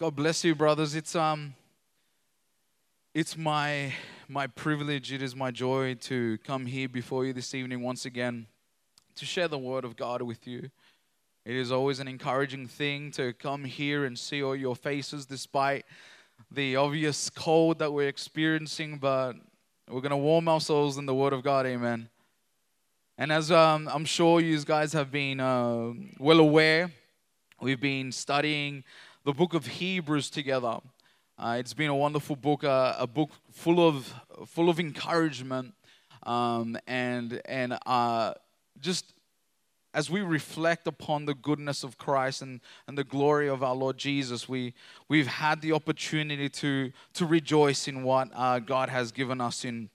God 0.00 0.16
bless 0.16 0.42
you, 0.44 0.54
brothers. 0.54 0.94
It's 0.94 1.14
um, 1.14 1.54
it's 3.12 3.36
my 3.36 3.92
my 4.28 4.46
privilege. 4.46 5.12
It 5.12 5.20
is 5.20 5.36
my 5.36 5.50
joy 5.50 5.92
to 5.96 6.38
come 6.38 6.64
here 6.64 6.88
before 6.88 7.26
you 7.26 7.34
this 7.34 7.54
evening 7.54 7.82
once 7.82 8.06
again 8.06 8.46
to 9.16 9.26
share 9.26 9.46
the 9.46 9.58
word 9.58 9.84
of 9.84 9.96
God 9.96 10.22
with 10.22 10.46
you. 10.46 10.70
It 11.44 11.54
is 11.54 11.70
always 11.70 12.00
an 12.00 12.08
encouraging 12.08 12.66
thing 12.66 13.10
to 13.10 13.34
come 13.34 13.62
here 13.64 14.06
and 14.06 14.18
see 14.18 14.42
all 14.42 14.56
your 14.56 14.74
faces, 14.74 15.26
despite 15.26 15.84
the 16.50 16.76
obvious 16.76 17.28
cold 17.28 17.78
that 17.80 17.92
we're 17.92 18.08
experiencing. 18.08 18.96
But 18.96 19.34
we're 19.86 20.00
gonna 20.00 20.16
warm 20.16 20.48
ourselves 20.48 20.96
in 20.96 21.04
the 21.04 21.14
Word 21.14 21.34
of 21.34 21.42
God. 21.42 21.66
Amen. 21.66 22.08
And 23.18 23.30
as 23.30 23.52
um, 23.52 23.86
I'm 23.92 24.06
sure 24.06 24.40
you 24.40 24.58
guys 24.60 24.94
have 24.94 25.10
been 25.12 25.40
uh, 25.40 25.92
well 26.18 26.40
aware, 26.40 26.90
we've 27.60 27.82
been 27.82 28.12
studying 28.12 28.82
the 29.24 29.32
book 29.32 29.54
of 29.54 29.66
Hebrews 29.66 30.30
together. 30.30 30.78
Uh, 31.38 31.56
it's 31.58 31.74
been 31.74 31.90
a 31.90 31.96
wonderful 31.96 32.36
book, 32.36 32.64
uh, 32.64 32.94
a 32.98 33.06
book 33.06 33.30
full 33.50 33.86
of 33.86 34.12
full 34.46 34.68
of 34.68 34.80
encouragement, 34.80 35.74
um, 36.22 36.76
and 36.86 37.40
and 37.44 37.78
uh, 37.86 38.34
just 38.80 39.14
as 39.92 40.08
we 40.08 40.20
reflect 40.20 40.86
upon 40.86 41.24
the 41.24 41.34
goodness 41.34 41.82
of 41.82 41.98
Christ 41.98 42.42
and, 42.42 42.60
and 42.86 42.96
the 42.96 43.04
glory 43.04 43.48
of 43.48 43.62
our 43.62 43.74
Lord 43.74 43.98
Jesus, 43.98 44.48
we 44.48 44.74
we've 45.08 45.26
had 45.26 45.60
the 45.60 45.72
opportunity 45.72 46.48
to 46.48 46.92
to 47.14 47.26
rejoice 47.26 47.88
in 47.88 48.02
what 48.02 48.28
uh, 48.34 48.58
God 48.58 48.88
has 48.88 49.12
given 49.12 49.40
us 49.40 49.64
in 49.64 49.90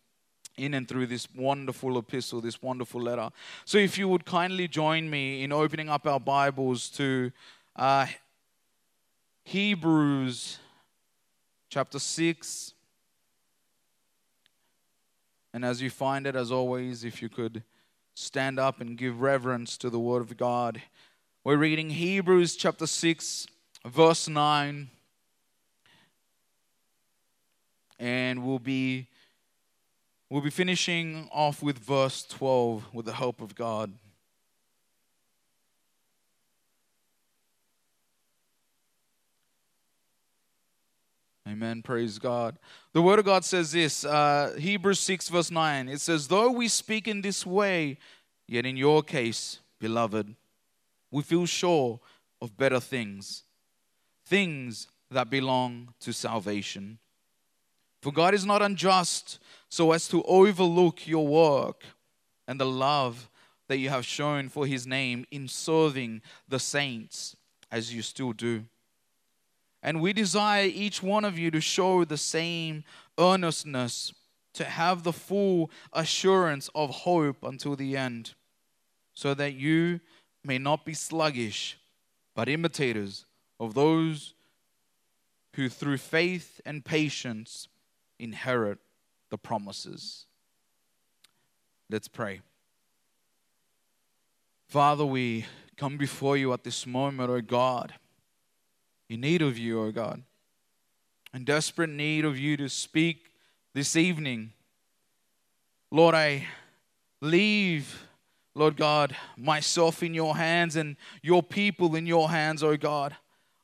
in 0.58 0.74
and 0.74 0.88
through 0.88 1.08
this 1.08 1.28
wonderful 1.36 1.98
epistle, 1.98 2.42
this 2.42 2.62
wonderful 2.62 3.02
letter. 3.02 3.30
So, 3.66 3.78
if 3.78 3.98
you 3.98 4.08
would 4.08 4.26
kindly 4.26 4.68
join 4.68 5.10
me 5.10 5.44
in 5.44 5.52
opening 5.52 5.90
up 5.90 6.08
our 6.08 6.20
Bibles 6.20 6.90
to 6.92 7.32
uh, 7.76 8.08
Hebrews 9.46 10.58
chapter 11.70 12.00
6. 12.00 12.74
And 15.54 15.64
as 15.64 15.82
you 15.82 15.90
find 15.90 16.26
it, 16.28 16.36
as 16.36 16.52
always, 16.52 17.04
if 17.04 17.22
you 17.22 17.30
could 17.30 17.64
stand 18.16 18.60
up 18.60 18.82
and 18.82 18.98
give 18.98 19.22
reverence 19.22 19.78
to 19.78 19.90
the 19.90 20.00
Word 20.00 20.22
of 20.22 20.36
God. 20.36 20.82
We're 21.44 21.58
reading 21.58 21.92
Hebrews 21.92 22.56
chapter 22.56 22.88
6, 22.88 23.46
verse 23.86 24.28
9. 24.28 24.90
And 28.00 28.44
we'll 28.44 28.60
be 28.60 29.08
we'll 30.30 30.42
be 30.42 30.50
finishing 30.50 31.30
off 31.32 31.62
with 31.62 31.78
verse 31.78 32.26
12 32.26 32.94
with 32.94 33.06
the 33.06 33.14
help 33.14 33.42
of 33.42 33.54
God. 33.54 33.94
Amen. 41.56 41.82
Praise 41.82 42.20
God. 42.20 42.60
The 42.92 43.02
Word 43.02 43.20
of 43.20 43.24
God 43.24 43.46
says 43.46 43.72
this 43.72 44.04
uh, 44.04 44.54
Hebrews 44.60 45.00
6, 45.00 45.30
verse 45.30 45.50
9. 45.50 45.88
It 45.88 46.02
says, 46.02 46.28
Though 46.28 46.52
we 46.52 46.68
speak 46.68 47.08
in 47.08 47.22
this 47.22 47.46
way, 47.46 47.98
yet 48.46 48.66
in 48.66 48.76
your 48.76 49.02
case, 49.02 49.60
beloved, 49.80 50.36
we 51.12 51.24
feel 51.24 51.46
sure 51.46 52.02
of 52.42 52.58
better 52.58 52.82
things, 52.82 53.44
things 54.26 54.90
that 55.10 55.30
belong 55.30 55.94
to 56.02 56.12
salvation. 56.12 56.98
For 58.02 58.12
God 58.12 58.34
is 58.34 58.46
not 58.46 58.62
unjust 58.62 59.40
so 59.70 59.94
as 59.94 60.10
to 60.10 60.24
overlook 60.24 61.08
your 61.08 61.26
work 61.26 61.86
and 62.50 62.60
the 62.60 62.66
love 62.66 63.30
that 63.70 63.78
you 63.78 63.88
have 63.88 64.04
shown 64.04 64.50
for 64.50 64.68
His 64.68 64.86
name 64.86 65.26
in 65.32 65.48
serving 65.48 66.22
the 66.50 66.60
saints 66.60 67.38
as 67.72 67.96
you 67.96 68.02
still 68.02 68.34
do. 68.34 68.66
And 69.86 70.02
we 70.02 70.14
desire 70.14 70.66
each 70.66 71.04
one 71.04 71.24
of 71.24 71.38
you 71.38 71.52
to 71.52 71.62
show 71.62 72.04
the 72.04 72.18
same 72.18 72.84
earnestness, 73.20 74.16
to 74.54 74.64
have 74.64 75.04
the 75.04 75.14
full 75.14 75.70
assurance 75.94 76.72
of 76.74 76.90
hope 76.90 77.44
until 77.44 77.76
the 77.76 77.96
end, 77.96 78.34
so 79.14 79.36
that 79.36 79.54
you 79.54 80.00
may 80.44 80.58
not 80.58 80.86
be 80.86 80.96
sluggish, 80.96 81.78
but 82.34 82.50
imitators 82.50 83.28
of 83.60 83.76
those 83.76 84.34
who 85.54 85.70
through 85.70 86.00
faith 86.00 86.60
and 86.66 86.84
patience 86.84 87.68
inherit 88.18 88.80
the 89.30 89.38
promises. 89.38 90.26
Let's 91.92 92.08
pray. 92.08 92.42
Father, 94.68 95.06
we 95.06 95.46
come 95.78 95.96
before 95.96 96.38
you 96.38 96.54
at 96.54 96.64
this 96.64 96.88
moment, 96.88 97.30
O 97.30 97.36
oh 97.36 97.42
God 97.42 97.94
in 99.10 99.22
need 99.22 99.42
of 99.42 99.58
you, 99.58 99.82
O 99.82 99.86
oh 99.86 99.92
God. 99.92 100.22
In 101.34 101.44
desperate 101.44 101.90
need 101.90 102.26
of 102.26 102.40
you 102.40 102.58
to 102.58 102.70
speak 102.70 103.32
this 103.74 103.96
evening. 103.96 104.54
Lord, 105.92 106.16
I 106.16 106.48
leave, 107.22 108.08
Lord 108.56 108.78
God, 108.78 109.16
myself 109.38 110.02
in 110.02 110.14
your 110.14 110.36
hands 110.38 110.76
and 110.76 110.96
your 111.22 111.44
people 111.44 111.96
in 111.96 112.06
your 112.06 112.30
hands, 112.30 112.64
O 112.64 112.70
oh 112.70 112.78
God. 112.78 113.16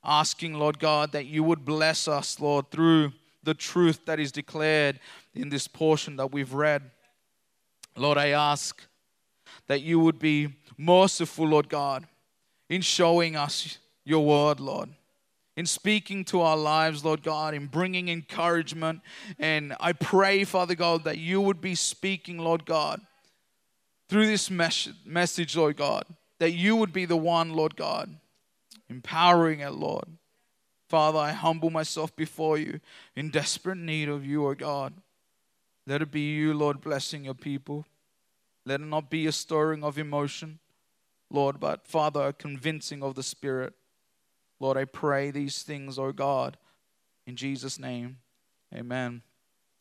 Asking, 0.03 0.56
Lord 0.56 0.80
God, 0.80 1.12
that 1.12 1.28
you 1.28 1.44
would 1.44 1.63
bless 1.63 2.07
us, 2.07 2.40
Lord, 2.40 2.69
through 2.72 3.13
the 3.44 3.53
truth 3.53 4.06
that 4.06 4.19
is 4.19 4.31
declared 4.31 5.00
in 5.34 5.50
this 5.50 5.68
portion 5.68 6.16
that 6.18 6.31
we've 6.31 6.53
read. 6.53 6.84
Lord, 7.96 8.18
I 8.18 8.30
ask 8.30 8.81
that 9.68 9.81
you 9.81 10.00
would 10.00 10.19
be 10.19 10.56
merciful, 10.78 11.47
Lord 11.47 11.69
God, 11.69 12.07
in 12.69 12.81
showing 12.81 13.35
us 13.35 13.78
your 14.03 14.25
word, 14.25 14.59
Lord 14.59 14.90
in 15.57 15.66
speaking 15.66 16.23
to 16.25 16.41
our 16.41 16.57
lives, 16.57 17.03
Lord 17.03 17.23
God, 17.23 17.53
in 17.53 17.67
bringing 17.67 18.09
encouragement. 18.09 19.01
And 19.38 19.75
I 19.79 19.94
pray, 19.94 20.44
Father 20.44 20.75
God, 20.75 21.03
that 21.03 21.17
you 21.17 21.41
would 21.41 21.62
be 21.62 21.75
speaking, 21.75 22.38
Lord 22.38 22.66
God, 22.66 23.01
through 24.07 24.28
this 24.28 24.50
mes- 24.50 24.89
message, 25.06 25.56
Lord 25.56 25.78
God, 25.78 26.06
that 26.39 26.51
you 26.51 26.75
would 26.75 26.94
be 26.94 27.06
the 27.06 27.17
one, 27.17 27.53
Lord 27.53 27.75
God, 27.75 28.16
empowering 28.89 29.59
it, 29.59 29.73
Lord. 29.73 30.06
Father, 30.89 31.19
I 31.19 31.31
humble 31.31 31.69
myself 31.69 32.13
before 32.16 32.57
you 32.57 32.81
in 33.16 33.29
desperate 33.29 33.78
need 33.78 34.09
of 34.09 34.25
you, 34.25 34.45
O 34.45 34.53
God. 34.53 34.94
Let 35.88 36.01
it 36.01 36.12
be 36.12 36.33
you, 36.33 36.53
Lord, 36.53 36.81
blessing 36.81 37.23
your 37.23 37.33
people. 37.33 37.85
Let 38.66 38.81
it 38.81 38.88
not 38.88 39.09
be 39.09 39.25
a 39.25 39.31
stirring 39.31 39.83
of 39.83 39.97
emotion, 39.97 40.59
Lord, 41.29 41.59
but 41.59 41.88
Father, 41.88 42.28
a 42.28 42.33
convincing 42.33 43.01
of 43.01 43.16
the 43.16 43.23
Spirit. 43.23 43.73
Lord, 44.62 44.78
I 44.78 44.86
pray 44.86 45.32
these 45.32 45.64
things, 45.64 45.98
oh 45.98 46.12
God, 46.12 46.56
in 47.26 47.36
Jesus' 47.36 47.80
name. 47.80 48.18
Amen 48.72 49.24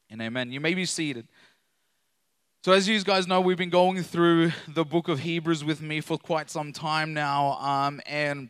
and 0.08 0.22
amen. 0.22 0.50
You 0.50 0.58
may 0.58 0.72
be 0.72 0.86
seated. 0.86 1.28
So, 2.64 2.72
as 2.72 2.88
you 2.88 2.98
guys 3.04 3.26
know, 3.26 3.42
we've 3.42 3.58
been 3.58 3.68
going 3.68 4.02
through 4.02 4.52
the 4.66 4.86
book 4.86 5.08
of 5.08 5.18
Hebrews 5.18 5.62
with 5.64 5.82
me 5.82 6.00
for 6.00 6.16
quite 6.16 6.48
some 6.48 6.72
time 6.72 7.12
now. 7.12 7.58
Um, 7.58 8.00
and 8.06 8.48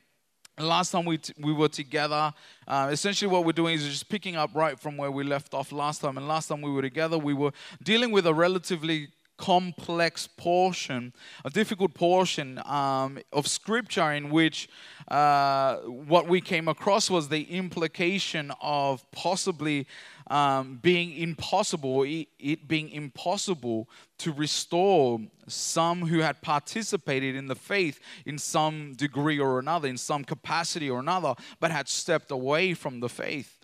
last 0.57 0.93
time 0.93 1.05
we, 1.05 1.19
t- 1.19 1.35
we 1.37 1.53
were 1.53 1.69
together, 1.69 2.33
uh, 2.69 2.91
essentially 2.93 3.29
what 3.29 3.45
we're 3.45 3.51
doing 3.51 3.75
is 3.75 3.85
just 3.85 4.09
picking 4.09 4.37
up 4.37 4.51
right 4.55 4.79
from 4.79 4.97
where 4.97 5.11
we 5.11 5.25
left 5.25 5.53
off 5.53 5.73
last 5.73 6.01
time. 6.01 6.17
And 6.17 6.29
last 6.29 6.47
time 6.47 6.63
we 6.63 6.71
were 6.71 6.83
together, 6.83 7.19
we 7.19 7.35
were 7.35 7.51
dealing 7.83 8.13
with 8.13 8.25
a 8.29 8.33
relatively 8.33 9.09
complex 9.41 10.27
portion, 10.27 11.15
a 11.47 11.51
difficult 11.51 11.95
portion 11.95 12.61
um, 12.67 13.19
of 13.33 13.47
scripture 13.47 14.13
in 14.13 14.29
which 14.29 14.69
uh, 15.09 15.77
what 15.77 16.29
we 16.29 16.43
came 16.43 16.69
across 16.69 17.09
was 17.09 17.31
the 17.31 17.45
implication 17.45 18.53
of 18.61 19.11
possibly 19.13 19.87
um, 20.31 20.79
being 20.83 21.17
impossible, 21.17 22.05
it 22.05 22.69
being 22.69 22.91
impossible 22.91 23.89
to 24.19 24.31
restore 24.31 25.19
some 25.49 26.03
who 26.03 26.19
had 26.19 26.43
participated 26.43 27.35
in 27.35 27.47
the 27.47 27.55
faith 27.55 27.99
in 28.27 28.37
some 28.37 28.93
degree 28.93 29.41
or 29.41 29.59
another, 29.59 29.89
in 29.89 29.97
some 29.97 30.23
capacity 30.23 30.91
or 30.91 31.01
another, 31.01 31.35
but 31.61 31.71
had 31.71 31.89
stepped 31.89 32.31
away 32.31 32.75
from 32.75 33.01
the 33.01 33.09
faith 33.09 33.60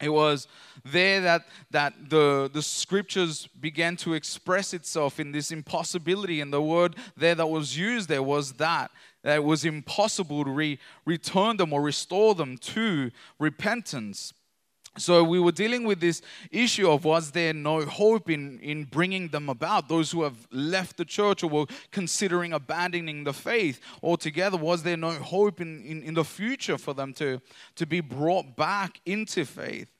it 0.00 0.08
was 0.08 0.48
there 0.84 1.20
that, 1.20 1.46
that 1.70 1.94
the, 2.08 2.50
the 2.52 2.62
scriptures 2.62 3.46
began 3.60 3.96
to 3.96 4.14
express 4.14 4.72
itself 4.72 5.20
in 5.20 5.32
this 5.32 5.50
impossibility 5.50 6.40
and 6.40 6.52
the 6.52 6.62
word 6.62 6.96
there 7.16 7.34
that 7.34 7.46
was 7.46 7.76
used 7.76 8.08
there 8.08 8.22
was 8.22 8.52
that 8.54 8.90
that 9.22 9.36
it 9.36 9.44
was 9.44 9.66
impossible 9.66 10.44
to 10.44 10.50
re, 10.50 10.78
return 11.04 11.58
them 11.58 11.72
or 11.72 11.82
restore 11.82 12.34
them 12.34 12.56
to 12.56 13.10
repentance 13.38 14.32
so 14.98 15.22
we 15.22 15.38
were 15.38 15.52
dealing 15.52 15.84
with 15.84 16.00
this 16.00 16.20
issue 16.50 16.90
of 16.90 17.04
was 17.04 17.30
there 17.30 17.54
no 17.54 17.82
hope 17.82 18.28
in, 18.28 18.58
in 18.58 18.84
bringing 18.84 19.28
them 19.28 19.48
about 19.48 19.88
those 19.88 20.10
who 20.10 20.22
have 20.24 20.48
left 20.50 20.96
the 20.96 21.04
church 21.04 21.44
or 21.44 21.50
were 21.50 21.66
considering 21.92 22.52
abandoning 22.52 23.24
the 23.24 23.32
faith 23.32 23.80
altogether 24.02 24.56
was 24.56 24.82
there 24.82 24.96
no 24.96 25.12
hope 25.12 25.60
in, 25.60 25.82
in, 25.84 26.02
in 26.02 26.14
the 26.14 26.24
future 26.24 26.76
for 26.76 26.92
them 26.92 27.12
to, 27.14 27.40
to 27.76 27.86
be 27.86 28.00
brought 28.00 28.56
back 28.56 29.00
into 29.06 29.44
faith 29.44 29.90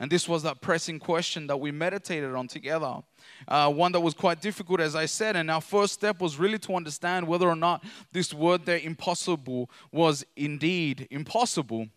and 0.00 0.10
this 0.10 0.26
was 0.26 0.42
that 0.44 0.62
pressing 0.62 0.98
question 0.98 1.46
that 1.48 1.58
we 1.58 1.70
meditated 1.70 2.34
on 2.34 2.48
together. 2.48 3.02
Uh, 3.46 3.70
one 3.70 3.92
that 3.92 4.00
was 4.00 4.14
quite 4.14 4.40
difficult, 4.40 4.80
as 4.80 4.96
I 4.96 5.04
said. 5.04 5.36
And 5.36 5.50
our 5.50 5.60
first 5.60 5.92
step 5.92 6.22
was 6.22 6.38
really 6.38 6.58
to 6.60 6.74
understand 6.74 7.28
whether 7.28 7.46
or 7.46 7.54
not 7.54 7.84
this 8.10 8.32
word 8.32 8.64
there, 8.64 8.78
impossible, 8.78 9.70
was 9.92 10.24
indeed 10.36 11.06
impossible. 11.10 11.88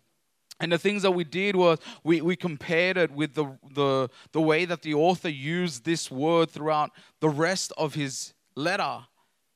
And 0.60 0.70
the 0.70 0.78
things 0.78 1.02
that 1.02 1.10
we 1.10 1.24
did 1.24 1.56
was 1.56 1.78
we, 2.04 2.20
we 2.20 2.36
compared 2.36 2.96
it 2.96 3.10
with 3.10 3.34
the, 3.34 3.46
the, 3.74 4.08
the 4.32 4.40
way 4.40 4.64
that 4.64 4.82
the 4.82 4.94
author 4.94 5.28
used 5.28 5.84
this 5.84 6.10
word 6.10 6.50
throughout 6.50 6.90
the 7.20 7.28
rest 7.28 7.72
of 7.76 7.94
his 7.94 8.34
letter. 8.54 9.00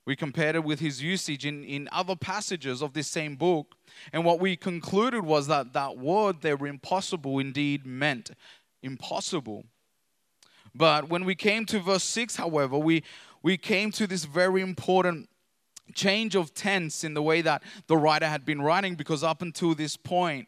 We 0.05 0.15
compared 0.15 0.55
it 0.55 0.63
with 0.63 0.79
his 0.79 1.01
usage 1.01 1.45
in, 1.45 1.63
in 1.63 1.87
other 1.91 2.15
passages 2.15 2.81
of 2.81 2.93
this 2.93 3.07
same 3.07 3.35
book. 3.35 3.75
And 4.11 4.25
what 4.25 4.39
we 4.39 4.55
concluded 4.55 5.23
was 5.23 5.47
that 5.47 5.73
that 5.73 5.97
word 5.97 6.41
there, 6.41 6.57
were 6.57 6.67
impossible, 6.67 7.39
indeed 7.39 7.85
meant 7.85 8.31
impossible. 8.81 9.65
But 10.75 11.09
when 11.09 11.25
we 11.25 11.35
came 11.35 11.65
to 11.67 11.79
verse 11.79 12.03
6, 12.03 12.35
however, 12.35 12.77
we, 12.77 13.03
we 13.41 13.57
came 13.57 13.91
to 13.93 14.07
this 14.07 14.25
very 14.25 14.61
important 14.61 15.29
change 15.93 16.35
of 16.35 16.53
tense 16.53 17.03
in 17.03 17.13
the 17.13 17.21
way 17.21 17.41
that 17.41 17.63
the 17.87 17.97
writer 17.97 18.27
had 18.27 18.45
been 18.45 18.61
writing, 18.61 18.95
because 18.95 19.23
up 19.23 19.41
until 19.41 19.73
this 19.73 19.97
point, 19.97 20.47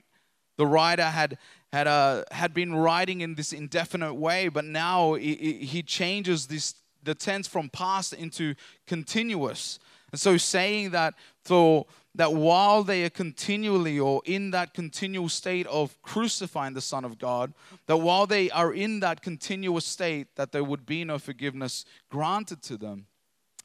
the 0.57 0.65
writer 0.65 1.03
had 1.03 1.38
had 1.71 1.88
uh, 1.88 2.24
had 2.31 2.53
been 2.53 2.75
writing 2.75 3.21
in 3.21 3.36
this 3.36 3.53
indefinite 3.53 4.13
way, 4.13 4.50
but 4.50 4.65
now 4.65 5.13
he, 5.13 5.36
he 5.36 5.81
changes 5.81 6.48
this 6.48 6.75
the 7.03 7.15
tense 7.15 7.48
from 7.48 7.69
past 7.69 8.13
into 8.13 8.56
continuous. 8.86 9.80
And 10.12 10.19
so 10.19 10.38
saying 10.38 10.92
that 10.92 11.13
so 11.45 11.88
that 12.15 12.33
while 12.33 12.83
they 12.83 13.03
are 13.06 13.09
continually 13.09 13.98
or 14.00 14.21
in 14.25 14.51
that 14.51 14.74
continual 14.74 15.30
state 15.30 15.65
of 15.68 16.00
crucifying 16.01 16.74
the 16.74 16.81
Son 16.81 17.06
of 17.06 17.18
God, 17.18 17.54
that 17.88 17.97
while 17.97 18.27
they 18.27 18.50
are 18.51 18.74
in 18.74 19.00
that 19.00 19.21
continuous 19.21 19.86
state, 19.86 20.36
that 20.36 20.51
there 20.51 20.63
would 20.63 20.86
be 20.86 21.06
no 21.06 21.18
forgiveness 21.18 21.86
granted 22.09 22.62
to 22.63 22.77
them. 22.77 23.06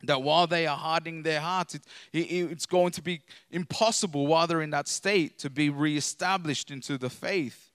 That 0.02 0.22
while 0.22 0.46
they 0.46 0.66
are 0.66 0.76
hardening 0.76 1.22
their 1.22 1.40
hearts, 1.40 1.74
it, 1.74 1.82
it, 2.12 2.50
it's 2.52 2.66
going 2.66 2.92
to 2.92 3.02
be 3.02 3.22
impossible 3.50 4.26
while 4.26 4.46
they're 4.46 4.62
in 4.62 4.70
that 4.70 4.88
state 4.88 5.38
to 5.38 5.50
be 5.50 5.70
reestablished 5.70 6.70
into 6.70 6.98
the 6.98 7.10
faith. 7.10 7.70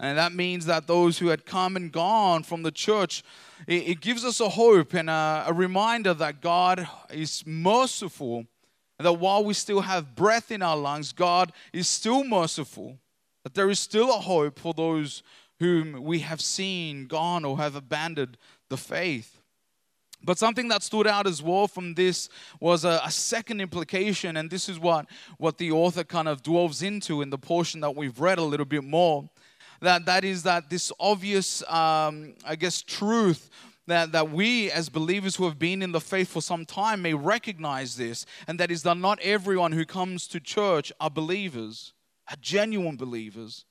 And 0.00 0.18
that 0.18 0.34
means 0.34 0.66
that 0.66 0.86
those 0.86 1.18
who 1.18 1.28
had 1.28 1.46
come 1.46 1.76
and 1.76 1.90
gone 1.90 2.42
from 2.42 2.62
the 2.62 2.72
church, 2.72 3.22
it, 3.66 3.88
it 3.88 4.00
gives 4.00 4.24
us 4.24 4.40
a 4.40 4.48
hope 4.48 4.92
and 4.92 5.08
a, 5.08 5.44
a 5.46 5.52
reminder 5.52 6.12
that 6.14 6.40
God 6.40 6.86
is 7.10 7.44
merciful 7.46 8.46
and 8.98 9.06
that 9.06 9.14
while 9.14 9.44
we 9.44 9.54
still 9.54 9.80
have 9.80 10.14
breath 10.14 10.50
in 10.50 10.62
our 10.62 10.76
lungs, 10.76 11.12
God 11.12 11.52
is 11.72 11.88
still 11.88 12.24
merciful. 12.24 12.98
That 13.42 13.54
there 13.54 13.70
is 13.70 13.80
still 13.80 14.10
a 14.10 14.20
hope 14.20 14.58
for 14.58 14.72
those 14.72 15.22
whom 15.58 16.02
we 16.02 16.20
have 16.20 16.40
seen 16.40 17.06
gone 17.06 17.44
or 17.44 17.58
have 17.58 17.74
abandoned 17.74 18.36
the 18.68 18.76
faith. 18.76 19.40
But 20.24 20.38
something 20.38 20.68
that 20.68 20.82
stood 20.82 21.06
out 21.06 21.26
as 21.26 21.42
well 21.42 21.68
from 21.68 21.94
this 21.94 22.28
was 22.60 22.84
a, 22.84 23.00
a, 23.04 23.10
second 23.10 23.60
implication, 23.60 24.36
and 24.36 24.50
this 24.50 24.68
is 24.68 24.78
what, 24.78 25.06
what 25.38 25.58
the 25.58 25.70
author 25.70 26.04
kind 26.04 26.28
of 26.28 26.42
dwells 26.42 26.82
into 26.82 27.20
in 27.22 27.30
the 27.30 27.38
portion 27.38 27.80
that 27.80 27.94
we've 27.94 28.18
read 28.18 28.38
a 28.38 28.42
little 28.42 28.66
bit 28.66 28.84
more. 28.84 29.28
That, 29.80 30.06
that 30.06 30.24
is 30.24 30.44
that 30.44 30.70
this 30.70 30.90
obvious, 30.98 31.62
um, 31.70 32.34
I 32.44 32.56
guess, 32.56 32.80
truth 32.80 33.50
that, 33.86 34.12
that 34.12 34.30
we 34.30 34.70
as 34.70 34.88
believers 34.88 35.36
who 35.36 35.44
have 35.44 35.58
been 35.58 35.82
in 35.82 35.92
the 35.92 36.00
faith 36.00 36.28
for 36.28 36.40
some 36.40 36.64
time 36.64 37.02
may 37.02 37.14
recognize 37.14 37.96
this, 37.96 38.24
and 38.46 38.58
that 38.60 38.70
is 38.70 38.82
that 38.84 38.96
not 38.96 39.20
everyone 39.20 39.72
who 39.72 39.84
comes 39.84 40.26
to 40.28 40.40
church 40.40 40.90
are 41.00 41.10
believers, 41.10 41.92
are 42.30 42.36
genuine 42.40 42.96
believers. 42.96 43.66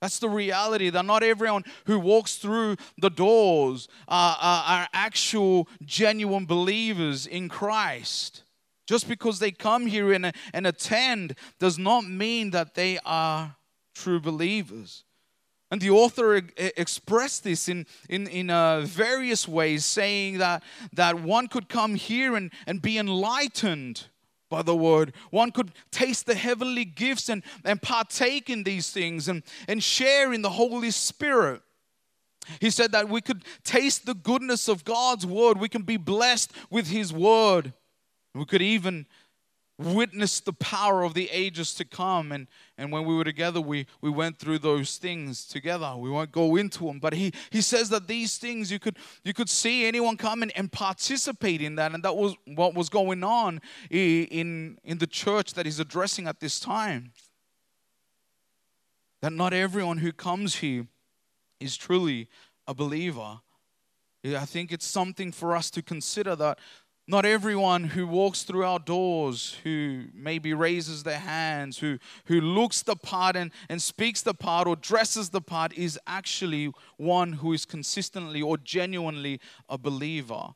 That's 0.00 0.20
the 0.20 0.28
reality 0.28 0.90
that 0.90 1.04
not 1.04 1.22
everyone 1.22 1.64
who 1.86 1.98
walks 1.98 2.36
through 2.36 2.76
the 2.98 3.10
doors 3.10 3.88
are, 4.06 4.36
are, 4.40 4.64
are 4.66 4.88
actual, 4.92 5.68
genuine 5.84 6.46
believers 6.46 7.26
in 7.26 7.48
Christ. 7.48 8.44
Just 8.86 9.08
because 9.08 9.38
they 9.38 9.50
come 9.50 9.86
here 9.86 10.12
and, 10.12 10.32
and 10.54 10.66
attend 10.66 11.34
does 11.58 11.78
not 11.78 12.04
mean 12.04 12.50
that 12.50 12.74
they 12.74 12.98
are 13.04 13.56
true 13.94 14.20
believers. 14.20 15.04
And 15.70 15.80
the 15.80 15.90
author 15.90 16.36
expressed 16.56 17.44
this 17.44 17.68
in, 17.68 17.86
in, 18.08 18.26
in 18.28 18.48
uh, 18.48 18.82
various 18.82 19.46
ways, 19.46 19.84
saying 19.84 20.38
that, 20.38 20.62
that 20.94 21.20
one 21.20 21.48
could 21.48 21.68
come 21.68 21.96
here 21.96 22.36
and, 22.36 22.50
and 22.66 22.80
be 22.80 22.96
enlightened 22.96 24.06
by 24.48 24.62
the 24.62 24.74
word. 24.74 25.12
One 25.30 25.50
could 25.50 25.72
taste 25.90 26.26
the 26.26 26.34
heavenly 26.34 26.84
gifts 26.84 27.28
and, 27.28 27.42
and 27.64 27.80
partake 27.80 28.48
in 28.50 28.64
these 28.64 28.90
things 28.90 29.28
and, 29.28 29.42
and 29.66 29.82
share 29.82 30.32
in 30.32 30.42
the 30.42 30.50
Holy 30.50 30.90
Spirit. 30.90 31.62
He 32.60 32.70
said 32.70 32.92
that 32.92 33.08
we 33.08 33.20
could 33.20 33.44
taste 33.62 34.06
the 34.06 34.14
goodness 34.14 34.68
of 34.68 34.84
God's 34.84 35.26
word. 35.26 35.58
We 35.58 35.68
can 35.68 35.82
be 35.82 35.96
blessed 35.96 36.52
with 36.70 36.88
His 36.88 37.12
word. 37.12 37.72
We 38.34 38.44
could 38.44 38.62
even 38.62 39.06
witnessed 39.78 40.44
the 40.44 40.52
power 40.52 41.04
of 41.04 41.14
the 41.14 41.30
ages 41.30 41.72
to 41.74 41.84
come. 41.84 42.32
And, 42.32 42.48
and 42.76 42.90
when 42.90 43.04
we 43.04 43.14
were 43.14 43.24
together, 43.24 43.60
we, 43.60 43.86
we 44.00 44.10
went 44.10 44.38
through 44.38 44.58
those 44.58 44.96
things 44.96 45.46
together. 45.46 45.94
We 45.96 46.10
won't 46.10 46.32
go 46.32 46.56
into 46.56 46.86
them. 46.86 46.98
But 46.98 47.14
he, 47.14 47.32
he 47.50 47.60
says 47.60 47.88
that 47.90 48.08
these 48.08 48.38
things, 48.38 48.72
you 48.72 48.80
could, 48.80 48.96
you 49.22 49.32
could 49.32 49.48
see 49.48 49.86
anyone 49.86 50.16
come 50.16 50.42
and, 50.42 50.52
and 50.56 50.70
participate 50.70 51.62
in 51.62 51.76
that. 51.76 51.94
And 51.94 52.02
that 52.02 52.16
was 52.16 52.34
what 52.46 52.74
was 52.74 52.88
going 52.88 53.22
on 53.22 53.60
in, 53.90 54.78
in 54.82 54.98
the 54.98 55.06
church 55.06 55.54
that 55.54 55.64
he's 55.64 55.78
addressing 55.78 56.26
at 56.26 56.40
this 56.40 56.58
time. 56.58 57.12
That 59.20 59.32
not 59.32 59.52
everyone 59.52 59.98
who 59.98 60.12
comes 60.12 60.56
here 60.56 60.86
is 61.60 61.76
truly 61.76 62.28
a 62.66 62.74
believer. 62.74 63.40
I 64.24 64.44
think 64.44 64.72
it's 64.72 64.86
something 64.86 65.30
for 65.30 65.54
us 65.54 65.70
to 65.70 65.82
consider 65.82 66.34
that 66.36 66.58
not 67.10 67.24
everyone 67.24 67.84
who 67.84 68.06
walks 68.06 68.42
through 68.42 68.64
our 68.64 68.78
doors, 68.78 69.56
who 69.64 70.04
maybe 70.12 70.52
raises 70.52 71.04
their 71.04 71.18
hands, 71.18 71.78
who, 71.78 71.98
who 72.26 72.38
looks 72.38 72.82
the 72.82 72.94
part 72.94 73.34
and, 73.34 73.50
and 73.70 73.80
speaks 73.80 74.20
the 74.20 74.34
part 74.34 74.68
or 74.68 74.76
dresses 74.76 75.30
the 75.30 75.40
part, 75.40 75.72
is 75.72 75.98
actually 76.06 76.70
one 76.98 77.32
who 77.32 77.54
is 77.54 77.64
consistently 77.64 78.42
or 78.42 78.58
genuinely 78.58 79.40
a 79.70 79.78
believer. 79.78 80.48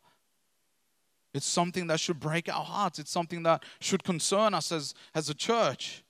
It's 1.32 1.46
something 1.46 1.87
that 1.87 1.99
should 1.99 2.20
break 2.20 2.52
our 2.52 2.64
hearts. 2.64 2.98
It's 2.98 3.10
something 3.10 3.44
that 3.44 3.64
should 3.81 4.05
concern 4.05 4.52
us 4.52 4.70
as, 4.70 4.93
as 5.14 5.31
a 5.31 5.34
church. 5.34 6.05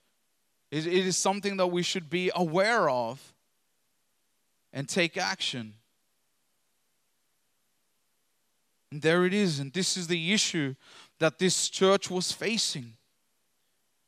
It, 0.71 0.85
it 0.85 1.07
is 1.07 1.15
something 1.15 1.55
that 1.55 1.67
we 1.67 1.83
should 1.83 2.09
be 2.09 2.29
aware 2.35 2.89
of 2.89 3.33
and 4.73 4.89
take 4.89 5.15
action. 5.15 5.75
And 8.93 9.01
there 9.01 9.25
it 9.25 9.33
is. 9.33 9.59
And 9.59 9.73
this 9.73 9.97
is 9.97 10.05
the 10.05 10.33
issue 10.33 10.75
that 11.17 11.39
this 11.39 11.67
church 11.67 12.11
was 12.11 12.31
facing. 12.31 12.93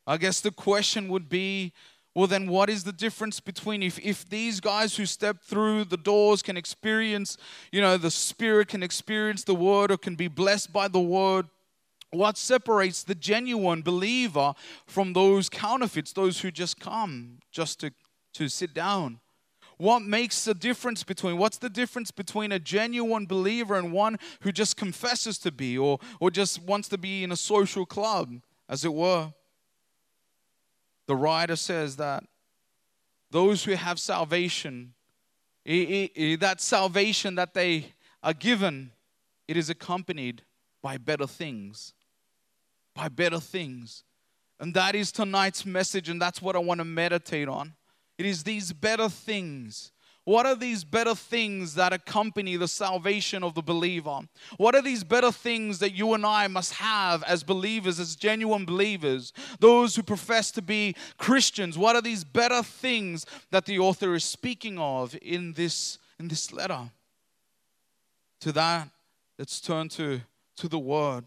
I 0.05 0.17
guess 0.17 0.41
the 0.41 0.51
question 0.51 1.09
would 1.09 1.27
be 1.27 1.73
well, 2.13 2.27
then 2.27 2.47
what 2.47 2.69
is 2.69 2.83
the 2.83 2.93
difference 2.93 3.39
between 3.39 3.81
if, 3.81 3.99
if 3.99 4.29
these 4.29 4.61
guys 4.61 4.95
who 4.95 5.05
step 5.05 5.41
through 5.41 5.85
the 5.85 5.97
doors 5.97 6.41
can 6.41 6.55
experience, 6.55 7.35
you 7.73 7.81
know, 7.81 7.97
the 7.97 8.11
Spirit, 8.11 8.69
can 8.69 8.83
experience 8.83 9.43
the 9.43 9.55
Word, 9.55 9.91
or 9.91 9.97
can 9.97 10.15
be 10.15 10.29
blessed 10.29 10.71
by 10.71 10.87
the 10.87 10.99
Word? 10.99 11.47
What 12.11 12.37
separates 12.37 13.03
the 13.03 13.15
genuine 13.15 13.81
believer 13.81 14.53
from 14.85 15.11
those 15.11 15.49
counterfeits, 15.49 16.13
those 16.13 16.39
who 16.39 16.51
just 16.51 16.79
come 16.79 17.39
just 17.51 17.81
to, 17.81 17.91
to 18.35 18.47
sit 18.47 18.73
down? 18.73 19.19
What 19.77 20.03
makes 20.03 20.45
the 20.45 20.53
difference 20.53 21.03
between 21.03 21.37
what's 21.37 21.57
the 21.57 21.69
difference 21.69 22.11
between 22.11 22.51
a 22.51 22.59
genuine 22.59 23.25
believer 23.25 23.75
and 23.75 23.91
one 23.91 24.17
who 24.41 24.51
just 24.51 24.77
confesses 24.77 25.37
to 25.39 25.51
be 25.51 25.77
or, 25.77 25.99
or 26.19 26.31
just 26.31 26.61
wants 26.61 26.87
to 26.89 26.97
be 26.97 27.23
in 27.23 27.31
a 27.31 27.35
social 27.35 27.85
club, 27.85 28.41
as 28.69 28.85
it 28.85 28.93
were? 28.93 29.33
The 31.07 31.15
writer 31.15 31.55
says 31.55 31.97
that 31.97 32.23
those 33.31 33.63
who 33.65 33.73
have 33.73 33.99
salvation, 33.99 34.93
that 35.65 36.55
salvation 36.57 37.35
that 37.35 37.53
they 37.53 37.93
are 38.23 38.33
given, 38.33 38.91
it 39.47 39.57
is 39.57 39.69
accompanied 39.69 40.41
by 40.81 40.97
better 40.97 41.27
things. 41.27 41.93
By 42.95 43.09
better 43.09 43.39
things. 43.39 44.03
And 44.59 44.73
that 44.73 44.95
is 44.95 45.11
tonight's 45.11 45.65
message, 45.65 46.07
and 46.07 46.21
that's 46.21 46.41
what 46.41 46.55
I 46.55 46.59
want 46.59 46.79
to 46.79 46.85
meditate 46.85 47.49
on. 47.49 47.73
It 48.17 48.25
is 48.25 48.43
these 48.43 48.71
better 48.73 49.09
things. 49.09 49.91
What 50.25 50.47
are 50.47 50.55
these 50.55 50.83
better 50.83 51.13
things 51.13 51.75
that 51.75 51.93
accompany 51.93 52.57
the 52.57 52.67
salvation 52.67 53.43
of 53.43 53.53
the 53.53 53.61
believer? 53.61 54.21
What 54.57 54.73
are 54.73 54.81
these 54.81 55.03
better 55.03 55.31
things 55.31 55.77
that 55.79 55.93
you 55.93 56.13
and 56.13 56.25
I 56.25 56.47
must 56.47 56.73
have 56.73 57.21
as 57.23 57.43
believers, 57.43 57.99
as 57.99 58.15
genuine 58.15 58.65
believers, 58.65 59.33
those 59.59 59.95
who 59.95 60.01
profess 60.01 60.49
to 60.51 60.63
be 60.63 60.95
Christians? 61.19 61.77
What 61.77 61.95
are 61.95 62.01
these 62.01 62.23
better 62.23 62.63
things 62.63 63.27
that 63.51 63.65
the 63.65 63.77
author 63.77 64.15
is 64.15 64.23
speaking 64.23 64.79
of 64.79 65.15
in 65.21 65.53
this, 65.53 65.99
in 66.19 66.27
this 66.27 66.51
letter? 66.51 66.89
To 68.41 68.51
that, 68.53 68.89
let's 69.37 69.61
turn 69.61 69.89
to, 69.89 70.21
to 70.57 70.67
the 70.67 70.79
word. 70.79 71.25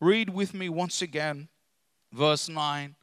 Read 0.00 0.30
with 0.30 0.54
me 0.54 0.70
once 0.70 1.02
again, 1.02 1.48
verse 2.10 2.48
9. 2.48 2.94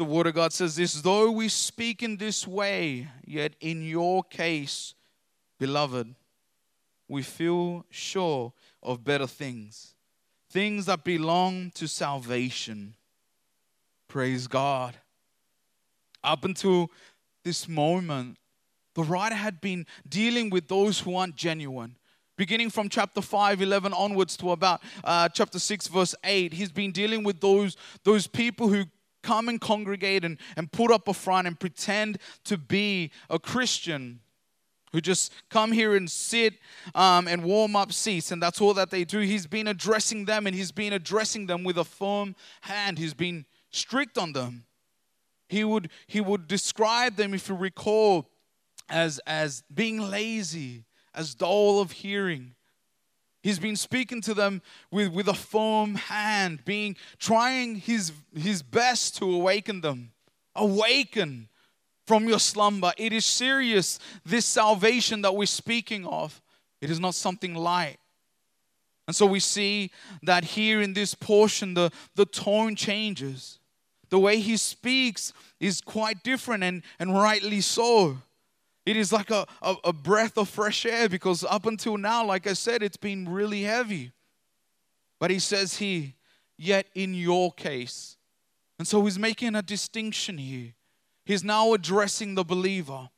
The 0.00 0.06
Word 0.06 0.28
of 0.28 0.34
God 0.34 0.50
says 0.50 0.76
this 0.76 0.94
though 1.02 1.30
we 1.30 1.50
speak 1.50 2.02
in 2.02 2.16
this 2.16 2.48
way, 2.48 3.08
yet 3.22 3.52
in 3.60 3.86
your 3.86 4.24
case, 4.24 4.94
beloved, 5.58 6.14
we 7.06 7.22
feel 7.22 7.84
sure 7.90 8.54
of 8.82 9.04
better 9.04 9.26
things, 9.26 9.94
things 10.48 10.86
that 10.86 11.04
belong 11.04 11.70
to 11.72 11.86
salvation. 11.86 12.94
Praise 14.08 14.46
God. 14.46 14.96
Up 16.24 16.46
until 16.46 16.90
this 17.44 17.68
moment, 17.68 18.38
the 18.94 19.02
writer 19.02 19.34
had 19.34 19.60
been 19.60 19.84
dealing 20.08 20.48
with 20.48 20.66
those 20.66 20.98
who 20.98 21.14
aren't 21.14 21.36
genuine. 21.36 21.94
Beginning 22.38 22.70
from 22.70 22.88
chapter 22.88 23.20
5, 23.20 23.60
11 23.60 23.92
onwards 23.92 24.34
to 24.38 24.52
about 24.52 24.80
uh, 25.04 25.28
chapter 25.28 25.58
6, 25.58 25.88
verse 25.88 26.14
8, 26.24 26.54
he's 26.54 26.72
been 26.72 26.90
dealing 26.90 27.22
with 27.22 27.38
those, 27.42 27.76
those 28.02 28.26
people 28.26 28.68
who 28.68 28.86
come 29.22 29.48
and 29.48 29.60
congregate 29.60 30.24
and, 30.24 30.38
and 30.56 30.70
put 30.70 30.90
up 30.90 31.08
a 31.08 31.14
front 31.14 31.46
and 31.46 31.58
pretend 31.58 32.18
to 32.44 32.56
be 32.56 33.10
a 33.28 33.38
Christian 33.38 34.20
who 34.92 35.00
just 35.00 35.32
come 35.48 35.72
here 35.72 35.94
and 35.94 36.10
sit 36.10 36.54
um, 36.94 37.28
and 37.28 37.44
warm 37.44 37.76
up 37.76 37.92
seats, 37.92 38.32
and 38.32 38.42
that's 38.42 38.60
all 38.60 38.74
that 38.74 38.90
they 38.90 39.04
do. 39.04 39.20
He's 39.20 39.46
been 39.46 39.68
addressing 39.68 40.24
them, 40.24 40.46
and 40.46 40.54
he's 40.54 40.72
been 40.72 40.92
addressing 40.92 41.46
them 41.46 41.64
with 41.64 41.78
a 41.78 41.84
firm 41.84 42.34
hand. 42.62 42.98
He's 42.98 43.14
been 43.14 43.46
strict 43.70 44.18
on 44.18 44.32
them. 44.32 44.64
He 45.48 45.64
would 45.64 45.90
he 46.06 46.20
would 46.20 46.48
describe 46.48 47.16
them, 47.16 47.34
if 47.34 47.48
you 47.48 47.54
recall, 47.54 48.28
as 48.88 49.20
as 49.26 49.62
being 49.72 50.00
lazy, 50.00 50.84
as 51.14 51.34
dull 51.34 51.80
of 51.80 51.92
hearing. 51.92 52.54
He's 53.42 53.58
been 53.58 53.76
speaking 53.76 54.20
to 54.22 54.34
them 54.34 54.60
with, 54.90 55.12
with 55.12 55.28
a 55.28 55.34
firm 55.34 55.94
hand, 55.94 56.64
being 56.64 56.96
trying 57.18 57.76
his 57.76 58.12
his 58.36 58.62
best 58.62 59.16
to 59.16 59.32
awaken 59.32 59.80
them. 59.80 60.12
Awaken 60.54 61.48
from 62.06 62.28
your 62.28 62.40
slumber. 62.40 62.92
It 62.96 63.12
is 63.12 63.24
serious, 63.24 63.98
this 64.24 64.44
salvation 64.44 65.22
that 65.22 65.34
we're 65.34 65.46
speaking 65.46 66.04
of. 66.06 66.42
It 66.80 66.90
is 66.90 66.98
not 66.98 67.14
something 67.14 67.54
light. 67.54 67.98
And 69.06 69.16
so 69.16 69.26
we 69.26 69.40
see 69.40 69.90
that 70.22 70.44
here 70.44 70.80
in 70.80 70.92
this 70.92 71.14
portion, 71.14 71.74
the, 71.74 71.90
the 72.14 72.26
tone 72.26 72.76
changes. 72.76 73.58
The 74.08 74.18
way 74.18 74.40
he 74.40 74.56
speaks 74.56 75.32
is 75.60 75.80
quite 75.80 76.22
different, 76.22 76.64
and, 76.64 76.82
and 76.98 77.14
rightly 77.14 77.60
so. 77.60 78.18
It 78.90 78.96
is 78.96 79.12
like 79.12 79.30
a, 79.30 79.46
a, 79.62 79.76
a 79.84 79.92
breath 79.92 80.36
of 80.36 80.48
fresh 80.48 80.84
air 80.84 81.08
because 81.08 81.44
up 81.44 81.64
until 81.64 81.96
now, 81.96 82.24
like 82.24 82.48
I 82.48 82.54
said, 82.54 82.82
it's 82.82 82.96
been 82.96 83.28
really 83.28 83.62
heavy. 83.62 84.10
But 85.20 85.30
he 85.30 85.38
says 85.38 85.76
here, 85.76 86.14
yet 86.58 86.86
in 86.96 87.14
your 87.14 87.52
case. 87.52 88.16
And 88.80 88.88
so 88.88 89.04
he's 89.04 89.16
making 89.16 89.54
a 89.54 89.62
distinction 89.62 90.38
here. 90.38 90.72
He's 91.24 91.44
now 91.44 91.72
addressing 91.72 92.34
the 92.34 92.42
believer. 92.42 93.10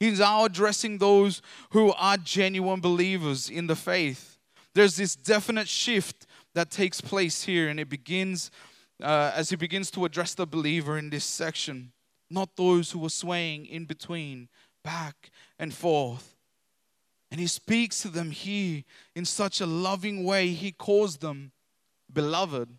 He's 0.00 0.18
now 0.18 0.46
addressing 0.46 0.96
those 0.96 1.42
who 1.72 1.92
are 1.92 2.16
genuine 2.16 2.80
believers 2.80 3.50
in 3.50 3.66
the 3.66 3.76
faith. 3.76 4.38
There's 4.72 4.96
this 4.96 5.14
definite 5.14 5.68
shift 5.68 6.26
that 6.54 6.70
takes 6.70 7.02
place 7.02 7.42
here, 7.42 7.68
and 7.68 7.78
it 7.78 7.90
begins 7.90 8.50
uh, 9.02 9.30
as 9.34 9.50
he 9.50 9.56
begins 9.56 9.90
to 9.90 10.06
address 10.06 10.32
the 10.32 10.46
believer 10.46 10.96
in 10.96 11.10
this 11.10 11.24
section, 11.26 11.92
not 12.30 12.56
those 12.56 12.92
who 12.92 13.04
are 13.04 13.10
swaying 13.10 13.66
in 13.66 13.84
between, 13.84 14.48
back 14.86 15.30
and 15.58 15.74
forth. 15.74 16.36
And 17.30 17.40
he 17.40 17.48
speaks 17.48 18.00
to 18.02 18.08
them 18.08 18.30
here 18.30 18.84
in 19.14 19.24
such 19.24 19.60
a 19.60 19.66
loving 19.66 20.24
way. 20.24 20.48
He 20.48 20.70
calls 20.70 21.16
them 21.16 21.50
beloved. 22.10 22.70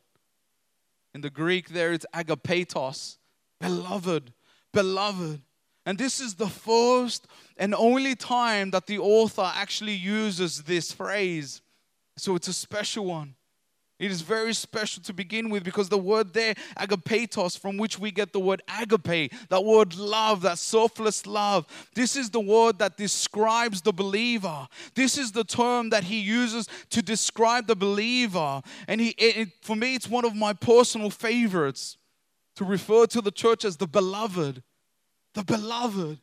In 1.13 1.21
the 1.21 1.29
Greek, 1.29 1.69
there 1.69 1.91
it's 1.93 2.05
agapetos, 2.15 3.17
beloved 3.59 4.31
beloved. 4.77 5.41
And 5.87 5.97
this 5.97 6.19
is 6.19 6.35
the 6.35 6.47
first 6.47 7.25
and 7.57 7.73
only 7.73 8.13
time 8.15 8.69
that 8.71 8.85
the 8.85 8.99
author 8.99 9.49
actually 9.55 9.95
uses 9.95 10.63
this 10.63 10.91
phrase. 10.91 11.63
So 12.17 12.35
it's 12.35 12.47
a 12.47 12.53
special 12.53 13.05
one. 13.05 13.33
It 13.99 14.11
is 14.11 14.21
very 14.21 14.53
special 14.53 15.01
to 15.03 15.13
begin 15.13 15.49
with 15.49 15.63
because 15.63 15.89
the 15.89 15.97
word 15.97 16.31
there, 16.33 16.53
agapetos, 16.77 17.57
from 17.57 17.77
which 17.77 17.97
we 17.97 18.11
get 18.11 18.31
the 18.31 18.39
word 18.39 18.61
agape, 18.79 19.33
that 19.49 19.63
word 19.63 19.95
love, 19.95 20.41
that 20.41 20.59
selfless 20.59 21.25
love, 21.25 21.65
this 21.95 22.15
is 22.15 22.29
the 22.29 22.39
word 22.39 22.77
that 22.77 22.95
describes 22.95 23.81
the 23.81 23.91
believer. 23.91 24.67
This 24.93 25.17
is 25.17 25.31
the 25.31 25.43
term 25.43 25.89
that 25.89 26.03
he 26.03 26.19
uses 26.19 26.67
to 26.91 27.01
describe 27.01 27.65
the 27.65 27.75
believer. 27.75 28.61
And 28.87 29.01
he, 29.01 29.09
it, 29.17 29.49
for 29.63 29.75
me, 29.75 29.95
it's 29.95 30.07
one 30.07 30.25
of 30.25 30.35
my 30.35 30.53
personal 30.53 31.09
favorites 31.09 31.97
to 32.57 32.65
refer 32.65 33.07
to 33.07 33.21
the 33.21 33.31
church 33.31 33.65
as 33.65 33.77
the 33.77 33.87
beloved. 33.87 34.61
The 35.33 35.43
beloved. 35.43 36.19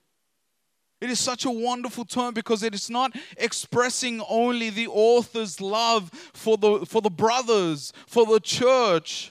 It 1.05 1.11
is 1.11 1.21
such 1.21 1.45
a 1.45 1.51
wonderful 1.51 2.07
term 2.07 2.33
because 2.33 2.63
it 2.63 2.75
is 2.75 2.89
not 2.89 3.15
expressing 3.37 4.23
only 4.27 4.71
the 4.71 4.87
author's 4.87 5.61
love 5.61 6.09
for 6.33 6.57
the, 6.57 6.87
for 6.87 7.03
the 7.03 7.11
brothers, 7.11 7.93
for 8.07 8.25
the 8.25 8.41
church, 8.41 9.31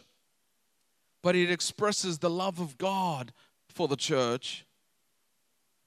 but 1.24 1.36
it 1.36 1.50
expresses 1.50 2.20
the 2.20 2.30
love 2.30 2.60
of 2.60 2.78
God 2.78 3.34
for 3.70 3.88
the 3.88 3.96
church. 3.96 4.68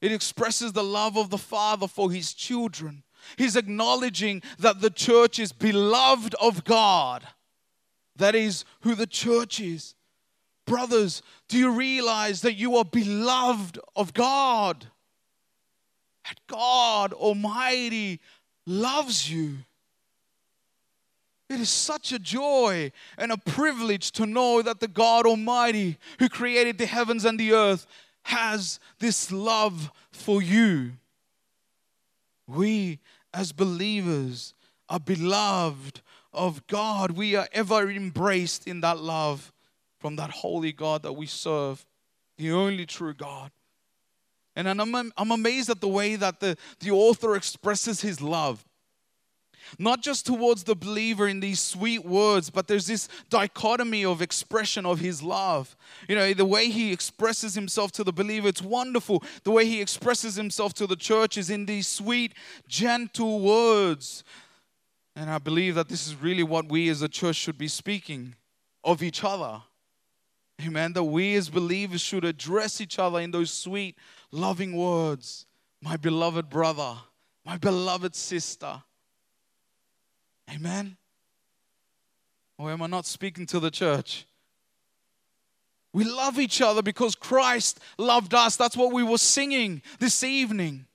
It 0.01 0.11
expresses 0.11 0.73
the 0.73 0.83
love 0.83 1.15
of 1.15 1.29
the 1.29 1.37
Father 1.37 1.87
for 1.87 2.11
his 2.11 2.33
children. 2.33 3.03
He's 3.37 3.55
acknowledging 3.55 4.41
that 4.59 4.81
the 4.81 4.89
church 4.89 5.39
is 5.39 5.53
beloved 5.53 6.35
of 6.41 6.65
God. 6.65 7.25
That 8.17 8.35
is 8.35 8.65
who 8.81 8.93
the 8.93 9.07
church 9.07 9.61
is. 9.61 9.95
Brothers, 10.65 11.21
do 11.47 11.57
you 11.57 11.71
realize 11.71 12.41
that 12.41 12.55
you 12.55 12.75
are 12.75 12.83
beloved 12.83 13.79
of 13.95 14.13
God? 14.13 14.87
That 16.27 16.39
God 16.47 17.13
Almighty 17.13 18.19
loves 18.65 19.29
you. 19.31 19.57
It 21.49 21.61
is 21.61 21.69
such 21.69 22.11
a 22.11 22.19
joy 22.19 22.91
and 23.17 23.31
a 23.31 23.37
privilege 23.37 24.11
to 24.13 24.25
know 24.25 24.61
that 24.61 24.81
the 24.81 24.89
God 24.89 25.25
Almighty, 25.25 25.97
who 26.19 26.27
created 26.27 26.77
the 26.77 26.85
heavens 26.85 27.23
and 27.23 27.39
the 27.39 27.53
earth, 27.53 27.87
has 28.23 28.81
this 28.99 29.31
love 29.31 29.89
for 30.11 30.41
you. 30.41 30.91
We, 32.47 32.99
as 33.33 33.53
believers, 33.53 34.53
are 34.89 34.99
beloved 34.99 36.01
of 36.33 36.67
God. 36.67 37.11
We 37.11 37.35
are 37.35 37.47
ever 37.53 37.89
embraced 37.89 38.67
in 38.67 38.81
that 38.81 38.99
love 38.99 39.53
from 39.99 40.17
that 40.17 40.29
holy 40.29 40.73
God 40.73 41.03
that 41.03 41.13
we 41.13 41.25
serve, 41.25 41.85
the 42.37 42.51
only 42.51 42.85
true 42.85 43.13
God. 43.13 43.51
And 44.57 44.67
I'm, 44.67 45.13
I'm 45.15 45.31
amazed 45.31 45.69
at 45.69 45.81
the 45.81 45.87
way 45.87 46.15
that 46.15 46.39
the, 46.39 46.57
the 46.79 46.89
author 46.89 47.35
expresses 47.35 48.01
his 48.01 48.21
love. 48.21 48.65
Not 49.77 50.01
just 50.01 50.25
towards 50.25 50.63
the 50.63 50.75
believer 50.75 51.27
in 51.27 51.41
these 51.41 51.59
sweet 51.59 52.03
words, 52.03 52.49
but 52.49 52.67
there's 52.67 52.87
this 52.87 53.07
dichotomy 53.29 54.03
of 54.03 54.19
expression 54.19 54.83
of 54.83 54.99
his 54.99 55.21
love. 55.21 55.75
You 56.07 56.15
know, 56.15 56.33
the 56.33 56.45
way 56.45 56.69
he 56.69 56.91
expresses 56.91 57.53
himself 57.53 57.91
to 57.93 58.03
the 58.03 58.11
believer, 58.11 58.47
it's 58.47 58.61
wonderful. 58.61 59.23
The 59.43 59.51
way 59.51 59.67
he 59.67 59.79
expresses 59.79 60.35
himself 60.35 60.73
to 60.75 60.87
the 60.87 60.95
church 60.95 61.37
is 61.37 61.51
in 61.51 61.67
these 61.67 61.87
sweet, 61.87 62.33
gentle 62.67 63.39
words. 63.39 64.23
And 65.15 65.29
I 65.29 65.37
believe 65.37 65.75
that 65.75 65.87
this 65.87 66.07
is 66.07 66.15
really 66.15 66.43
what 66.43 66.67
we 66.67 66.89
as 66.89 67.03
a 67.03 67.09
church 67.09 67.35
should 67.35 67.59
be 67.59 67.67
speaking 67.67 68.33
of 68.83 69.03
each 69.03 69.23
other. 69.23 69.61
Amen. 70.65 70.93
That 70.93 71.03
we 71.03 71.35
as 71.35 71.49
believers 71.49 72.01
should 72.01 72.25
address 72.25 72.81
each 72.81 72.97
other 72.97 73.19
in 73.19 73.29
those 73.29 73.53
sweet, 73.53 73.95
loving 74.31 74.75
words. 74.75 75.45
My 75.81 75.95
beloved 75.95 76.49
brother, 76.49 76.95
my 77.45 77.57
beloved 77.57 78.15
sister. 78.15 78.81
Amen. 80.53 80.97
Or 82.57 82.71
am 82.71 82.81
I 82.81 82.87
not 82.87 83.05
speaking 83.05 83.45
to 83.47 83.59
the 83.59 83.69
church? 83.69 84.25
We 85.93 86.03
love 86.03 86.39
each 86.39 86.61
other 86.61 86.81
because 86.81 87.15
Christ 87.15 87.79
loved 87.97 88.33
us. 88.33 88.55
That's 88.55 88.75
what 88.75 88.91
we 88.91 89.03
were 89.03 89.17
singing 89.17 89.81
this 89.99 90.23
evening. 90.23 90.85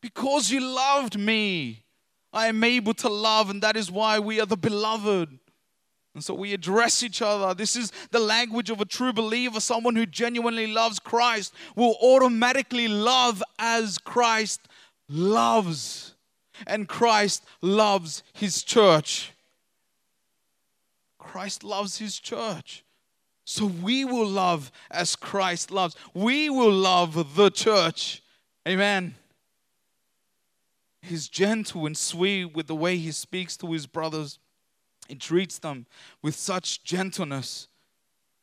Because 0.00 0.50
you 0.50 0.60
loved 0.60 1.18
me, 1.18 1.84
I 2.32 2.48
am 2.48 2.62
able 2.62 2.94
to 2.94 3.08
love, 3.08 3.50
and 3.50 3.62
that 3.62 3.76
is 3.76 3.90
why 3.90 4.18
we 4.18 4.40
are 4.40 4.46
the 4.46 4.56
beloved. 4.56 5.38
And 6.14 6.22
so 6.22 6.32
we 6.32 6.54
address 6.54 7.02
each 7.02 7.20
other. 7.20 7.54
This 7.54 7.74
is 7.74 7.92
the 8.12 8.20
language 8.20 8.70
of 8.70 8.80
a 8.80 8.84
true 8.84 9.12
believer. 9.12 9.58
Someone 9.58 9.96
who 9.96 10.06
genuinely 10.06 10.68
loves 10.68 11.00
Christ 11.00 11.52
will 11.74 11.96
automatically 12.00 12.86
love 12.86 13.42
as 13.58 13.98
Christ 13.98 14.60
loves. 15.08 16.14
And 16.68 16.88
Christ 16.88 17.44
loves 17.60 18.22
his 18.32 18.62
church. 18.62 19.32
Christ 21.18 21.64
loves 21.64 21.98
his 21.98 22.20
church. 22.20 22.84
So 23.44 23.66
we 23.66 24.04
will 24.04 24.28
love 24.28 24.70
as 24.90 25.16
Christ 25.16 25.72
loves. 25.72 25.96
We 26.14 26.48
will 26.48 26.72
love 26.72 27.34
the 27.34 27.50
church. 27.50 28.22
Amen. 28.66 29.16
He's 31.02 31.28
gentle 31.28 31.86
and 31.86 31.96
sweet 31.96 32.54
with 32.54 32.68
the 32.68 32.74
way 32.74 32.96
he 32.96 33.10
speaks 33.10 33.56
to 33.58 33.72
his 33.72 33.86
brothers. 33.86 34.38
He 35.08 35.14
treats 35.16 35.58
them 35.58 35.86
with 36.22 36.34
such 36.34 36.82
gentleness. 36.82 37.68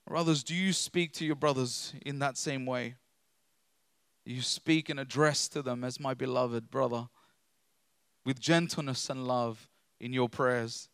Brothers, 0.08 0.44
do 0.44 0.54
you 0.54 0.74
speak 0.74 1.14
to 1.14 1.26
your 1.26 1.36
brothers 1.36 1.94
in 2.06 2.20
that 2.20 2.38
same 2.38 2.66
way? 2.66 2.96
You 4.26 4.42
speak 4.42 4.90
and 4.90 5.00
address 5.00 5.48
to 5.50 5.62
them 5.62 5.84
as 5.84 6.00
my 6.00 6.14
beloved 6.14 6.70
brother 6.70 7.08
with 8.24 8.40
gentleness 8.40 9.10
and 9.10 9.28
love 9.28 9.68
in 10.00 10.14
your 10.14 10.30
prayers. 10.30 10.90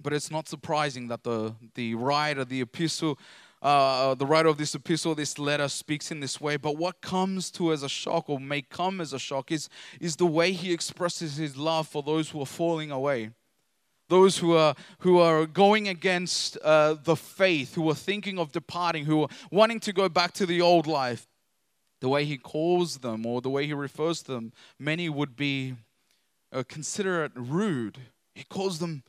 But 0.00 0.12
it's 0.12 0.30
not 0.30 0.48
surprising 0.48 1.08
that 1.08 1.24
the, 1.24 1.54
the 1.74 1.94
writer, 1.94 2.44
the 2.44 2.60
epistle, 2.60 3.18
uh, 3.60 4.14
the 4.14 4.26
writer 4.26 4.48
of 4.48 4.56
this 4.56 4.74
epistle, 4.74 5.14
this 5.14 5.38
letter 5.38 5.68
speaks 5.68 6.10
in 6.10 6.20
this 6.20 6.40
way. 6.40 6.56
But 6.56 6.76
what 6.76 7.00
comes 7.00 7.50
to 7.52 7.72
as 7.72 7.82
a 7.82 7.88
shock, 7.88 8.28
or 8.28 8.38
may 8.38 8.62
come 8.62 9.00
as 9.00 9.12
a 9.12 9.18
shock, 9.18 9.50
is, 9.50 9.68
is 10.00 10.16
the 10.16 10.26
way 10.26 10.52
he 10.52 10.72
expresses 10.72 11.36
his 11.36 11.56
love 11.56 11.88
for 11.88 12.02
those 12.02 12.30
who 12.30 12.40
are 12.40 12.46
falling 12.46 12.90
away. 12.90 13.30
Those 14.08 14.38
who 14.38 14.56
are, 14.56 14.74
who 15.00 15.18
are 15.18 15.44
going 15.44 15.88
against 15.88 16.56
uh, 16.58 16.94
the 17.02 17.16
faith, 17.16 17.74
who 17.74 17.90
are 17.90 17.94
thinking 17.94 18.38
of 18.38 18.52
departing, 18.52 19.04
who 19.04 19.22
are 19.22 19.28
wanting 19.50 19.80
to 19.80 19.92
go 19.92 20.08
back 20.08 20.32
to 20.34 20.46
the 20.46 20.60
old 20.60 20.86
life. 20.86 21.26
The 22.00 22.08
way 22.08 22.24
he 22.24 22.38
calls 22.38 22.98
them, 22.98 23.26
or 23.26 23.40
the 23.40 23.50
way 23.50 23.66
he 23.66 23.74
refers 23.74 24.22
to 24.22 24.32
them, 24.32 24.52
many 24.78 25.08
would 25.08 25.36
be 25.36 25.74
uh, 26.52 26.62
consider 26.66 27.24
it 27.24 27.32
rude. 27.34 27.98
He 28.34 28.44
calls 28.44 28.78
them 28.78 29.02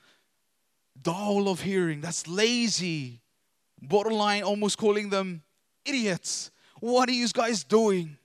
dull 1.02 1.48
of 1.48 1.62
hearing. 1.62 2.02
That's 2.02 2.28
lazy 2.28 3.22
borderline 3.82 4.44
almost 4.44 4.78
calling 4.78 5.10
them 5.10 5.42
idiots. 5.86 6.52
What 6.80 7.10
are 7.10 7.14
you 7.14 7.28
guys 7.30 7.64
doing? 7.64 8.18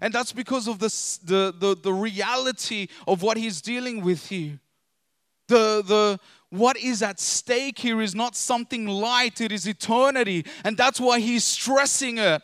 And 0.00 0.12
that's 0.12 0.32
because 0.32 0.66
of 0.66 0.78
the, 0.78 0.88
the, 1.24 1.54
the, 1.56 1.76
the 1.80 1.92
reality 1.92 2.88
of 3.06 3.22
what 3.22 3.36
he's 3.36 3.60
dealing 3.60 4.02
with 4.02 4.28
here. 4.28 4.58
The, 5.46 5.82
the, 5.86 6.20
what 6.50 6.76
is 6.76 7.02
at 7.02 7.20
stake 7.20 7.78
here 7.78 8.00
is 8.00 8.14
not 8.14 8.34
something 8.34 8.86
light, 8.86 9.40
it 9.40 9.52
is 9.52 9.66
eternity. 9.66 10.44
And 10.64 10.76
that's 10.76 11.00
why 11.00 11.20
he's 11.20 11.44
stressing 11.44 12.18
it. 12.18 12.42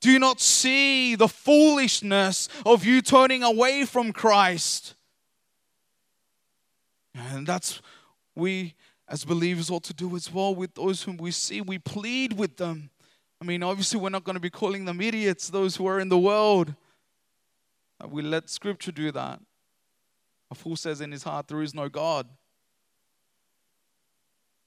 Do 0.00 0.10
you 0.10 0.18
not 0.18 0.40
see 0.40 1.14
the 1.14 1.28
foolishness 1.28 2.48
of 2.64 2.84
you 2.84 3.02
turning 3.02 3.42
away 3.42 3.84
from 3.84 4.12
Christ? 4.12 4.94
And 7.14 7.46
that's 7.46 7.80
we 8.34 8.74
as 9.08 9.24
believers 9.24 9.70
ought 9.70 9.84
to 9.84 9.94
do 9.94 10.16
as 10.16 10.32
well 10.32 10.54
with 10.54 10.74
those 10.74 11.02
whom 11.02 11.16
we 11.16 11.30
see. 11.30 11.60
We 11.60 11.78
plead 11.78 12.32
with 12.32 12.56
them. 12.56 12.90
I 13.40 13.44
mean, 13.44 13.62
obviously, 13.62 14.00
we're 14.00 14.08
not 14.10 14.24
going 14.24 14.34
to 14.34 14.40
be 14.40 14.50
calling 14.50 14.84
them 14.84 15.00
idiots, 15.00 15.48
those 15.48 15.76
who 15.76 15.86
are 15.86 16.00
in 16.00 16.08
the 16.08 16.18
world. 16.18 16.74
We 18.08 18.22
let 18.22 18.50
Scripture 18.50 18.92
do 18.92 19.12
that. 19.12 19.40
A 20.50 20.54
fool 20.54 20.76
says 20.76 21.00
in 21.00 21.12
his 21.12 21.22
heart, 21.22 21.48
There 21.48 21.62
is 21.62 21.74
no 21.74 21.88
God. 21.88 22.28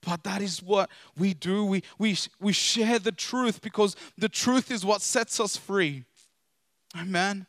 But 0.01 0.24
that 0.24 0.41
is 0.41 0.63
what 0.63 0.89
we 1.17 1.34
do. 1.34 1.65
We, 1.65 1.84
we, 1.98 2.17
we 2.39 2.53
share 2.53 3.00
the 3.00 3.12
truth 3.12 3.62
because 3.62 3.96
the 4.17 4.29
truth 4.29 4.72
is 4.72 4.86
what 4.86 5.01
sets 5.01 5.39
us 5.39 5.58
free. 5.58 6.05
Amen. 6.98 7.46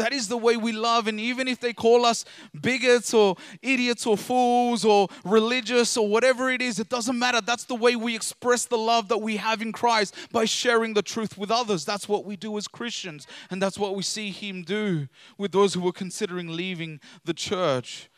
That 0.00 0.14
is 0.14 0.28
the 0.28 0.38
way 0.38 0.56
we 0.56 0.72
love. 0.72 1.08
And 1.08 1.20
even 1.20 1.46
if 1.46 1.60
they 1.60 1.74
call 1.74 2.06
us 2.06 2.24
bigots 2.58 3.12
or 3.12 3.36
idiots 3.60 4.06
or 4.06 4.16
fools 4.16 4.82
or 4.82 5.08
religious 5.26 5.94
or 5.94 6.08
whatever 6.08 6.50
it 6.50 6.62
is, 6.62 6.78
it 6.78 6.88
doesn't 6.88 7.18
matter. 7.18 7.42
That's 7.42 7.64
the 7.64 7.74
way 7.74 7.96
we 7.96 8.16
express 8.16 8.64
the 8.64 8.78
love 8.78 9.08
that 9.08 9.18
we 9.18 9.36
have 9.36 9.60
in 9.60 9.72
Christ 9.72 10.14
by 10.32 10.46
sharing 10.46 10.94
the 10.94 11.02
truth 11.02 11.36
with 11.36 11.50
others. 11.50 11.84
That's 11.84 12.08
what 12.08 12.24
we 12.24 12.34
do 12.34 12.56
as 12.56 12.66
Christians. 12.66 13.26
And 13.50 13.60
that's 13.60 13.78
what 13.78 13.94
we 13.94 14.02
see 14.02 14.30
Him 14.30 14.62
do 14.62 15.08
with 15.36 15.52
those 15.52 15.74
who 15.74 15.82
were 15.82 15.92
considering 15.92 16.48
leaving 16.48 16.98
the 17.26 17.34
church. 17.34 18.08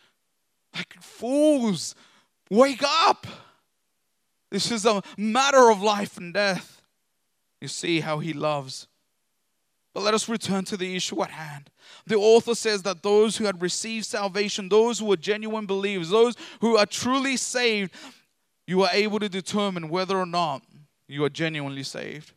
Like 0.72 0.94
fools, 1.00 1.96
wake 2.48 2.84
up. 2.84 3.26
This 4.52 4.70
is 4.70 4.86
a 4.86 5.02
matter 5.16 5.68
of 5.68 5.82
life 5.82 6.16
and 6.16 6.32
death. 6.32 6.80
You 7.60 7.66
see 7.66 7.98
how 7.98 8.20
He 8.20 8.32
loves. 8.32 8.86
But 9.94 10.02
let 10.04 10.14
us 10.14 10.28
return 10.28 10.64
to 10.64 10.76
the 10.76 10.96
issue 10.96 11.22
at 11.22 11.30
hand. 11.30 11.70
The 12.06 12.16
author 12.16 12.54
says 12.54 12.82
that 12.82 13.02
those 13.02 13.36
who 13.36 13.44
had 13.44 13.60
received 13.60 14.06
salvation, 14.06 14.68
those 14.68 14.98
who 14.98 15.06
were 15.06 15.16
genuine 15.16 15.66
believers, 15.66 16.10
those 16.10 16.34
who 16.60 16.76
are 16.76 16.86
truly 16.86 17.36
saved, 17.36 17.92
you 18.66 18.82
are 18.82 18.90
able 18.92 19.18
to 19.18 19.28
determine 19.28 19.88
whether 19.88 20.16
or 20.16 20.26
not 20.26 20.62
you 21.08 21.24
are 21.24 21.30
genuinely 21.30 21.82
saved. 21.82 22.32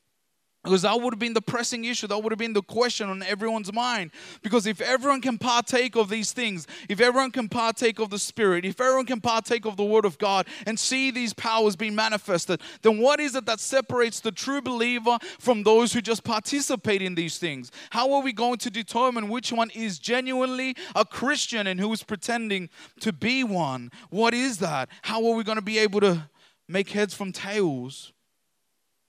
Because 0.65 0.81
that 0.81 0.99
would 0.99 1.13
have 1.13 1.19
been 1.19 1.35
the 1.35 1.43
pressing 1.43 1.85
issue. 1.85 2.07
That 2.07 2.17
would 2.17 2.31
have 2.31 2.39
been 2.39 2.53
the 2.53 2.63
question 2.63 3.07
on 3.07 3.21
everyone's 3.21 3.71
mind. 3.71 4.09
Because 4.41 4.65
if 4.65 4.81
everyone 4.81 5.21
can 5.21 5.37
partake 5.37 5.95
of 5.95 6.09
these 6.09 6.31
things, 6.31 6.65
if 6.89 6.99
everyone 6.99 7.29
can 7.29 7.47
partake 7.47 7.99
of 7.99 8.09
the 8.09 8.17
Spirit, 8.17 8.65
if 8.65 8.81
everyone 8.81 9.05
can 9.05 9.21
partake 9.21 9.65
of 9.65 9.77
the 9.77 9.83
Word 9.83 10.05
of 10.05 10.17
God 10.17 10.47
and 10.65 10.79
see 10.79 11.11
these 11.11 11.33
powers 11.33 11.75
being 11.75 11.93
manifested, 11.93 12.61
then 12.81 12.97
what 12.97 13.19
is 13.19 13.35
it 13.35 13.45
that 13.45 13.59
separates 13.59 14.19
the 14.21 14.31
true 14.31 14.59
believer 14.59 15.19
from 15.37 15.61
those 15.61 15.93
who 15.93 16.01
just 16.01 16.23
participate 16.23 17.03
in 17.03 17.13
these 17.13 17.37
things? 17.37 17.71
How 17.91 18.11
are 18.13 18.23
we 18.23 18.33
going 18.33 18.57
to 18.57 18.71
determine 18.71 19.29
which 19.29 19.51
one 19.51 19.69
is 19.69 19.99
genuinely 19.99 20.75
a 20.95 21.05
Christian 21.05 21.67
and 21.67 21.79
who 21.79 21.93
is 21.93 22.01
pretending 22.01 22.71
to 23.01 23.13
be 23.13 23.43
one? 23.43 23.91
What 24.09 24.33
is 24.33 24.57
that? 24.57 24.89
How 25.03 25.23
are 25.27 25.35
we 25.35 25.43
going 25.43 25.57
to 25.57 25.61
be 25.61 25.77
able 25.77 25.99
to 25.99 26.27
make 26.67 26.89
heads 26.89 27.13
from 27.13 27.31
tails? 27.31 28.13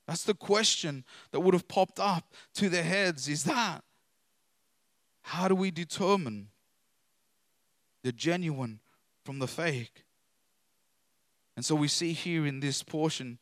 That's 0.07 0.25
the 0.25 0.35
question 0.35 1.05
that 1.33 1.41
would 1.41 1.55
have 1.55 1.69
popped 1.69 1.99
up 1.99 2.33
to 2.55 2.69
their 2.69 2.85
heads 2.85 3.29
is 3.29 3.45
that 3.45 3.83
how 5.23 5.49
do 5.49 5.57
we 5.57 5.73
determine 5.73 6.49
the 8.05 8.13
genuine 8.13 8.79
from 9.25 9.41
the 9.41 9.49
fake? 9.49 10.05
And 11.57 11.65
so 11.65 11.75
we 11.75 11.89
see 11.89 12.13
here 12.13 12.47
in 12.47 12.61
this 12.61 12.83
portion, 12.85 13.39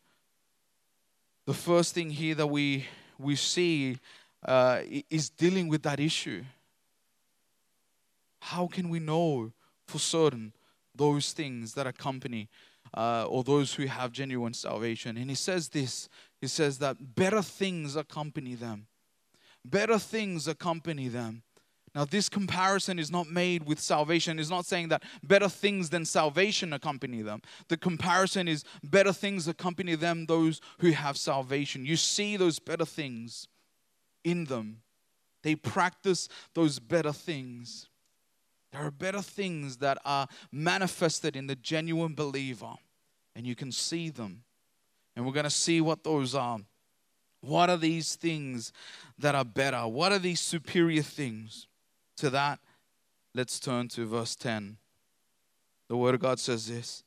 the 1.44 1.52
first 1.52 1.92
thing 1.92 2.08
here 2.08 2.34
that 2.36 2.46
we, 2.46 2.86
we 3.18 3.36
see 3.36 3.98
uh, 4.46 4.80
is 5.10 5.28
dealing 5.28 5.68
with 5.68 5.82
that 5.82 6.00
issue. 6.00 6.42
How 8.40 8.66
can 8.66 8.88
we 8.88 8.98
know 8.98 9.52
for 9.86 9.98
certain 9.98 10.54
those 10.94 11.32
things 11.32 11.74
that 11.74 11.86
accompany 11.86 12.48
uh, 12.96 13.26
or 13.28 13.42
those 13.42 13.74
who 13.74 13.86
have 13.86 14.12
genuine 14.12 14.54
salvation? 14.54 15.18
And 15.18 15.28
he 15.28 15.36
says 15.36 15.68
this 15.68 16.08
he 16.44 16.48
says 16.48 16.76
that 16.76 17.14
better 17.14 17.40
things 17.40 17.96
accompany 17.96 18.54
them. 18.54 18.86
Better 19.64 19.98
things 19.98 20.46
accompany 20.46 21.08
them. 21.08 21.42
Now, 21.94 22.04
this 22.04 22.28
comparison 22.28 22.98
is 22.98 23.10
not 23.10 23.30
made 23.30 23.64
with 23.64 23.80
salvation. 23.80 24.38
It's 24.38 24.50
not 24.50 24.66
saying 24.66 24.88
that 24.88 25.04
better 25.22 25.48
things 25.48 25.88
than 25.88 26.04
salvation 26.04 26.74
accompany 26.74 27.22
them. 27.22 27.40
The 27.68 27.78
comparison 27.78 28.46
is 28.46 28.62
better 28.82 29.10
things 29.10 29.48
accompany 29.48 29.94
them, 29.94 30.26
those 30.26 30.60
who 30.80 30.90
have 30.90 31.16
salvation. 31.16 31.86
You 31.86 31.96
see 31.96 32.36
those 32.36 32.58
better 32.58 32.84
things 32.84 33.48
in 34.22 34.44
them. 34.44 34.82
They 35.44 35.54
practice 35.54 36.28
those 36.52 36.78
better 36.78 37.12
things. 37.12 37.88
There 38.70 38.82
are 38.82 38.90
better 38.90 39.22
things 39.22 39.78
that 39.78 39.96
are 40.04 40.28
manifested 40.52 41.36
in 41.36 41.46
the 41.46 41.56
genuine 41.56 42.14
believer, 42.14 42.74
and 43.34 43.46
you 43.46 43.54
can 43.54 43.72
see 43.72 44.10
them. 44.10 44.43
And 45.16 45.24
we're 45.24 45.32
going 45.32 45.44
to 45.44 45.50
see 45.50 45.80
what 45.80 46.02
those 46.02 46.34
are. 46.34 46.58
What 47.40 47.70
are 47.70 47.76
these 47.76 48.16
things 48.16 48.72
that 49.18 49.34
are 49.34 49.44
better? 49.44 49.86
What 49.86 50.12
are 50.12 50.18
these 50.18 50.40
superior 50.40 51.02
things? 51.02 51.66
To 52.18 52.30
that, 52.30 52.58
let's 53.34 53.60
turn 53.60 53.88
to 53.88 54.06
verse 54.06 54.36
10. 54.36 54.76
The 55.88 55.96
Word 55.96 56.14
of 56.14 56.20
God 56.20 56.38
says 56.38 56.68
this 56.68 57.02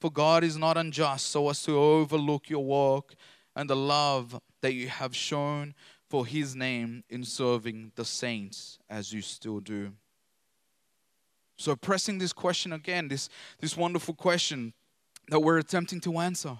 For 0.00 0.10
God 0.10 0.44
is 0.44 0.56
not 0.56 0.76
unjust 0.76 1.26
so 1.26 1.48
as 1.50 1.62
to 1.64 1.76
overlook 1.76 2.48
your 2.48 2.64
work 2.64 3.14
and 3.54 3.68
the 3.68 3.76
love 3.76 4.40
that 4.62 4.72
you 4.72 4.88
have 4.88 5.14
shown 5.14 5.74
for 6.08 6.24
His 6.24 6.56
name 6.56 7.04
in 7.10 7.24
serving 7.24 7.92
the 7.96 8.04
saints 8.04 8.78
as 8.88 9.12
you 9.12 9.20
still 9.20 9.60
do. 9.60 9.92
So, 11.56 11.74
pressing 11.74 12.18
this 12.18 12.32
question 12.32 12.72
again, 12.72 13.08
this, 13.08 13.28
this 13.60 13.76
wonderful 13.76 14.14
question 14.14 14.72
that 15.28 15.40
we're 15.40 15.58
attempting 15.58 16.00
to 16.02 16.18
answer 16.18 16.58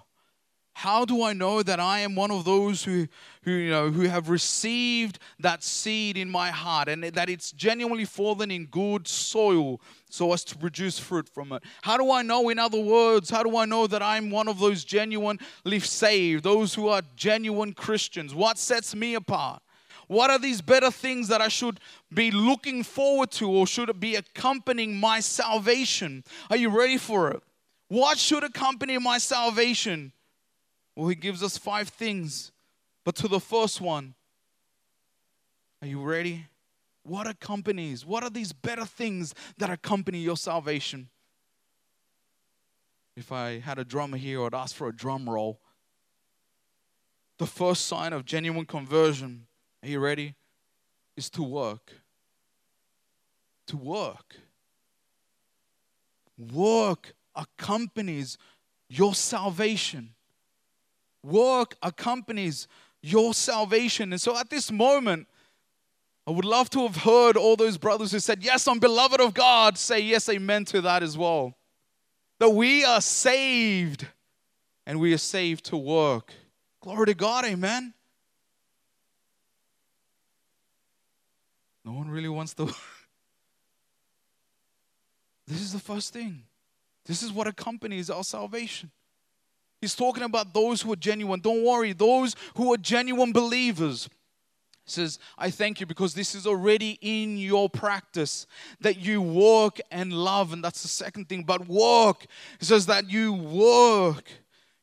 how 0.79 1.03
do 1.03 1.23
I 1.23 1.33
know 1.33 1.61
that 1.61 1.81
I 1.81 1.99
am 1.99 2.15
one 2.15 2.31
of 2.31 2.45
those 2.45 2.85
who, 2.85 3.05
who, 3.41 3.51
you 3.51 3.69
know, 3.69 3.89
who 3.89 4.03
have 4.03 4.29
received 4.29 5.19
that 5.37 5.61
seed 5.61 6.15
in 6.15 6.29
my 6.29 6.51
heart 6.51 6.87
and 6.87 7.03
that 7.03 7.29
it's 7.29 7.51
genuinely 7.51 8.05
fallen 8.05 8.49
in 8.49 8.65
good 8.65 9.05
soil 9.05 9.81
so 10.09 10.31
as 10.31 10.45
to 10.45 10.57
produce 10.57 10.97
fruit 10.97 11.27
from 11.27 11.51
it? 11.51 11.63
How 11.81 11.97
do 11.97 12.09
I 12.13 12.21
know, 12.21 12.47
in 12.47 12.57
other 12.57 12.79
words, 12.79 13.29
how 13.29 13.43
do 13.43 13.57
I 13.57 13.65
know 13.65 13.87
that 13.87 14.01
I'm 14.01 14.29
one 14.29 14.47
of 14.47 14.57
those 14.57 14.85
genuinely 14.85 15.79
saved, 15.81 16.45
those 16.45 16.73
who 16.73 16.87
are 16.87 17.01
genuine 17.17 17.73
Christians? 17.73 18.33
What 18.33 18.57
sets 18.57 18.95
me 18.95 19.15
apart? 19.15 19.61
What 20.07 20.31
are 20.31 20.39
these 20.39 20.61
better 20.61 20.91
things 20.91 21.27
that 21.27 21.41
I 21.41 21.49
should 21.49 21.81
be 22.13 22.31
looking 22.31 22.83
forward 22.83 23.31
to 23.31 23.51
or 23.51 23.67
should 23.67 23.99
be 23.99 24.15
accompanying 24.15 24.97
my 24.97 25.19
salvation? 25.19 26.23
Are 26.49 26.55
you 26.55 26.69
ready 26.69 26.97
for 26.97 27.31
it? 27.31 27.43
What 27.89 28.17
should 28.17 28.45
accompany 28.45 28.97
my 28.97 29.17
salvation? 29.17 30.13
Well, 30.99 31.07
he 31.07 31.15
gives 31.15 31.41
us 31.41 31.57
five 31.57 31.87
things. 31.87 32.51
But 33.05 33.15
to 33.15 33.29
the 33.29 33.39
first 33.39 33.79
one, 33.79 34.15
are 35.81 35.87
you 35.87 36.01
ready? 36.01 36.47
What 37.03 37.25
accompanies? 37.25 38.05
What 38.05 38.21
are 38.21 38.29
these 38.29 38.51
better 38.51 38.83
things 38.83 39.33
that 39.59 39.69
accompany 39.69 40.17
your 40.17 40.35
salvation? 40.35 41.07
If 43.15 43.31
I 43.31 43.59
had 43.59 43.79
a 43.79 43.85
drummer 43.85 44.17
here, 44.17 44.43
I'd 44.43 44.53
ask 44.53 44.75
for 44.75 44.89
a 44.89 44.93
drum 44.93 45.29
roll. 45.29 45.61
The 47.37 47.47
first 47.47 47.85
sign 47.85 48.11
of 48.11 48.25
genuine 48.25 48.65
conversion, 48.65 49.47
are 49.81 49.87
you 49.87 50.01
ready? 50.01 50.35
Is 51.15 51.29
to 51.29 51.43
work. 51.43 51.93
To 53.67 53.77
work. 53.77 54.35
Work 56.37 57.13
accompanies 57.37 58.37
your 58.89 59.13
salvation. 59.13 60.13
Work 61.23 61.75
accompanies 61.81 62.67
your 63.01 63.33
salvation. 63.33 64.13
And 64.13 64.21
so 64.21 64.37
at 64.37 64.49
this 64.49 64.71
moment, 64.71 65.27
I 66.27 66.31
would 66.31 66.45
love 66.45 66.69
to 66.71 66.81
have 66.81 66.97
heard 66.97 67.37
all 67.37 67.55
those 67.55 67.77
brothers 67.77 68.11
who 68.11 68.19
said, 68.19 68.43
Yes, 68.43 68.67
I'm 68.67 68.79
beloved 68.79 69.19
of 69.19 69.33
God, 69.33 69.77
say 69.77 69.99
yes, 69.99 70.29
amen 70.29 70.65
to 70.65 70.81
that 70.81 71.01
as 71.01 71.17
well. 71.17 71.55
That 72.39 72.51
we 72.51 72.85
are 72.85 73.01
saved 73.01 74.05
and 74.85 74.99
we 74.99 75.13
are 75.13 75.17
saved 75.17 75.65
to 75.65 75.77
work. 75.77 76.33
Glory 76.81 77.07
to 77.07 77.13
God, 77.13 77.45
amen. 77.45 77.93
No 81.83 81.93
one 81.93 82.09
really 82.09 82.29
wants 82.29 82.53
to. 82.53 82.65
this 85.47 85.61
is 85.61 85.73
the 85.73 85.79
first 85.79 86.13
thing. 86.13 86.43
This 87.05 87.23
is 87.23 87.31
what 87.31 87.47
accompanies 87.47 88.11
our 88.11 88.23
salvation. 88.23 88.91
He's 89.81 89.95
talking 89.95 90.23
about 90.23 90.53
those 90.53 90.81
who 90.81 90.91
are 90.91 90.97
genuine. 90.97 91.39
Don't 91.39 91.63
worry, 91.63 91.93
those 91.93 92.35
who 92.55 92.73
are 92.73 92.77
genuine 92.77 93.31
believers. 93.31 94.09
He 94.85 94.91
says, 94.91 95.19
I 95.37 95.51
thank 95.51 95.79
you 95.79 95.85
because 95.85 96.13
this 96.13 96.35
is 96.35 96.47
already 96.47 96.97
in 97.01 97.37
your 97.37 97.69
practice 97.69 98.47
that 98.81 98.97
you 98.97 99.21
work 99.21 99.79
and 99.91 100.11
love. 100.11 100.51
And 100.51 100.63
that's 100.63 100.81
the 100.81 100.87
second 100.87 101.29
thing. 101.29 101.43
But 101.43 101.67
work. 101.67 102.25
He 102.59 102.65
says 102.65 102.87
that 102.87 103.09
you 103.09 103.33
work. 103.33 104.29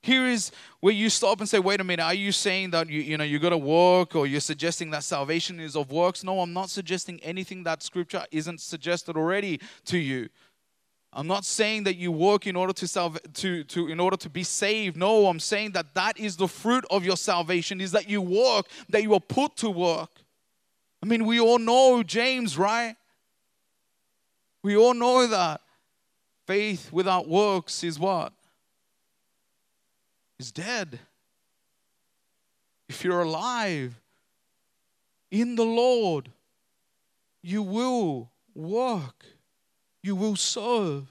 Here 0.07 0.27
is 0.29 0.53
where 0.79 0.93
you 0.95 1.11
stop 1.11 1.41
and 1.41 1.49
say, 1.49 1.59
wait 1.59 1.81
a 1.81 1.85
minute, 1.85 2.05
are 2.05 2.15
you 2.15 2.31
saying 2.31 2.71
that 2.71 2.89
you, 2.89 3.01
you 3.01 3.19
know 3.19 3.25
you 3.25 3.41
gotta 3.41 3.59
work 3.59 4.15
or 4.15 4.29
you're 4.29 4.39
suggesting 4.39 4.91
that 4.91 5.03
salvation 5.03 5.59
is 5.59 5.75
of 5.75 5.91
works? 5.91 6.23
No, 6.23 6.41
I'm 6.41 6.53
not 6.53 6.71
suggesting 6.71 7.19
anything 7.25 7.65
that 7.65 7.83
scripture 7.83 8.25
isn't 8.31 8.61
suggested 8.61 9.17
already 9.17 9.61
to 9.87 9.99
you. 9.99 10.29
I'm 11.17 11.27
not 11.27 11.47
saying 11.47 11.85
that 11.85 11.97
you 11.97 12.13
work 12.13 12.47
in 12.47 12.57
order 12.57 12.75
to 12.75 12.87
salve, 12.87 13.19
to, 13.33 13.65
to 13.65 13.89
in 13.89 13.99
order 13.99 14.19
to 14.19 14.29
be 14.29 14.43
saved. 14.43 14.99
No, 14.99 15.29
I'm 15.29 15.41
saying 15.41 15.73
that 15.73 15.95
that 15.95 16.21
is 16.21 16.37
the 16.37 16.47
fruit 16.47 16.85
of 16.91 17.07
your 17.07 17.17
salvation 17.17 17.81
is 17.81 17.93
that 17.93 18.07
you 18.07 18.21
work, 18.21 18.67
that 18.91 19.03
you 19.03 19.15
are 19.15 19.21
put 19.21 19.57
to 19.57 19.71
work. 19.71 20.11
I 21.03 21.07
mean, 21.07 21.25
we 21.25 21.41
all 21.41 21.59
know 21.59 22.03
James, 22.03 22.59
right? 22.59 22.97
We 24.63 24.77
all 24.77 24.93
know 24.93 25.27
that 25.27 25.63
faith 26.47 26.93
without 26.93 27.27
works 27.27 27.83
is 27.83 27.99
what? 27.99 28.35
Is 30.39 30.53
dead. 30.53 30.99
If 32.91 33.05
you're 33.05 33.23
alive 33.23 33.99
in 35.31 35.57
the 35.57 35.65
Lord, 35.65 36.29
you 37.41 37.63
will 37.63 38.31
work 38.55 39.25
you 40.07 40.17
will 40.17 40.37
serve. 40.37 41.05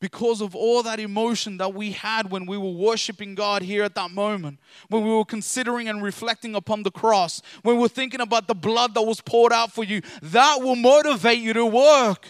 Because 0.00 0.40
of 0.40 0.56
all 0.56 0.82
that 0.82 0.98
emotion 0.98 1.58
that 1.58 1.74
we 1.74 1.92
had 1.92 2.30
when 2.30 2.46
we 2.46 2.56
were 2.56 2.70
worshiping 2.70 3.34
God 3.34 3.60
here 3.60 3.84
at 3.84 3.94
that 3.96 4.10
moment, 4.10 4.58
when 4.88 5.04
we 5.04 5.10
were 5.10 5.26
considering 5.26 5.90
and 5.90 6.02
reflecting 6.02 6.54
upon 6.54 6.84
the 6.84 6.90
cross, 6.90 7.42
when 7.62 7.76
we 7.76 7.82
were 7.82 7.88
thinking 7.88 8.22
about 8.22 8.48
the 8.48 8.54
blood 8.54 8.94
that 8.94 9.02
was 9.02 9.20
poured 9.20 9.52
out 9.52 9.72
for 9.72 9.84
you, 9.84 10.00
that 10.22 10.62
will 10.62 10.74
motivate 10.74 11.38
you 11.38 11.52
to 11.52 11.66
work, 11.66 12.28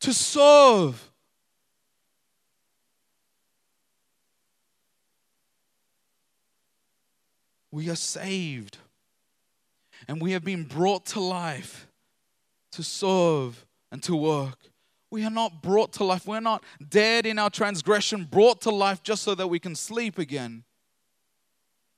to 0.00 0.12
serve. 0.12 1.08
We 7.70 7.88
are 7.88 7.96
saved 7.96 8.78
and 10.08 10.20
we 10.20 10.32
have 10.32 10.42
been 10.42 10.64
brought 10.64 11.06
to 11.06 11.20
life 11.20 11.86
to 12.72 12.82
serve 12.82 13.64
and 13.90 14.02
to 14.04 14.16
work. 14.16 14.58
We 15.10 15.24
are 15.24 15.30
not 15.30 15.62
brought 15.62 15.92
to 15.94 16.04
life. 16.04 16.26
We're 16.26 16.40
not 16.40 16.62
dead 16.88 17.26
in 17.26 17.38
our 17.38 17.50
transgression, 17.50 18.24
brought 18.30 18.60
to 18.62 18.70
life 18.70 19.02
just 19.02 19.22
so 19.22 19.34
that 19.34 19.48
we 19.48 19.58
can 19.58 19.74
sleep 19.74 20.18
again. 20.18 20.64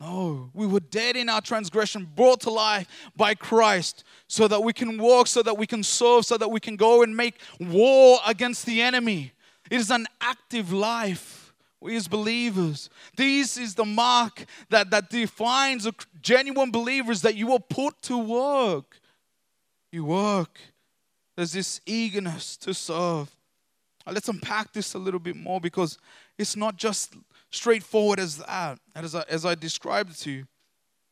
No, 0.01 0.51
we 0.53 0.67
were 0.67 0.81
dead 0.81 1.17
in 1.17 1.29
our 1.29 1.41
transgression, 1.41 2.11
brought 2.17 2.41
to 2.41 2.51
life 2.51 2.89
by 3.15 3.35
Christ 3.35 4.03
so 4.27 4.49
that 4.49 4.61
we 4.61 4.73
can 4.73 4.99
walk, 4.99 5.29
so 5.29 5.43
that 5.43 5.57
we 5.57 5.67
can 5.67 5.85
serve, 5.85 6.25
so 6.27 6.37
that 6.39 6.51
we 6.51 6.59
can 6.59 6.75
go 6.75 7.03
and 7.03 7.17
make 7.17 7.39
war 7.61 8.19
against 8.27 8.67
the 8.67 8.83
enemy. 8.83 9.33
It 9.71 9.81
is 9.81 9.91
an 9.91 10.09
active 10.21 10.73
life. 10.73 11.55
We 11.81 11.97
as 11.97 12.09
believers. 12.09 12.91
This 13.17 13.57
is 13.57 13.75
the 13.75 13.85
mark 13.85 14.45
that, 14.71 14.91
that 14.91 15.11
defines 15.11 15.87
a 15.87 15.93
genuine 16.21 16.71
believers 16.71 17.23
that 17.23 17.35
you 17.35 17.53
are 17.53 17.61
put 17.61 18.01
to 18.03 18.19
work. 18.19 19.01
You 19.91 20.05
work. 20.05 20.59
There's 21.37 21.53
this 21.53 21.81
eagerness 21.87 22.57
to 22.59 22.75
serve. 22.75 23.35
Let's 24.07 24.29
unpack 24.29 24.73
this 24.73 24.95
a 24.95 24.99
little 24.99 25.21
bit 25.21 25.37
more 25.37 25.61
because 25.61 25.99
it's 26.37 26.57
not 26.57 26.77
just 26.77 27.15
straightforward 27.51 28.19
as 28.19 28.39
that. 28.39 28.79
As 28.95 29.15
I, 29.15 29.25
as 29.29 29.47
I 29.47 29.55
described 29.55 30.21
to 30.23 30.31
you, 30.31 30.47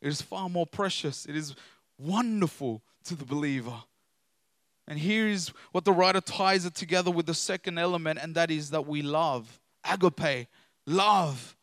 it 0.02 0.08
is 0.08 0.20
far 0.20 0.48
more 0.48 0.66
precious. 0.66 1.26
It 1.26 1.36
is 1.36 1.54
wonderful 1.98 2.82
to 3.04 3.14
the 3.14 3.24
believer. 3.24 3.82
And 4.88 4.98
here 4.98 5.28
is 5.28 5.52
what 5.70 5.84
the 5.84 5.92
writer 5.92 6.20
ties 6.20 6.64
it 6.64 6.74
together 6.74 7.10
with 7.12 7.26
the 7.26 7.34
second 7.34 7.78
element, 7.78 8.18
and 8.20 8.34
that 8.34 8.50
is 8.50 8.70
that 8.70 8.86
we 8.86 9.02
love. 9.02 9.60
Agape, 9.84 10.48
love. 10.84 11.56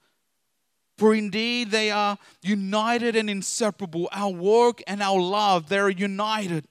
For 0.98 1.14
indeed 1.14 1.70
they 1.70 1.92
are 1.92 2.18
united 2.42 3.16
and 3.16 3.30
inseparable. 3.30 4.08
Our 4.14 4.32
work 4.32 4.82
and 4.88 5.04
our 5.04 5.20
love, 5.20 5.68
they're 5.68 5.90
united. 5.90 6.68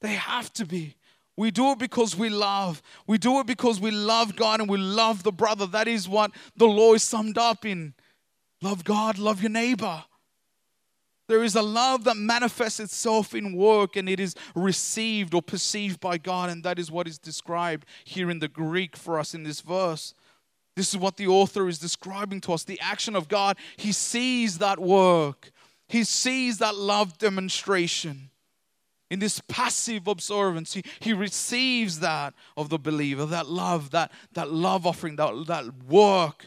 They 0.00 0.14
have 0.14 0.52
to 0.54 0.64
be. 0.64 0.94
We 1.36 1.50
do 1.50 1.72
it 1.72 1.78
because 1.78 2.16
we 2.16 2.28
love. 2.28 2.82
We 3.06 3.18
do 3.18 3.40
it 3.40 3.46
because 3.46 3.80
we 3.80 3.90
love 3.90 4.36
God 4.36 4.60
and 4.60 4.68
we 4.68 4.78
love 4.78 5.22
the 5.22 5.32
brother. 5.32 5.66
That 5.66 5.88
is 5.88 6.08
what 6.08 6.32
the 6.56 6.66
law 6.66 6.94
is 6.94 7.02
summed 7.02 7.38
up 7.38 7.64
in. 7.64 7.94
Love 8.62 8.84
God, 8.84 9.18
love 9.18 9.40
your 9.40 9.50
neighbor. 9.50 10.04
There 11.28 11.44
is 11.44 11.54
a 11.54 11.62
love 11.62 12.04
that 12.04 12.16
manifests 12.16 12.80
itself 12.80 13.34
in 13.34 13.54
work 13.54 13.94
and 13.94 14.08
it 14.08 14.18
is 14.18 14.34
received 14.54 15.32
or 15.32 15.40
perceived 15.40 16.00
by 16.00 16.18
God, 16.18 16.50
and 16.50 16.64
that 16.64 16.78
is 16.78 16.90
what 16.90 17.06
is 17.06 17.18
described 17.18 17.86
here 18.04 18.30
in 18.30 18.40
the 18.40 18.48
Greek 18.48 18.96
for 18.96 19.18
us 19.18 19.32
in 19.32 19.44
this 19.44 19.60
verse. 19.60 20.12
This 20.76 20.88
is 20.90 20.96
what 20.96 21.16
the 21.16 21.28
author 21.28 21.68
is 21.68 21.78
describing 21.78 22.40
to 22.42 22.52
us 22.52 22.64
the 22.64 22.80
action 22.80 23.14
of 23.14 23.28
God. 23.28 23.56
He 23.76 23.92
sees 23.92 24.58
that 24.58 24.80
work, 24.80 25.52
he 25.88 26.04
sees 26.04 26.58
that 26.58 26.74
love 26.74 27.16
demonstration 27.18 28.29
in 29.10 29.18
this 29.18 29.40
passive 29.48 30.06
observance, 30.06 30.72
he, 30.72 30.84
he 31.00 31.12
receives 31.12 31.98
that 32.00 32.32
of 32.56 32.68
the 32.68 32.78
believer, 32.78 33.26
that 33.26 33.48
love, 33.48 33.90
that, 33.90 34.12
that 34.32 34.50
love 34.52 34.86
offering, 34.86 35.16
that, 35.16 35.46
that 35.48 35.64
work. 35.88 36.46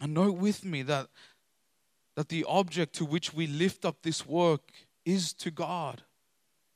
And 0.00 0.14
note 0.14 0.38
with 0.38 0.64
me 0.64 0.82
that, 0.82 1.08
that 2.16 2.30
the 2.30 2.44
object 2.48 2.94
to 2.94 3.04
which 3.04 3.34
we 3.34 3.46
lift 3.46 3.84
up 3.84 4.02
this 4.02 4.26
work 4.26 4.62
is 5.04 5.34
to 5.34 5.50
God. 5.50 6.02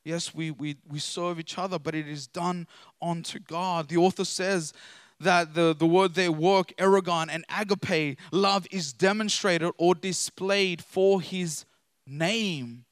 Yes, 0.05 0.35
we, 0.35 0.51
we, 0.51 0.77
we 0.89 0.99
serve 0.99 1.39
each 1.39 1.59
other, 1.59 1.79
but 1.79 1.95
it 1.95 2.07
is 2.07 2.27
done 2.27 2.67
unto 3.01 3.39
God. 3.39 3.89
The 3.89 3.99
author 3.99 4.25
says 4.25 4.73
that 5.21 5.55
the, 5.55 5.75
the 5.75 5.87
word 5.87 6.15
they 6.15 6.29
work, 6.29 6.73
ergon 6.79 7.29
and 7.31 7.45
agape, 7.55 8.19
love 8.31 8.67
is 8.71 8.93
demonstrated 8.93 9.71
or 9.79 9.95
displayed 9.95 10.83
for 10.83 11.21
his 11.21 11.65
name. 12.07 12.85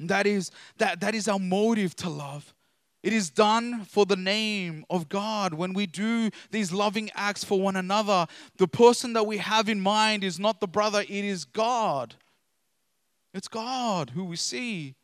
That 0.00 0.26
is, 0.26 0.50
that, 0.78 1.00
that 1.00 1.14
is 1.14 1.28
our 1.28 1.38
motive 1.38 1.96
to 1.96 2.08
love. 2.08 2.54
It 3.02 3.12
is 3.12 3.30
done 3.30 3.84
for 3.84 4.06
the 4.06 4.16
name 4.16 4.84
of 4.90 5.08
God. 5.08 5.54
When 5.54 5.72
we 5.72 5.86
do 5.86 6.30
these 6.50 6.72
loving 6.72 7.10
acts 7.14 7.44
for 7.44 7.60
one 7.60 7.76
another, 7.76 8.26
the 8.56 8.68
person 8.68 9.12
that 9.12 9.26
we 9.26 9.38
have 9.38 9.68
in 9.68 9.80
mind 9.80 10.24
is 10.24 10.38
not 10.38 10.60
the 10.60 10.66
brother, 10.66 11.00
it 11.00 11.10
is 11.10 11.44
God. 11.44 12.16
It's 13.34 13.48
God 13.48 14.10
who 14.10 14.24
we 14.24 14.36
see. 14.36 14.94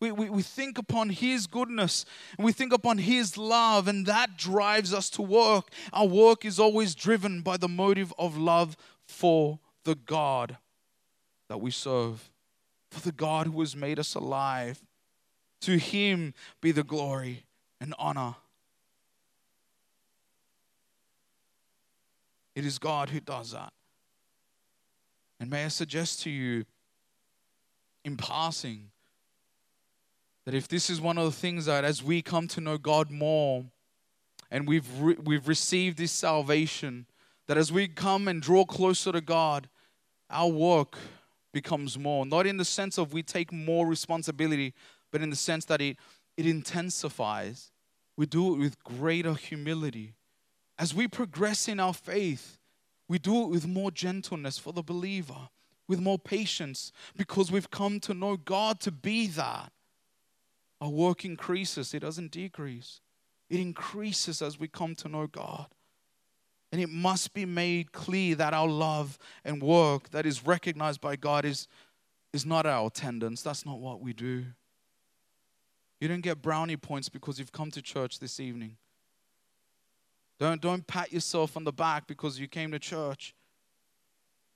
We, 0.00 0.10
we, 0.10 0.28
we 0.28 0.42
think 0.42 0.76
upon 0.76 1.08
His 1.10 1.46
goodness 1.46 2.04
and 2.36 2.44
we 2.44 2.52
think 2.52 2.72
upon 2.72 2.98
His 2.98 3.38
love, 3.38 3.86
and 3.86 4.06
that 4.06 4.36
drives 4.36 4.92
us 4.92 5.08
to 5.10 5.22
work. 5.22 5.68
Our 5.92 6.06
work 6.06 6.44
is 6.44 6.58
always 6.58 6.94
driven 6.94 7.42
by 7.42 7.56
the 7.56 7.68
motive 7.68 8.12
of 8.18 8.36
love 8.36 8.76
for 9.06 9.60
the 9.84 9.94
God 9.94 10.58
that 11.48 11.60
we 11.60 11.70
serve 11.70 12.30
for 12.94 13.00
the 13.00 13.12
God 13.12 13.48
who 13.48 13.60
has 13.60 13.74
made 13.74 13.98
us 13.98 14.14
alive. 14.14 14.80
To 15.62 15.78
him 15.78 16.34
be 16.60 16.72
the 16.72 16.84
glory 16.84 17.44
and 17.80 17.94
honor. 17.98 18.36
It 22.54 22.64
is 22.64 22.78
God 22.78 23.10
who 23.10 23.20
does 23.20 23.50
that. 23.50 23.72
And 25.40 25.50
may 25.50 25.64
I 25.64 25.68
suggest 25.68 26.22
to 26.22 26.30
you, 26.30 26.64
in 28.04 28.16
passing, 28.16 28.90
that 30.44 30.54
if 30.54 30.68
this 30.68 30.88
is 30.90 31.00
one 31.00 31.18
of 31.18 31.24
the 31.24 31.32
things 31.32 31.66
that 31.66 31.84
as 31.84 32.02
we 32.02 32.22
come 32.22 32.46
to 32.48 32.60
know 32.60 32.78
God 32.78 33.10
more 33.10 33.64
and 34.50 34.68
we've, 34.68 34.86
re- 35.00 35.16
we've 35.22 35.48
received 35.48 35.98
this 35.98 36.12
salvation, 36.12 37.06
that 37.46 37.56
as 37.56 37.72
we 37.72 37.88
come 37.88 38.28
and 38.28 38.40
draw 38.40 38.64
closer 38.64 39.10
to 39.10 39.20
God, 39.20 39.68
our 40.30 40.48
work 40.48 40.98
becomes 41.54 41.96
more. 41.98 42.26
Not 42.26 42.46
in 42.46 42.58
the 42.58 42.64
sense 42.66 42.98
of 42.98 43.14
we 43.14 43.22
take 43.22 43.50
more 43.50 43.86
responsibility, 43.86 44.74
but 45.10 45.22
in 45.22 45.30
the 45.30 45.36
sense 45.36 45.64
that 45.66 45.80
it, 45.80 45.96
it 46.36 46.46
intensifies. 46.46 47.70
we 48.16 48.26
do 48.26 48.54
it 48.54 48.58
with 48.58 48.84
greater 48.84 49.32
humility. 49.32 50.12
As 50.78 50.94
we 50.94 51.08
progress 51.08 51.68
in 51.68 51.80
our 51.80 51.94
faith, 51.94 52.58
we 53.08 53.18
do 53.18 53.42
it 53.42 53.48
with 53.48 53.66
more 53.66 53.90
gentleness 53.90 54.58
for 54.58 54.72
the 54.72 54.82
believer, 54.82 55.48
with 55.88 56.00
more 56.00 56.18
patience, 56.18 56.92
because 57.16 57.50
we've 57.50 57.70
come 57.70 58.00
to 58.00 58.14
know 58.14 58.36
God 58.36 58.80
to 58.80 58.90
be 58.90 59.26
that. 59.28 59.72
Our 60.80 60.90
work 60.90 61.24
increases, 61.24 61.94
it 61.94 62.00
doesn't 62.00 62.30
decrease. 62.30 63.00
It 63.48 63.60
increases 63.60 64.42
as 64.42 64.58
we 64.58 64.68
come 64.68 64.94
to 64.96 65.08
know 65.08 65.26
God. 65.26 65.66
And 66.74 66.82
it 66.82 66.90
must 66.90 67.34
be 67.34 67.46
made 67.46 67.92
clear 67.92 68.34
that 68.34 68.52
our 68.52 68.66
love 68.66 69.16
and 69.44 69.62
work 69.62 70.10
that 70.10 70.26
is 70.26 70.44
recognized 70.44 71.00
by 71.00 71.14
God 71.14 71.44
is, 71.44 71.68
is 72.32 72.44
not 72.44 72.66
our 72.66 72.88
attendance. 72.88 73.42
That's 73.42 73.64
not 73.64 73.78
what 73.78 74.00
we 74.00 74.12
do. 74.12 74.44
You 76.00 76.08
don't 76.08 76.20
get 76.20 76.42
brownie 76.42 76.76
points 76.76 77.08
because 77.08 77.38
you've 77.38 77.52
come 77.52 77.70
to 77.70 77.80
church 77.80 78.18
this 78.18 78.40
evening. 78.40 78.76
Don't, 80.40 80.60
don't 80.60 80.84
pat 80.84 81.12
yourself 81.12 81.56
on 81.56 81.62
the 81.62 81.70
back 81.70 82.08
because 82.08 82.40
you 82.40 82.48
came 82.48 82.72
to 82.72 82.80
church. 82.80 83.36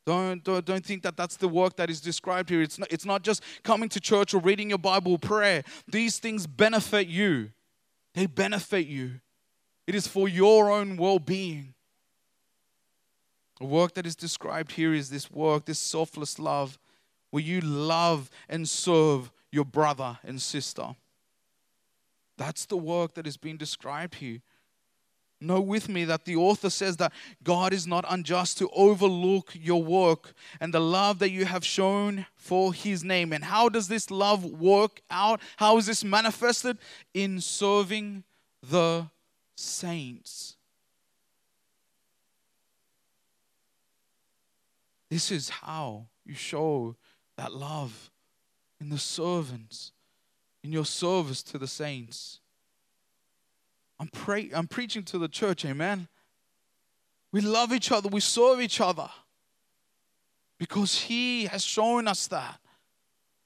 Don't, 0.04 0.42
don't, 0.42 0.64
don't 0.64 0.84
think 0.84 1.04
that 1.04 1.16
that's 1.16 1.36
the 1.36 1.46
work 1.46 1.76
that 1.76 1.88
is 1.88 2.00
described 2.00 2.50
here. 2.50 2.62
It's 2.62 2.80
not, 2.80 2.88
it's 2.90 3.06
not 3.06 3.22
just 3.22 3.44
coming 3.62 3.88
to 3.90 4.00
church 4.00 4.34
or 4.34 4.40
reading 4.40 4.70
your 4.70 4.78
Bible 4.80 5.18
prayer. 5.18 5.62
These 5.86 6.18
things 6.18 6.48
benefit 6.48 7.06
you, 7.06 7.52
they 8.14 8.26
benefit 8.26 8.88
you. 8.88 9.20
It 9.86 9.94
is 9.94 10.08
for 10.08 10.28
your 10.28 10.68
own 10.68 10.96
well 10.96 11.20
being. 11.20 11.74
The 13.58 13.66
work 13.66 13.94
that 13.94 14.06
is 14.06 14.14
described 14.14 14.72
here 14.72 14.94
is 14.94 15.10
this 15.10 15.30
work, 15.30 15.64
this 15.64 15.78
selfless 15.78 16.38
love, 16.38 16.78
where 17.30 17.42
you 17.42 17.60
love 17.60 18.30
and 18.48 18.68
serve 18.68 19.30
your 19.50 19.64
brother 19.64 20.18
and 20.24 20.40
sister. 20.40 20.94
That's 22.36 22.66
the 22.66 22.76
work 22.76 23.14
that 23.14 23.26
is 23.26 23.36
being 23.36 23.56
described 23.56 24.16
here. 24.16 24.40
Know 25.40 25.60
with 25.60 25.88
me 25.88 26.04
that 26.04 26.24
the 26.24 26.34
author 26.34 26.68
says 26.68 26.96
that 26.96 27.12
God 27.44 27.72
is 27.72 27.86
not 27.86 28.04
unjust 28.08 28.58
to 28.58 28.68
overlook 28.70 29.52
your 29.54 29.82
work 29.82 30.32
and 30.60 30.74
the 30.74 30.80
love 30.80 31.20
that 31.20 31.30
you 31.30 31.44
have 31.44 31.64
shown 31.64 32.26
for 32.34 32.74
his 32.74 33.04
name. 33.04 33.32
And 33.32 33.44
how 33.44 33.68
does 33.68 33.86
this 33.86 34.10
love 34.10 34.44
work 34.44 35.00
out? 35.10 35.40
How 35.56 35.76
is 35.78 35.86
this 35.86 36.02
manifested? 36.02 36.78
In 37.14 37.40
serving 37.40 38.24
the 38.68 39.06
saints. 39.56 40.57
This 45.10 45.30
is 45.30 45.48
how 45.48 46.06
you 46.24 46.34
show 46.34 46.96
that 47.36 47.52
love 47.52 48.10
in 48.80 48.90
the 48.90 48.98
servants, 48.98 49.92
in 50.62 50.72
your 50.72 50.84
service 50.84 51.42
to 51.44 51.58
the 51.58 51.66
saints. 51.66 52.40
I'm, 53.98 54.08
pray- 54.08 54.50
I'm 54.52 54.68
preaching 54.68 55.02
to 55.04 55.18
the 55.18 55.28
church, 55.28 55.64
amen. 55.64 56.08
We 57.32 57.40
love 57.40 57.72
each 57.72 57.90
other, 57.90 58.08
we 58.08 58.20
serve 58.20 58.60
each 58.60 58.80
other 58.80 59.08
because 60.58 61.02
He 61.02 61.46
has 61.46 61.64
shown 61.64 62.08
us 62.08 62.26
that. 62.28 62.58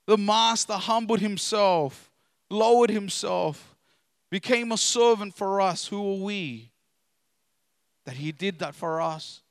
The 0.06 0.16
Master 0.18 0.74
humbled 0.74 1.20
Himself, 1.20 2.10
lowered 2.50 2.90
Himself, 2.90 3.76
became 4.30 4.72
a 4.72 4.76
servant 4.76 5.34
for 5.34 5.60
us. 5.60 5.86
Who 5.86 6.14
are 6.14 6.24
we? 6.24 6.70
That 8.04 8.16
He 8.16 8.32
did 8.32 8.58
that 8.60 8.74
for 8.74 9.00
us. 9.00 9.41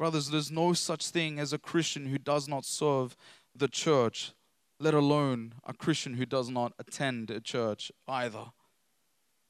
Brothers, 0.00 0.30
there's 0.30 0.50
no 0.50 0.72
such 0.72 1.08
thing 1.08 1.38
as 1.38 1.52
a 1.52 1.58
Christian 1.58 2.06
who 2.06 2.16
does 2.16 2.48
not 2.48 2.64
serve 2.64 3.14
the 3.54 3.68
church, 3.68 4.32
let 4.78 4.94
alone 4.94 5.52
a 5.66 5.74
Christian 5.74 6.14
who 6.14 6.24
does 6.24 6.48
not 6.48 6.72
attend 6.78 7.30
a 7.30 7.38
church 7.38 7.92
either. 8.08 8.46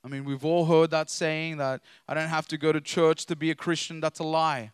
I 0.03 0.09
mean, 0.09 0.25
we've 0.25 0.45
all 0.45 0.67
heard 0.67 0.91
that 0.91 1.09
saying 1.09 1.59
that 1.59 1.83
I 2.09 2.15
don't 2.15 2.31
have 2.31 2.49
to 2.49 2.59
go 2.59 2.73
to 2.73 2.81
church 2.81 3.27
to 3.27 3.37
be 3.37 3.53
a 3.53 3.55
Christian. 3.55 4.01
That's 4.01 4.19
a 4.19 4.25
lie. 4.25 4.73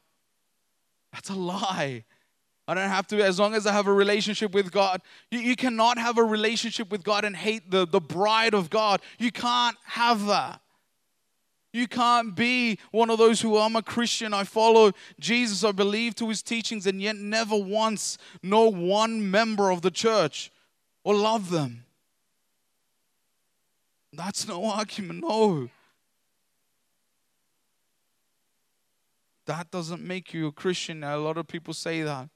That's 1.13 1.29
a 1.29 1.35
lie. 1.35 2.05
I 2.67 2.73
don't 2.73 2.89
have 2.89 3.07
to, 3.09 3.23
as 3.23 3.39
long 3.39 3.55
as 3.55 3.67
I 3.67 3.73
have 3.73 3.87
a 3.87 3.93
relationship 3.93 4.55
with 4.55 4.73
God. 4.73 5.03
You, 5.31 5.41
you 5.41 5.57
cannot 5.57 5.99
have 5.99 6.17
a 6.17 6.25
relationship 6.25 6.91
with 6.91 7.05
God 7.05 7.23
and 7.23 7.37
hate 7.37 7.71
the, 7.71 7.87
the 7.87 8.01
bride 8.01 8.55
of 8.55 8.71
God. 8.71 9.03
You 9.19 9.31
can't 9.31 9.77
have 9.85 10.25
that. 10.25 10.63
You 11.77 11.87
can't 11.87 12.35
be 12.35 12.79
one 12.91 13.11
of 13.11 13.19
those 13.19 13.43
who 13.43 13.59
I'm 13.59 13.77
a 13.77 13.83
Christian, 13.83 14.33
I 14.33 14.45
follow 14.45 14.93
Jesus, 15.21 15.63
I 15.63 15.73
believe 15.73 16.15
to 16.15 16.31
his 16.31 16.43
teachings, 16.43 16.87
and 16.87 17.03
yet 17.03 17.17
never 17.17 17.55
once 17.55 18.17
know 18.43 18.71
one 18.71 19.31
member 19.31 19.71
of 19.71 19.83
the 19.83 19.91
church 19.91 20.51
or 21.05 21.15
love 21.15 21.51
them. 21.51 21.85
That's 24.11 24.49
no 24.49 24.65
argument, 24.65 25.21
no. 25.21 25.69
That 29.45 29.71
doesn't 29.71 30.03
make 30.03 30.33
you 30.33 30.47
a 30.47 30.53
Christian. 30.53 31.05
A 31.05 31.19
lot 31.19 31.37
of 31.37 31.47
people 31.47 31.75
say 31.75 32.01
that. 32.01 32.31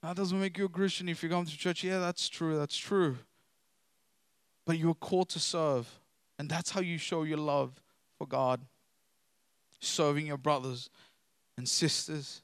That 0.00 0.14
doesn't 0.14 0.38
make 0.40 0.56
you 0.58 0.66
a 0.66 0.68
Christian 0.68 1.08
if 1.08 1.24
you 1.24 1.28
come 1.28 1.44
to 1.44 1.58
church. 1.58 1.82
Yeah, 1.82 1.98
that's 1.98 2.28
true. 2.28 2.56
That's 2.56 2.76
true. 2.76 3.16
But 4.64 4.78
you're 4.78 4.94
called 4.94 5.30
to 5.30 5.40
serve. 5.40 5.90
And 6.38 6.48
that's 6.48 6.70
how 6.70 6.82
you 6.82 6.98
show 6.98 7.24
your 7.24 7.38
love 7.38 7.83
for 8.24 8.28
God. 8.28 8.60
Serving 9.80 10.26
your 10.26 10.38
brothers 10.38 10.88
and 11.58 11.68
sisters. 11.68 12.42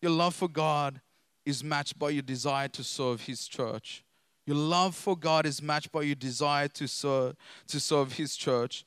Your 0.00 0.12
love 0.12 0.34
for 0.34 0.48
God 0.48 1.00
is 1.44 1.64
matched 1.64 1.98
by 1.98 2.10
your 2.10 2.22
desire 2.22 2.68
to 2.68 2.84
serve 2.84 3.22
His 3.22 3.48
church. 3.48 4.04
Your 4.46 4.56
love 4.56 4.94
for 4.94 5.16
God 5.16 5.46
is 5.46 5.60
matched 5.60 5.90
by 5.90 6.02
your 6.02 6.14
desire 6.14 6.68
to 6.68 6.86
serve, 6.86 7.34
to 7.66 7.80
serve 7.80 8.12
His 8.14 8.36
church. 8.36 8.84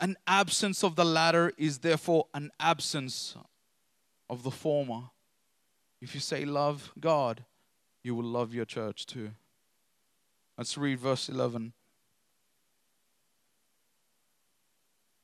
An 0.00 0.16
absence 0.26 0.84
of 0.84 0.96
the 0.96 1.04
latter 1.04 1.52
is 1.56 1.78
therefore 1.78 2.26
an 2.34 2.50
absence 2.60 3.34
of 4.28 4.42
the 4.42 4.50
former. 4.50 5.02
If 6.00 6.14
you 6.14 6.20
say 6.20 6.44
love 6.44 6.92
God, 7.00 7.44
you 8.02 8.14
will 8.14 8.24
love 8.24 8.52
your 8.52 8.64
church 8.64 9.06
too. 9.06 9.30
Let's 10.58 10.76
read 10.76 10.98
verse 10.98 11.28
11. 11.28 11.72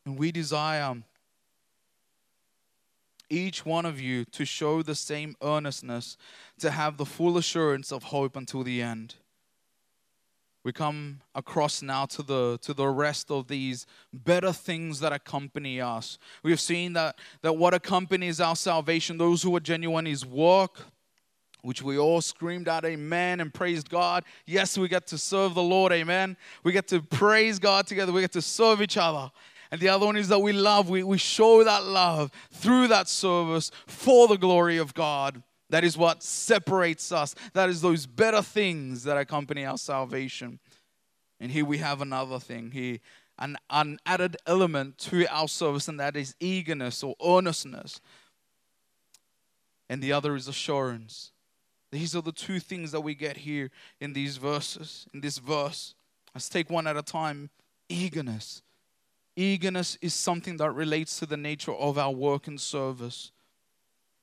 And 0.08 0.18
we 0.18 0.32
desire 0.32 0.96
each 3.28 3.66
one 3.66 3.84
of 3.84 4.00
you 4.00 4.24
to 4.24 4.46
show 4.46 4.80
the 4.80 4.94
same 4.94 5.36
earnestness, 5.42 6.16
to 6.60 6.70
have 6.70 6.96
the 6.96 7.04
full 7.04 7.36
assurance 7.36 7.92
of 7.92 8.04
hope 8.04 8.34
until 8.34 8.62
the 8.62 8.80
end. 8.80 9.16
We 10.64 10.72
come 10.72 11.20
across 11.34 11.82
now 11.82 12.06
to 12.06 12.22
the 12.22 12.58
to 12.62 12.72
the 12.72 12.88
rest 12.88 13.30
of 13.30 13.48
these 13.48 13.84
better 14.14 14.50
things 14.50 15.00
that 15.00 15.12
accompany 15.12 15.78
us. 15.78 16.16
We 16.42 16.52
have 16.52 16.60
seen 16.60 16.94
that 16.94 17.18
that 17.42 17.58
what 17.58 17.74
accompanies 17.74 18.40
our 18.40 18.56
salvation 18.56 19.18
those 19.18 19.42
who 19.42 19.54
are 19.56 19.60
genuine 19.60 20.06
is 20.06 20.24
work 20.24 20.86
which 21.60 21.82
we 21.82 21.98
all 21.98 22.22
screamed 22.22 22.68
out 22.68 22.86
amen 22.86 23.40
and 23.40 23.52
praised 23.52 23.90
god. 23.90 24.24
Yes 24.46 24.78
we 24.78 24.88
get 24.88 25.06
to 25.08 25.18
serve 25.18 25.52
the 25.52 25.62
lord 25.62 25.92
amen. 25.92 26.38
We 26.64 26.72
get 26.72 26.88
to 26.88 27.02
praise 27.02 27.58
god 27.58 27.86
together. 27.86 28.10
We 28.10 28.22
get 28.22 28.32
to 28.32 28.42
serve 28.42 28.80
each 28.80 28.96
other 28.96 29.30
and 29.70 29.80
the 29.80 29.88
other 29.88 30.06
one 30.06 30.16
is 30.16 30.28
that 30.28 30.40
we 30.40 30.52
love 30.52 30.88
we, 30.88 31.02
we 31.02 31.18
show 31.18 31.64
that 31.64 31.84
love 31.84 32.30
through 32.50 32.88
that 32.88 33.08
service 33.08 33.70
for 33.86 34.28
the 34.28 34.36
glory 34.36 34.78
of 34.78 34.94
god 34.94 35.42
that 35.70 35.84
is 35.84 35.98
what 35.98 36.22
separates 36.22 37.12
us. 37.12 37.34
That 37.52 37.68
is 37.68 37.80
those 37.80 38.06
better 38.06 38.42
things 38.42 39.04
that 39.04 39.18
accompany 39.18 39.64
our 39.64 39.78
salvation. 39.78 40.60
And 41.40 41.52
here 41.52 41.64
we 41.64 41.78
have 41.78 42.00
another 42.00 42.38
thing 42.38 42.70
here 42.70 42.98
an, 43.40 43.56
an 43.70 43.98
added 44.04 44.36
element 44.48 44.98
to 44.98 45.24
our 45.28 45.46
service, 45.46 45.86
and 45.86 46.00
that 46.00 46.16
is 46.16 46.34
eagerness 46.40 47.04
or 47.04 47.14
earnestness. 47.24 48.00
And 49.88 50.02
the 50.02 50.12
other 50.12 50.34
is 50.34 50.48
assurance. 50.48 51.30
These 51.92 52.16
are 52.16 52.20
the 52.20 52.32
two 52.32 52.58
things 52.58 52.90
that 52.90 53.02
we 53.02 53.14
get 53.14 53.36
here 53.36 53.70
in 54.00 54.12
these 54.12 54.38
verses, 54.38 55.06
in 55.14 55.20
this 55.20 55.38
verse. 55.38 55.94
Let's 56.34 56.48
take 56.48 56.68
one 56.68 56.88
at 56.88 56.96
a 56.96 57.02
time. 57.02 57.50
Eagerness. 57.88 58.62
Eagerness 59.38 59.96
is 60.00 60.14
something 60.14 60.56
that 60.56 60.72
relates 60.72 61.20
to 61.20 61.26
the 61.26 61.36
nature 61.36 61.72
of 61.72 61.96
our 61.96 62.10
work 62.10 62.48
and 62.48 62.60
service. 62.60 63.30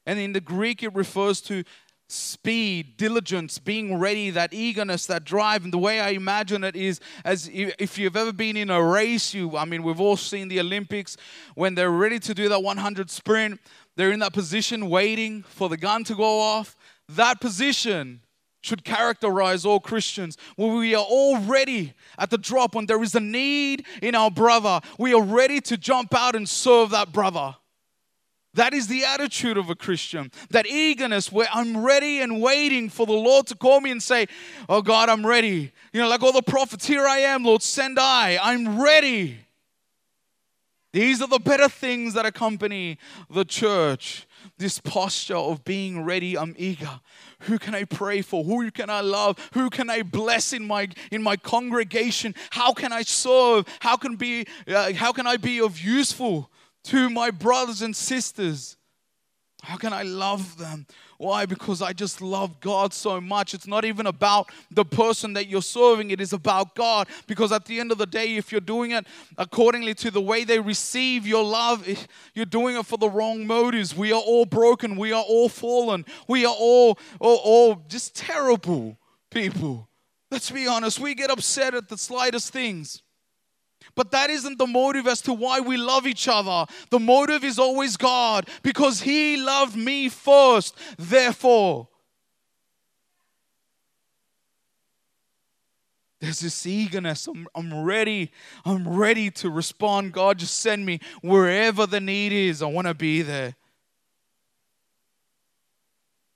And 0.06 0.20
in 0.20 0.34
the 0.34 0.42
Greek, 0.42 0.84
it 0.84 0.94
refers 0.94 1.40
to 1.42 1.64
speed, 2.10 2.98
diligence, 2.98 3.58
being 3.58 3.98
ready, 3.98 4.30
that 4.30 4.54
eagerness, 4.54 5.06
that 5.06 5.24
drive. 5.24 5.64
And 5.64 5.72
the 5.72 5.78
way 5.78 6.02
I 6.02 6.10
imagine 6.10 6.66
it 6.66 6.76
is 6.76 7.00
as 7.24 7.50
if 7.54 7.98
you've 7.98 8.18
ever 8.18 8.34
been 8.34 8.58
in 8.58 8.70
a 8.70 8.84
race, 8.84 9.34
you 9.34 9.56
I 9.56 9.64
mean, 9.64 9.84
we've 9.84 10.02
all 10.02 10.18
seen 10.18 10.50
the 10.50 10.60
Olympics 10.60 11.16
when 11.56 11.76
they're 11.76 11.92
ready 11.92 12.20
to 12.20 12.34
do 12.34 12.50
that 12.50 12.62
100 12.62 13.10
sprint, 13.10 13.62
they're 13.96 14.12
in 14.12 14.20
that 14.20 14.34
position 14.34 14.90
waiting 14.90 15.44
for 15.44 15.70
the 15.70 15.78
gun 15.78 16.04
to 16.04 16.16
go 16.16 16.42
off. 16.42 16.76
That 17.08 17.40
position 17.40 18.20
should 18.66 18.84
characterize 18.84 19.66
all 19.66 19.80
Christians. 19.80 20.38
Where 20.56 20.76
we 20.76 20.96
are 20.96 21.06
all 21.08 21.40
ready 21.40 21.94
at 22.18 22.30
the 22.30 22.38
drop 22.38 22.76
when 22.76 22.88
there 22.88 23.02
is 23.04 23.16
a 23.16 23.20
need 23.20 23.86
in 24.02 24.16
our 24.16 24.32
brother. 24.32 24.82
We 24.98 25.14
are 25.14 25.22
ready 25.22 25.62
to 25.62 25.78
jump 25.78 26.14
out 26.16 26.36
and 26.36 26.50
serve 26.50 26.90
that 26.90 27.12
brother. 27.12 27.56
That 28.56 28.74
is 28.74 28.88
the 28.88 29.04
attitude 29.04 29.58
of 29.58 29.70
a 29.70 29.76
Christian. 29.76 30.32
That 30.50 30.66
eagerness 30.66 31.32
where 31.32 31.48
I'm 31.54 31.86
ready 31.86 32.22
and 32.22 32.42
waiting 32.42 32.90
for 32.90 33.06
the 33.06 33.14
Lord 33.14 33.48
to 33.48 33.56
call 33.56 33.82
me 33.82 33.92
and 33.92 34.02
say, 34.02 34.28
Oh 34.68 34.82
God, 34.82 35.10
I'm 35.10 35.26
ready. 35.26 35.72
You 35.94 36.02
know, 36.02 36.08
like 36.08 36.24
all 36.24 36.32
the 36.32 36.42
prophets, 36.42 36.88
here 36.88 37.06
I 37.06 37.18
am, 37.20 37.44
Lord, 37.44 37.62
send 37.62 38.00
I. 38.00 38.40
I'm 38.42 38.82
ready. 38.82 39.40
These 40.94 41.22
are 41.22 41.28
the 41.28 41.40
better 41.40 41.68
things 41.68 42.14
that 42.14 42.26
accompany 42.26 42.98
the 43.30 43.44
church. 43.44 44.26
This 44.58 44.80
posture 44.80 45.36
of 45.36 45.66
being 45.66 46.06
ready, 46.06 46.38
I'm 46.38 46.56
eager. 46.58 47.02
Who 47.46 47.60
can 47.60 47.76
I 47.76 47.84
pray 47.84 48.22
for? 48.22 48.44
Who 48.44 48.70
can 48.72 48.90
I 48.90 49.02
love? 49.02 49.38
Who 49.54 49.70
can 49.70 49.90
I 49.90 50.02
bless 50.04 50.54
in 50.54 50.66
my 50.66 50.90
in 51.12 51.22
my 51.22 51.38
congregation? 51.38 52.36
How 52.52 52.74
can 52.74 52.92
I 52.92 53.04
serve? 53.04 53.66
How 53.80 53.98
can 53.98 54.16
be 54.16 54.46
uh, 54.68 54.94
how 54.94 55.12
can 55.12 55.28
I 55.28 55.38
be 55.38 55.60
of 55.62 55.80
useful 55.80 56.50
to 56.86 57.10
my 57.10 57.32
brothers 57.32 57.82
and 57.82 57.96
sisters? 57.96 58.78
How 59.64 59.78
can 59.78 59.94
I 59.94 60.04
love 60.04 60.58
them? 60.58 60.86
Why? 61.18 61.46
Because 61.46 61.82
I 61.82 61.94
just 61.94 62.22
love 62.22 62.60
God 62.60 62.94
so 62.94 63.22
much. 63.22 63.54
It's 63.54 63.68
not 63.68 63.86
even 63.86 64.06
about 64.06 64.52
the 64.70 64.84
person 64.84 65.34
that 65.34 65.48
you're 65.48 65.62
serving, 65.62 66.12
it 66.12 66.20
is 66.20 66.34
about 66.34 66.76
God. 66.76 67.08
Because 67.28 67.52
at 67.52 67.66
the 67.66 67.80
end 67.80 67.92
of 67.92 67.98
the 67.98 68.06
day, 68.06 68.36
if 68.36 68.52
you're 68.52 68.62
doing 68.62 68.92
it 68.92 69.06
accordingly 69.38 69.94
to 69.96 70.12
the 70.12 70.22
way 70.22 70.44
they 70.44 70.60
receive 70.60 71.26
your 71.26 71.44
love, 71.44 71.88
eh, 71.88 71.96
you're 72.34 72.46
doing 72.46 72.76
it 72.76 72.86
for 72.86 72.98
the 72.98 73.10
wrong 73.10 73.48
motives. 73.48 73.96
We 73.96 74.12
are 74.12 74.22
all 74.22 74.46
broken, 74.46 74.98
we 74.98 75.14
are 75.14 75.24
all 75.24 75.50
fallen, 75.50 76.06
we 76.28 76.46
are 76.46 76.56
all, 76.58 77.00
all, 77.20 77.40
all 77.44 77.86
just 77.88 78.16
terrible 78.16 78.98
people. 79.30 79.88
Let's 80.32 80.52
be 80.52 80.68
honest, 80.68 81.00
we 81.00 81.16
get 81.16 81.30
upset 81.30 81.76
at 81.76 81.88
the 81.88 81.98
slightest 81.98 82.52
things. 82.52 83.04
But 83.94 84.12
that 84.12 84.30
isn't 84.30 84.58
the 84.58 84.68
motive 84.68 85.08
as 85.08 85.22
to 85.22 85.34
why 85.34 85.60
we 85.60 85.78
love 85.78 86.08
each 86.08 86.28
other. 86.28 86.66
The 86.90 87.00
motive 87.00 87.44
is 87.44 87.60
always 87.60 87.98
God 87.98 88.50
because 88.64 89.02
He 89.02 89.38
loved 89.38 89.76
me 89.76 90.10
first. 90.10 90.76
Therefore, 90.98 91.88
there's 96.20 96.40
this 96.40 96.66
eagerness. 96.66 97.28
I'm, 97.28 97.48
I'm 97.54 97.84
ready. 97.84 98.32
I'm 98.66 98.88
ready 98.88 99.30
to 99.32 99.50
respond. 99.50 100.14
God, 100.14 100.40
just 100.40 100.60
send 100.60 100.86
me 100.86 101.00
wherever 101.22 101.86
the 101.86 102.00
need 102.00 102.32
is. 102.32 102.64
I 102.64 102.66
want 102.66 102.88
to 102.88 102.96
be 102.96 103.22
there. 103.22 103.56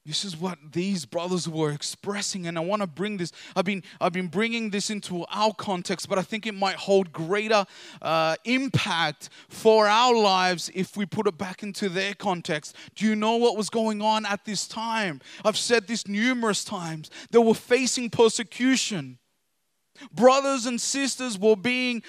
This 0.09 0.25
is 0.25 0.35
what 0.35 0.57
these 0.71 1.05
brothers 1.05 1.47
were 1.47 1.69
expressing, 1.69 2.47
and 2.47 2.57
I 2.57 2.61
want 2.61 2.81
to 2.81 2.87
bring 2.87 3.17
this. 3.17 3.31
I've 3.55 3.65
been 3.65 3.83
I've 4.01 4.11
been 4.11 4.25
bringing 4.25 4.71
this 4.71 4.89
into 4.89 5.23
our 5.29 5.53
context, 5.53 6.09
but 6.09 6.17
I 6.17 6.23
think 6.23 6.47
it 6.47 6.55
might 6.55 6.77
hold 6.77 7.11
greater 7.11 7.63
uh, 8.01 8.35
impact 8.43 9.29
for 9.49 9.85
our 9.85 10.15
lives 10.17 10.71
if 10.73 10.97
we 10.97 11.05
put 11.05 11.27
it 11.27 11.37
back 11.37 11.61
into 11.61 11.89
their 11.89 12.15
context. 12.15 12.75
Do 12.95 13.05
you 13.05 13.15
know 13.15 13.35
what 13.35 13.55
was 13.55 13.69
going 13.69 14.01
on 14.01 14.25
at 14.25 14.45
this 14.45 14.67
time? 14.67 15.21
I've 15.45 15.57
said 15.57 15.85
this 15.85 16.07
numerous 16.07 16.63
times. 16.63 17.11
They 17.29 17.37
were 17.37 17.53
facing 17.53 18.09
persecution. 18.09 19.19
Brothers 20.13 20.65
and 20.65 20.79
sisters 20.79 21.38
were 21.38 21.55
being, 21.55 22.03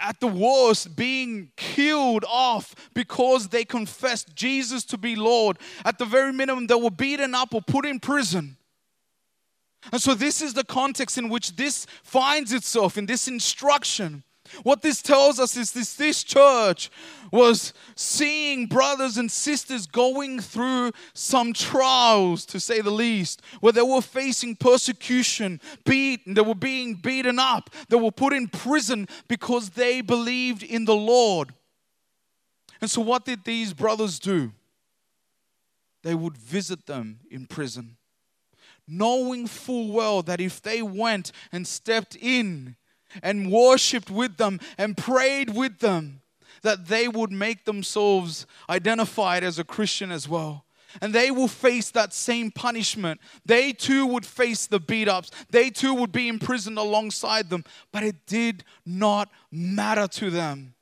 at 0.00 0.20
the 0.20 0.26
worst, 0.26 0.96
being 0.96 1.50
killed 1.56 2.24
off 2.28 2.74
because 2.94 3.48
they 3.48 3.64
confessed 3.64 4.34
Jesus 4.34 4.84
to 4.86 4.98
be 4.98 5.16
Lord. 5.16 5.58
At 5.84 5.98
the 5.98 6.04
very 6.04 6.32
minimum, 6.32 6.66
they 6.66 6.74
were 6.74 6.90
beaten 6.90 7.34
up 7.34 7.54
or 7.54 7.62
put 7.62 7.86
in 7.86 8.00
prison. 8.00 8.56
And 9.92 10.00
so, 10.00 10.14
this 10.14 10.42
is 10.42 10.54
the 10.54 10.64
context 10.64 11.16
in 11.16 11.28
which 11.28 11.54
this 11.54 11.86
finds 12.02 12.52
itself 12.52 12.98
in 12.98 13.06
this 13.06 13.28
instruction. 13.28 14.24
What 14.62 14.82
this 14.82 15.02
tells 15.02 15.38
us 15.38 15.56
is 15.56 15.72
this 15.72 15.94
this 15.94 16.22
church 16.22 16.90
was 17.32 17.72
seeing 17.94 18.66
brothers 18.66 19.16
and 19.16 19.30
sisters 19.30 19.86
going 19.86 20.40
through 20.40 20.92
some 21.14 21.52
trials, 21.52 22.46
to 22.46 22.60
say 22.60 22.80
the 22.80 22.90
least, 22.90 23.42
where 23.60 23.72
they 23.72 23.82
were 23.82 24.02
facing 24.02 24.56
persecution, 24.56 25.60
beaten, 25.84 26.34
they 26.34 26.42
were 26.42 26.54
being 26.54 26.94
beaten 26.94 27.38
up, 27.38 27.70
they 27.88 27.96
were 27.96 28.12
put 28.12 28.32
in 28.32 28.48
prison 28.48 29.08
because 29.28 29.70
they 29.70 30.00
believed 30.00 30.62
in 30.62 30.84
the 30.84 30.94
Lord. 30.94 31.52
And 32.80 32.90
so, 32.90 33.00
what 33.00 33.24
did 33.24 33.44
these 33.44 33.72
brothers 33.72 34.18
do? 34.18 34.52
They 36.02 36.14
would 36.14 36.36
visit 36.36 36.86
them 36.86 37.20
in 37.30 37.46
prison, 37.46 37.96
knowing 38.86 39.46
full 39.46 39.90
well 39.92 40.22
that 40.22 40.40
if 40.40 40.62
they 40.62 40.82
went 40.82 41.32
and 41.50 41.66
stepped 41.66 42.16
in, 42.16 42.76
and 43.22 43.50
worshiped 43.50 44.10
with 44.10 44.36
them 44.36 44.60
and 44.78 44.96
prayed 44.96 45.50
with 45.54 45.78
them, 45.80 46.20
that 46.62 46.86
they 46.86 47.08
would 47.08 47.32
make 47.32 47.64
themselves 47.64 48.46
identified 48.68 49.44
as 49.44 49.58
a 49.58 49.64
Christian 49.64 50.10
as 50.10 50.28
well. 50.28 50.64
And 51.02 51.12
they 51.12 51.30
will 51.30 51.48
face 51.48 51.90
that 51.90 52.14
same 52.14 52.50
punishment. 52.50 53.20
They 53.44 53.72
too 53.72 54.06
would 54.06 54.24
face 54.24 54.66
the 54.66 54.80
beat 54.80 55.08
ups. 55.08 55.30
They 55.50 55.68
too 55.68 55.92
would 55.94 56.10
be 56.10 56.28
imprisoned 56.28 56.78
alongside 56.78 57.50
them. 57.50 57.64
But 57.92 58.02
it 58.02 58.26
did 58.26 58.64
not 58.86 59.30
matter 59.50 60.08
to 60.08 60.30
them. 60.30 60.74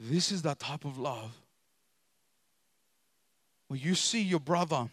This 0.00 0.30
is 0.30 0.42
that 0.42 0.58
type 0.58 0.84
of 0.84 0.98
love. 0.98 1.32
When 3.68 3.80
you 3.80 3.94
see 3.94 4.22
your 4.22 4.40
brother 4.40 4.88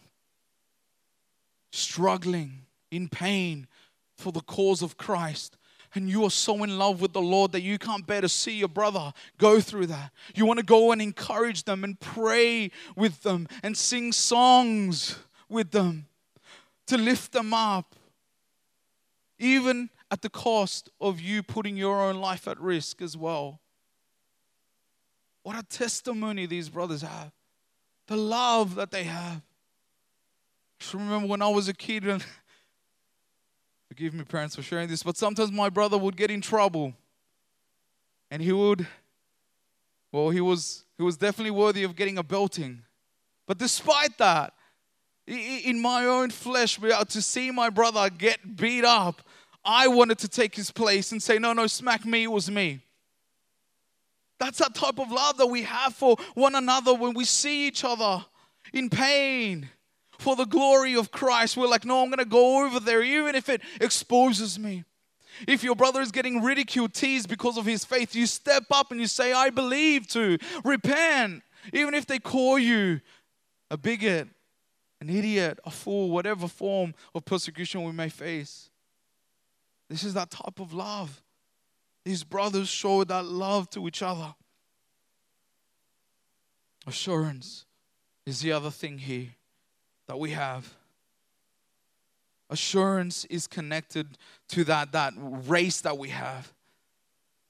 struggling, 1.72 2.66
in 2.96 3.10
pain 3.10 3.68
for 4.16 4.32
the 4.32 4.42
cause 4.42 4.82
of 4.82 4.98
Christ. 4.98 5.58
And 5.96 6.10
you 6.10 6.24
are 6.26 6.32
so 6.32 6.64
in 6.64 6.78
love 6.78 7.02
with 7.02 7.14
the 7.14 7.22
Lord 7.22 7.52
that 7.52 7.62
you 7.62 7.78
can't 7.78 8.06
bear 8.06 8.22
to 8.22 8.30
see 8.30 8.54
your 8.54 8.68
brother 8.68 9.14
go 9.38 9.60
through 9.60 9.88
that. 9.88 10.12
You 10.34 10.46
want 10.46 10.60
to 10.60 10.66
go 10.66 10.92
and 10.92 11.02
encourage 11.02 11.64
them 11.64 11.84
and 11.84 12.00
pray 12.00 12.72
with 12.96 13.22
them 13.22 13.48
and 13.62 13.78
sing 13.78 14.12
songs 14.12 15.18
with 15.50 15.72
them 15.72 16.08
to 16.88 16.98
lift 16.98 17.32
them 17.32 17.54
up, 17.54 17.96
even 19.38 19.90
at 20.10 20.22
the 20.22 20.30
cost 20.30 20.90
of 21.00 21.20
you 21.20 21.44
putting 21.44 21.78
your 21.78 22.02
own 22.02 22.18
life 22.18 22.48
at 22.48 22.60
risk 22.60 23.02
as 23.02 23.16
well. 23.16 23.60
What 25.44 25.58
a 25.58 25.64
testimony 25.64 26.46
these 26.46 26.70
brothers 26.70 27.02
have, 27.02 27.32
the 28.08 28.18
love 28.18 28.76
that 28.76 28.92
they 28.92 29.04
have. 29.04 29.42
I 30.82 30.98
remember 30.98 31.28
when 31.28 31.42
I 31.42 31.50
was 31.50 31.68
a 31.68 31.74
kid 31.74 32.06
and 32.06 32.24
Forgive 33.94 34.16
me, 34.16 34.24
parents, 34.24 34.56
for 34.56 34.64
sharing 34.64 34.88
this, 34.88 35.04
but 35.04 35.18
sometimes 35.18 35.52
my 35.52 35.70
brother 35.70 36.00
would 36.00 36.18
get 36.18 36.32
in 36.32 36.42
trouble. 36.42 36.96
And 38.32 38.42
he 38.42 38.52
would, 38.52 38.88
well, 40.12 40.32
he 40.32 40.42
was 40.42 40.84
he 40.98 41.04
was 41.04 41.16
definitely 41.16 41.52
worthy 41.52 41.84
of 41.84 41.96
getting 41.96 42.18
a 42.18 42.24
belting. 42.24 42.82
But 43.46 43.60
despite 43.60 44.18
that, 44.18 44.56
in 45.28 45.80
my 45.80 46.08
own 46.08 46.32
flesh, 46.32 46.80
to 46.80 47.22
see 47.22 47.52
my 47.52 47.70
brother 47.70 48.10
get 48.10 48.56
beat 48.56 48.84
up, 48.84 49.22
I 49.64 49.88
wanted 49.88 50.18
to 50.20 50.28
take 50.28 50.56
his 50.56 50.72
place 50.72 51.12
and 51.12 51.22
say, 51.22 51.38
No, 51.38 51.54
no, 51.54 51.68
smack 51.68 52.04
me, 52.04 52.24
it 52.24 52.32
was 52.32 52.50
me. 52.50 52.80
That's 54.40 54.58
that 54.58 54.74
type 54.74 54.98
of 54.98 55.12
love 55.12 55.38
that 55.38 55.46
we 55.46 55.62
have 55.62 55.94
for 55.94 56.18
one 56.34 56.56
another 56.56 56.96
when 56.96 57.14
we 57.14 57.26
see 57.26 57.68
each 57.68 57.84
other 57.84 58.26
in 58.74 58.90
pain 58.90 59.70
for 60.24 60.36
the 60.38 60.46
glory 60.46 60.96
of 60.96 61.12
Christ. 61.12 61.58
We're 61.58 61.68
like, 61.68 61.84
no, 61.86 62.02
I'm 62.02 62.08
going 62.08 62.20
to 62.20 62.26
go 62.26 62.66
over 62.66 62.80
there, 62.80 63.04
even 63.04 63.36
if 63.36 63.50
it 63.50 63.62
exposes 63.82 64.58
me. 64.58 64.86
If 65.48 65.64
your 65.64 65.76
brother 65.76 66.00
is 66.00 66.12
getting 66.12 66.42
ridiculed, 66.42 66.94
teased 66.94 67.28
because 67.28 67.58
of 67.58 67.66
his 67.66 67.84
faith, 67.84 68.16
you 68.16 68.26
step 68.26 68.64
up 68.72 68.92
and 68.92 69.02
you 69.02 69.08
say, 69.08 69.34
I 69.34 69.50
believe 69.50 70.08
to 70.10 70.38
repent. 70.64 71.44
Even 71.74 71.94
if 71.94 72.06
they 72.06 72.20
call 72.20 72.58
you 72.58 73.02
a 73.70 73.78
bigot, 73.78 74.30
an 75.02 75.10
idiot, 75.10 75.60
a 75.66 75.72
fool, 75.72 76.10
whatever 76.10 76.48
form 76.48 76.94
of 77.14 77.26
persecution 77.26 77.84
we 77.84 77.92
may 77.92 78.10
face. 78.10 78.70
This 79.90 80.04
is 80.04 80.14
that 80.14 80.32
type 80.32 80.60
of 80.60 80.74
love. 80.74 81.22
These 82.06 82.24
brothers 82.24 82.70
showed 82.70 83.10
that 83.10 83.26
love 83.26 83.70
to 83.72 83.88
each 83.88 84.02
other. 84.02 84.34
Assurance 86.88 87.66
is 88.26 88.40
the 88.40 88.54
other 88.54 88.70
thing 88.70 89.00
here 89.00 89.30
that 90.14 90.20
we 90.20 90.30
have. 90.30 90.76
Assurance 92.52 93.26
is 93.32 93.48
connected 93.48 94.16
to 94.50 94.64
that, 94.66 94.92
that 94.92 95.12
race 95.18 95.82
that 95.82 95.98
we 95.98 96.10
have. 96.10 96.54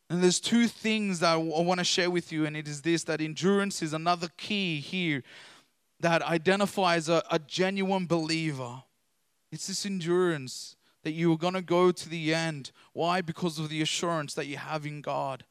And 0.10 0.24
there's 0.24 0.40
two 0.40 0.68
things 0.68 1.20
that 1.20 1.34
I 1.34 1.36
want 1.36 1.80
to 1.80 1.84
share 1.84 2.10
with 2.10 2.32
you, 2.32 2.46
and 2.46 2.56
it 2.56 2.66
is 2.70 2.82
this 2.82 3.04
that 3.04 3.20
endurance 3.20 3.82
is 3.82 3.92
another 3.92 4.30
key 4.38 4.80
here 4.80 5.24
that 6.00 6.22
identifies 6.22 7.10
a, 7.10 7.22
a 7.30 7.38
genuine 7.38 8.06
believer. 8.06 8.84
It's 9.52 9.68
this 9.68 9.86
endurance 9.86 10.78
that 11.04 11.12
you 11.12 11.34
are 11.34 11.38
going 11.38 11.56
to 11.56 11.62
go 11.62 11.92
to 11.92 12.08
the 12.08 12.34
end. 12.34 12.72
Why? 12.94 13.20
Because 13.20 13.60
of 13.60 13.68
the 13.68 13.82
assurance 13.82 14.36
that 14.36 14.48
you 14.48 14.56
have 14.56 14.86
in 14.86 15.02
God. 15.02 15.44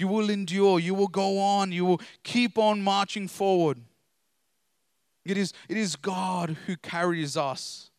You 0.00 0.08
will 0.08 0.30
endure, 0.30 0.80
you 0.80 0.94
will 0.94 1.06
go 1.06 1.38
on, 1.38 1.70
you 1.70 1.84
will 1.84 2.00
keep 2.24 2.58
on 2.58 2.82
marching 2.82 3.28
forward. 3.28 3.78
It 5.30 5.38
is, 5.38 5.52
it 5.68 5.76
is 5.76 5.94
God 5.94 6.56
who 6.66 6.76
carries 6.76 7.36
us. 7.36 7.92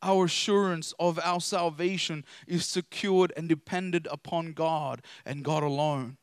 Our 0.00 0.26
assurance 0.26 0.94
of 1.00 1.18
our 1.18 1.40
salvation 1.40 2.24
is 2.46 2.64
secured 2.64 3.32
and 3.36 3.48
dependent 3.48 4.06
upon 4.08 4.52
God 4.52 5.02
and 5.26 5.42
God 5.42 5.64
alone. 5.64 6.18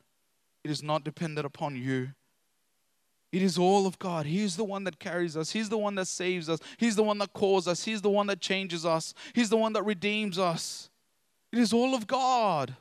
It 0.63 0.71
is 0.71 0.81
not 0.81 1.03
dependent 1.03 1.45
upon 1.45 1.75
you. 1.75 2.11
It 3.33 3.41
is 3.41 3.57
all 3.57 3.85
of 3.85 3.99
God. 3.99 4.27
He 4.27 4.43
is 4.43 4.55
the 4.55 4.63
one 4.63 4.85
that 4.85 4.97
carries 4.97 5.35
us. 5.35 5.51
He's 5.51 5.67
the 5.67 5.77
one 5.77 5.95
that 5.95 6.07
saves 6.07 6.47
us. 6.47 6.59
He's 6.77 6.95
the 6.95 7.03
one 7.03 7.17
that 7.17 7.33
calls 7.33 7.67
us. 7.67 7.83
He's 7.83 8.01
the 8.01 8.09
one 8.09 8.27
that 8.27 8.39
changes 8.39 8.85
us. 8.85 9.13
He's 9.33 9.49
the 9.49 9.57
one 9.57 9.73
that 9.73 9.83
redeems 9.83 10.39
us. 10.39 10.89
It 11.51 11.59
is 11.59 11.73
all 11.73 11.93
of 11.93 12.07
God. 12.07 12.77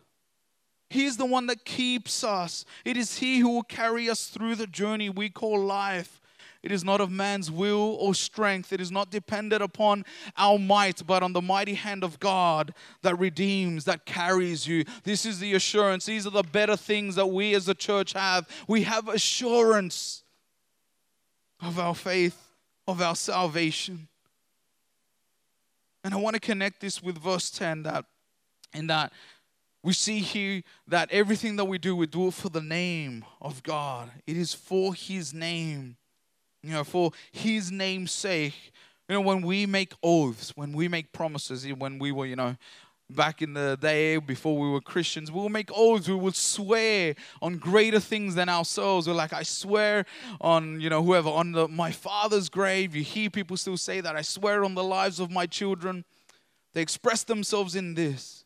He's 0.91 1.17
the 1.17 1.27
one 1.27 1.49
that 1.49 1.65
keeps 1.65 2.23
us. 2.23 2.65
It 2.85 2.97
is 2.97 3.19
He 3.19 3.41
who 3.41 3.49
will 3.49 3.65
carry 3.65 4.09
us 4.09 4.29
through 4.29 4.55
the 4.55 4.69
journey 4.69 5.11
we 5.11 5.29
call 5.29 5.59
life. 5.59 6.21
It 6.65 6.73
is 6.73 6.83
not 6.83 7.03
of 7.03 7.11
man's 7.11 7.51
will 7.51 7.99
or 8.01 8.15
strength. 8.15 8.73
It 8.73 8.81
is 8.81 8.91
not 8.91 9.11
dependent 9.11 9.63
upon 9.63 10.07
our 10.35 10.59
might, 10.59 11.07
but 11.07 11.23
on 11.23 11.35
the 11.35 11.43
mighty 11.43 11.75
hand 11.75 12.03
of 12.03 12.19
God 12.19 12.73
that 13.03 13.19
redeems, 13.19 13.85
that 13.85 14.07
carries 14.07 14.67
you. 14.67 14.87
This 15.03 15.27
is 15.27 15.41
the 15.41 15.53
assurance. 15.53 16.07
These 16.07 16.27
are 16.27 16.31
the 16.31 16.43
better 16.43 16.75
things 16.75 17.17
that 17.17 17.27
we 17.27 17.55
as 17.55 17.69
a 17.69 17.75
church 17.75 18.15
have. 18.15 18.49
We 18.67 18.85
have 18.85 19.09
assurance 19.09 20.23
of 21.61 21.79
our 21.79 21.95
faith, 21.95 22.41
of 22.89 23.03
our 23.03 23.15
salvation. 23.15 24.09
And 26.03 26.15
I 26.15 26.17
want 26.17 26.33
to 26.33 26.41
connect 26.41 26.81
this 26.81 27.03
with 27.03 27.19
verse 27.19 27.51
10 27.51 27.83
that 27.83 28.07
in 28.73 28.87
that 28.87 29.13
we 29.83 29.93
see 29.93 30.21
here 30.21 30.63
that 30.89 31.11
everything 31.13 31.57
that 31.57 31.67
we 31.67 31.77
do, 31.77 31.95
we 31.95 32.07
do 32.07 32.29
it 32.29 32.35
for 32.35 32.49
the 32.49 32.63
name 32.63 33.23
of 33.43 33.63
God. 33.63 34.11
It 34.27 34.39
is 34.39 34.55
for 34.55 34.95
His 34.95 35.35
name 35.35 35.99
you 36.65 36.73
know, 36.73 36.85
for 36.85 37.13
his 37.33 37.71
name's 37.71 38.13
sake. 38.13 38.73
You 39.09 39.17
know, 39.17 39.21
when 39.21 39.43
we 39.43 39.67
make 39.67 39.93
oaths, 40.03 40.57
when 40.57 40.73
we 40.73 40.89
make 40.89 41.13
promises, 41.13 41.67
when 41.67 41.99
we 41.99 42.11
were, 42.11 42.27
you 42.27 42.37
know, 42.37 42.57
back 43.11 43.43
in 43.43 43.53
the 43.53 43.77
day 43.81 44.17
before 44.17 44.59
we 44.59 44.71
were 44.71 44.81
Christians, 44.81 45.31
we 45.31 45.41
will 45.41 45.51
make 45.51 45.71
oaths. 45.75 46.09
We 46.09 46.15
will 46.15 46.33
swear 46.33 47.15
on 47.43 47.59
greater 47.59 48.01
things 48.01 48.35
than 48.35 48.49
ourselves. 48.49 49.07
We're 49.07 49.15
like, 49.15 49.33
I 49.33 49.43
swear 49.43 50.07
on, 50.41 50.81
you 50.81 50.89
know, 50.89 51.03
whoever, 51.03 51.29
on 51.29 51.53
the, 51.53 51.69
my 51.69 51.91
father's 51.91 52.49
grave. 52.49 52.95
You 52.95 53.03
hear 53.03 53.31
people 53.31 53.57
still 53.57 53.77
say 53.77 54.01
that. 54.01 54.17
I 54.17 54.23
swear 54.23 54.65
on 54.65 54.75
the 54.75 54.85
lives 54.85 55.21
of 55.21 55.31
my 55.31 55.47
children. 55.47 56.05
They 56.73 56.81
express 56.81 57.25
themselves 57.25 57.77
in 57.77 57.95
this. 57.95 58.45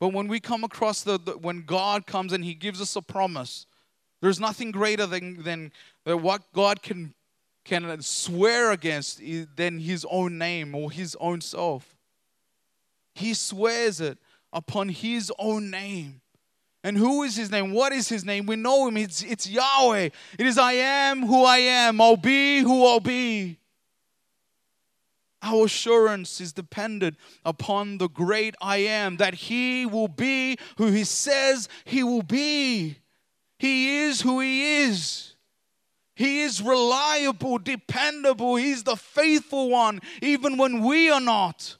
But 0.00 0.12
when 0.12 0.28
we 0.28 0.40
come 0.40 0.64
across 0.64 1.02
the, 1.02 1.18
the 1.18 1.32
when 1.38 1.62
God 1.62 2.06
comes 2.06 2.32
and 2.32 2.44
He 2.44 2.54
gives 2.54 2.80
us 2.80 2.94
a 2.96 3.02
promise, 3.02 3.66
there's 4.20 4.40
nothing 4.40 4.70
greater 4.70 5.06
than, 5.06 5.42
than, 5.42 5.72
than 6.04 6.22
what 6.22 6.42
God 6.52 6.82
can 6.82 7.14
can 7.68 8.00
swear 8.00 8.72
against 8.72 9.20
than 9.56 9.78
his 9.78 10.06
own 10.10 10.38
name 10.38 10.74
or 10.74 10.90
his 10.90 11.16
own 11.20 11.40
self. 11.40 11.96
He 13.14 13.34
swears 13.34 14.00
it 14.00 14.18
upon 14.52 14.88
his 14.88 15.30
own 15.38 15.70
name. 15.70 16.22
And 16.82 16.96
who 16.96 17.24
is 17.24 17.36
his 17.36 17.50
name? 17.50 17.72
What 17.72 17.92
is 17.92 18.08
his 18.08 18.24
name? 18.24 18.46
We 18.46 18.56
know 18.56 18.88
him. 18.88 18.96
It's, 18.96 19.22
it's 19.22 19.48
Yahweh. 19.48 20.08
It 20.38 20.46
is 20.46 20.56
I 20.56 20.72
am 20.72 21.26
who 21.26 21.44
I 21.44 21.58
am. 21.58 22.00
I'll 22.00 22.16
be 22.16 22.60
who 22.60 22.86
I'll 22.86 23.00
be. 23.00 23.58
Our 25.42 25.66
assurance 25.66 26.40
is 26.40 26.52
dependent 26.52 27.16
upon 27.44 27.98
the 27.98 28.08
great 28.08 28.54
I 28.60 28.78
am, 28.78 29.18
that 29.18 29.34
he 29.34 29.86
will 29.86 30.08
be 30.08 30.56
who 30.78 30.86
he 30.86 31.04
says 31.04 31.68
he 31.84 32.02
will 32.02 32.22
be. 32.22 32.98
He 33.58 33.98
is 34.04 34.22
who 34.22 34.40
he 34.40 34.82
is. 34.82 35.27
He 36.18 36.40
is 36.40 36.60
reliable, 36.60 37.58
dependable. 37.58 38.56
He's 38.56 38.82
the 38.82 38.96
faithful 38.96 39.70
one, 39.70 40.00
even 40.20 40.56
when 40.56 40.82
we 40.82 41.08
are 41.08 41.20
not. 41.20 41.76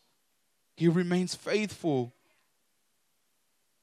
He 0.76 0.86
remains 0.86 1.34
faithful. 1.34 2.14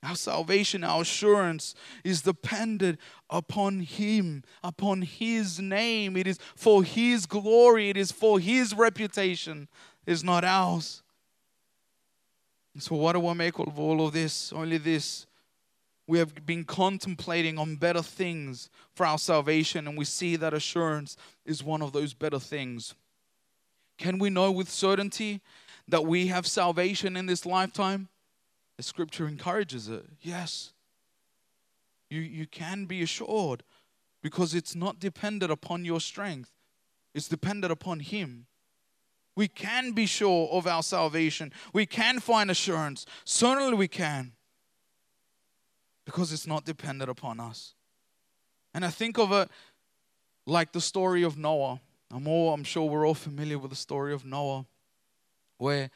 Our 0.02 0.16
salvation, 0.16 0.86
our 0.86 1.02
assurance 1.02 1.76
is 2.06 2.22
dependent 2.22 3.02
upon 3.30 3.82
Him, 3.82 4.46
upon 4.64 5.02
His 5.02 5.60
name. 5.60 6.16
It 6.16 6.26
is 6.26 6.40
for 6.56 6.86
His 6.86 7.26
glory, 7.26 7.90
it 7.90 7.98
is 7.98 8.14
for 8.14 8.40
His 8.40 8.74
reputation, 8.74 9.68
it 10.08 10.12
is 10.14 10.24
not 10.24 10.46
ours. 10.46 11.04
So, 12.80 12.96
what 12.96 13.12
do 13.12 13.28
I 13.28 13.34
make 13.34 13.60
of 13.60 13.78
all 13.78 14.08
of 14.08 14.14
this? 14.14 14.54
Only 14.54 14.78
this 14.78 15.25
we 16.08 16.20
have 16.20 16.46
been 16.46 16.64
contemplating 16.64 17.58
on 17.58 17.78
better 17.78 18.02
things 18.02 18.70
for 18.94 19.06
our 19.06 19.18
salvation, 19.18 19.88
and 19.88 19.98
we 19.98 20.06
see 20.06 20.36
that 20.36 20.54
assurance 20.54 21.18
is 21.46 21.64
one 21.64 21.82
of 21.82 21.94
those 21.94 22.14
better 22.14 22.40
things. 22.40 22.94
Can 23.98 24.20
we 24.20 24.30
know 24.30 24.52
with 24.52 24.70
certainty 24.70 25.42
that 25.88 26.06
we 26.06 26.28
have 26.28 26.46
salvation 26.46 27.16
in 27.18 27.26
this 27.26 27.46
lifetime? 27.46 28.10
The 28.78 28.84
scripture 28.84 29.28
encourages 29.28 29.88
it. 29.88 30.06
Yes. 30.22 30.74
You, 32.10 32.22
you 32.22 32.46
can 32.46 32.86
be 32.86 33.02
assured 33.02 33.64
because 34.22 34.54
it's 34.54 34.76
not 34.76 35.00
dependent 35.00 35.52
upon 35.52 35.86
your 35.86 36.00
strength, 36.00 36.52
it's 37.14 37.28
dependent 37.28 37.72
upon 37.72 38.00
Him. 38.00 38.46
We 39.36 39.48
can 39.50 39.92
be 39.92 40.06
sure 40.06 40.48
of 40.50 40.66
our 40.66 40.82
salvation. 40.82 41.52
We 41.74 41.86
can 41.86 42.22
find 42.22 42.50
assurance. 42.50 43.06
Certainly, 43.26 43.74
we 43.74 43.90
can 43.90 44.32
because 46.06 46.32
it's 46.32 46.48
not 46.48 46.66
dependent 46.66 47.10
upon 47.10 47.40
us. 47.40 47.74
And 48.74 48.86
I 48.86 48.90
think 48.90 49.18
of 49.18 49.32
it 49.32 49.50
like 50.46 50.72
the 50.72 50.82
story 50.82 51.24
of 51.24 51.38
Noah. 51.38 51.80
I'm 52.12 52.28
all 52.28 52.54
I'm 52.54 52.64
sure 52.64 52.88
we're 52.88 53.08
all 53.08 53.16
familiar 53.16 53.58
with 53.58 53.72
the 53.72 53.76
story 53.76 54.14
of 54.14 54.26
Noah, 54.26 54.66
where 55.58 55.90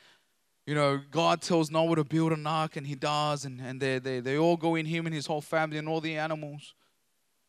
you 0.65 0.75
know 0.75 0.99
God 1.11 1.41
tells 1.41 1.69
Noah 1.69 1.97
to 1.97 2.03
build 2.03 2.31
an 2.31 2.47
ark 2.47 2.75
and 2.75 2.87
he 2.87 2.95
does, 2.95 3.45
and, 3.45 3.61
and 3.61 3.79
they, 3.79 3.99
they 3.99 4.19
they 4.19 4.37
all 4.37 4.57
go 4.57 4.75
in 4.75 4.85
him 4.85 5.05
and 5.05 5.13
his 5.13 5.27
whole 5.27 5.41
family 5.41 5.77
and 5.77 5.87
all 5.87 6.01
the 6.01 6.15
animals. 6.15 6.73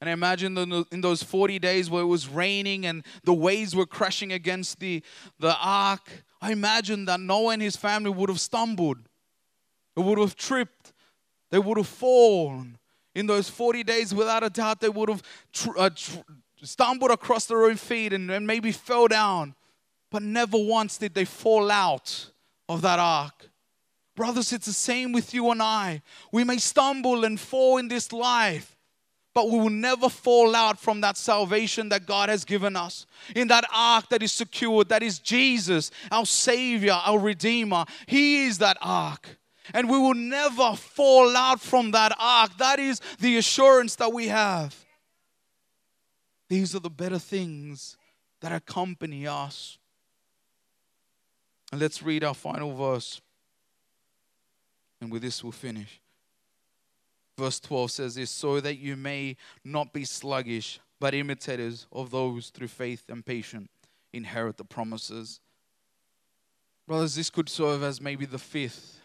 And 0.00 0.08
I 0.08 0.14
imagine 0.14 0.56
in 0.90 1.00
those 1.02 1.22
40 1.22 1.58
days 1.58 1.90
where 1.90 2.02
it 2.02 2.06
was 2.06 2.26
raining 2.26 2.86
and 2.86 3.04
the 3.24 3.34
waves 3.34 3.76
were 3.76 3.84
crashing 3.84 4.32
against 4.32 4.80
the, 4.80 5.02
the 5.38 5.54
ark, 5.60 6.24
I 6.40 6.52
imagine 6.52 7.04
that 7.04 7.20
Noah 7.20 7.52
and 7.52 7.60
his 7.60 7.76
family 7.76 8.08
would 8.10 8.30
have 8.30 8.40
stumbled. 8.40 8.98
It 9.96 10.00
would 10.00 10.18
have 10.18 10.36
tripped. 10.36 10.94
They 11.50 11.58
would 11.58 11.78
have 11.78 11.88
fallen. 11.88 12.78
In 13.14 13.26
those 13.26 13.48
40 13.48 13.82
days, 13.84 14.14
without 14.14 14.44
a 14.44 14.50
doubt, 14.50 14.80
they 14.80 14.88
would 14.88 15.08
have 15.08 15.22
tr- 15.52 15.76
uh, 15.76 15.90
tr- 15.90 16.18
stumbled 16.62 17.10
across 17.10 17.46
their 17.46 17.64
own 17.64 17.76
feet 17.76 18.12
and, 18.12 18.30
and 18.30 18.46
maybe 18.46 18.72
fell 18.72 19.08
down. 19.08 19.54
But 20.10 20.22
never 20.22 20.56
once 20.58 20.98
did 20.98 21.14
they 21.14 21.24
fall 21.24 21.70
out 21.70 22.30
of 22.68 22.82
that 22.82 22.98
ark. 22.98 23.48
Brothers, 24.14 24.52
it's 24.52 24.66
the 24.66 24.72
same 24.72 25.12
with 25.12 25.34
you 25.34 25.50
and 25.50 25.62
I. 25.62 26.02
We 26.30 26.44
may 26.44 26.58
stumble 26.58 27.24
and 27.24 27.38
fall 27.38 27.78
in 27.78 27.88
this 27.88 28.12
life, 28.12 28.76
but 29.34 29.48
we 29.48 29.58
will 29.58 29.70
never 29.70 30.08
fall 30.08 30.54
out 30.54 30.78
from 30.78 31.00
that 31.00 31.16
salvation 31.16 31.88
that 31.88 32.06
God 32.06 32.28
has 32.28 32.44
given 32.44 32.76
us. 32.76 33.06
In 33.34 33.48
that 33.48 33.64
ark 33.72 34.08
that 34.10 34.22
is 34.22 34.32
secured, 34.32 34.88
that 34.88 35.02
is 35.02 35.18
Jesus, 35.18 35.90
our 36.12 36.26
Savior, 36.26 36.92
our 36.92 37.18
Redeemer. 37.18 37.84
He 38.06 38.44
is 38.46 38.58
that 38.58 38.76
ark 38.82 39.39
and 39.74 39.88
we 39.88 39.98
will 39.98 40.14
never 40.14 40.74
fall 40.74 41.36
out 41.36 41.60
from 41.60 41.92
that 41.92 42.12
ark. 42.18 42.52
That 42.58 42.78
is 42.78 43.00
the 43.18 43.36
assurance 43.36 43.96
that 43.96 44.12
we 44.12 44.28
have. 44.28 44.74
These 46.48 46.74
are 46.74 46.80
the 46.80 46.90
better 46.90 47.18
things 47.18 47.96
that 48.40 48.52
accompany 48.52 49.26
us. 49.26 49.78
And 51.70 51.80
let's 51.80 52.02
read 52.02 52.24
our 52.24 52.34
final 52.34 52.74
verse. 52.74 53.20
And 55.00 55.12
with 55.12 55.22
this, 55.22 55.42
we'll 55.42 55.52
finish. 55.52 56.00
Verse 57.38 57.60
12 57.60 57.90
says 57.90 58.14
this 58.16 58.30
so 58.30 58.60
that 58.60 58.76
you 58.76 58.96
may 58.96 59.36
not 59.64 59.92
be 59.92 60.04
sluggish, 60.04 60.80
but 60.98 61.14
imitators 61.14 61.86
of 61.92 62.10
those 62.10 62.50
through 62.50 62.68
faith 62.68 63.04
and 63.08 63.24
patience 63.24 63.68
inherit 64.12 64.56
the 64.56 64.64
promises. 64.64 65.40
Brothers, 66.86 67.14
this 67.14 67.30
could 67.30 67.48
serve 67.48 67.82
as 67.82 68.00
maybe 68.00 68.26
the 68.26 68.38
fifth 68.38 68.99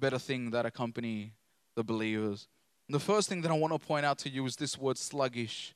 better 0.00 0.18
thing 0.18 0.50
that 0.50 0.66
accompany 0.66 1.32
the 1.76 1.84
believers. 1.84 2.48
And 2.88 2.94
the 2.94 3.00
first 3.00 3.28
thing 3.28 3.42
that 3.42 3.50
I 3.50 3.54
want 3.54 3.72
to 3.72 3.78
point 3.78 4.04
out 4.04 4.18
to 4.20 4.28
you 4.28 4.44
is 4.46 4.56
this 4.56 4.76
word 4.76 4.98
sluggish. 4.98 5.74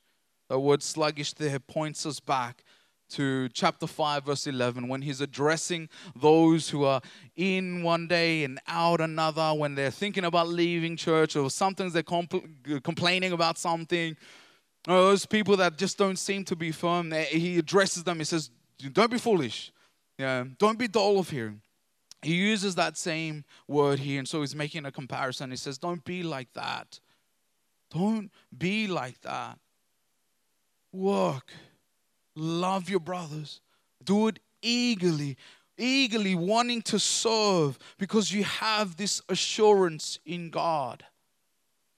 The 0.49 0.59
word 0.59 0.83
sluggish 0.83 1.33
there 1.35 1.59
points 1.59 2.05
us 2.07 2.19
back 2.21 2.65
to 3.11 3.49
chapter 3.51 3.87
5, 3.87 4.25
verse 4.25 4.47
11, 4.47 4.89
when 4.89 5.03
he's 5.03 5.21
addressing 5.21 5.89
those 6.17 6.71
who 6.71 6.85
are 6.85 7.01
in 7.37 7.83
one 7.83 8.09
day 8.09 8.45
and 8.45 8.59
out 8.67 9.01
another, 9.01 9.55
when 9.55 9.75
they're 9.75 9.91
thinking 9.91 10.25
about 10.25 10.49
leaving 10.49 10.97
church 10.97 11.37
or 11.37 11.51
sometimes 11.51 11.93
they're 11.93 12.03
compl- 12.03 12.83
complaining 12.83 13.33
about 13.33 13.59
something. 13.59 14.17
Oh, 14.89 15.11
those 15.11 15.27
people 15.27 15.57
that 15.59 15.79
just 15.79 15.97
don't 15.97 16.19
seem 16.19 16.45
to 16.45 16.57
be 16.57 16.73
firm, 16.73 17.13
eh, 17.13 17.25
he 17.25 17.59
addresses 17.59 18.03
them. 18.05 18.19
He 18.19 18.25
says, 18.25 18.51
Don't 18.93 19.11
be 19.11 19.19
foolish. 19.19 19.71
Yeah, 20.19 20.45
don't 20.59 20.79
be 20.79 20.89
dull 20.89 21.19
of 21.19 21.31
hearing 21.31 21.61
he 22.25 22.35
uses 22.35 22.75
that 22.77 22.97
same 22.97 23.45
word 23.69 23.99
here, 23.99 24.19
and 24.19 24.29
so 24.29 24.41
he's 24.41 24.55
making 24.55 24.87
a 24.87 24.93
comparison. 24.93 25.51
He 25.51 25.57
says, 25.57 25.79
Don't 25.79 26.05
be 26.05 26.23
like 26.23 26.53
that. 26.55 27.01
Don't 27.91 28.31
be 28.57 28.87
like 28.87 29.21
that. 29.21 29.59
Work. 30.93 31.53
Love 32.35 32.89
your 32.89 33.01
brothers. 33.01 33.61
Do 34.03 34.29
it 34.29 34.41
eagerly, 34.63 35.37
eagerly 35.77 36.35
wanting 36.35 36.83
to 36.83 36.99
serve 36.99 37.79
because 37.99 38.33
you 38.33 38.45
have 38.45 38.97
this 38.97 39.23
assurance 39.29 40.19
in 40.25 40.51
God. 40.51 41.05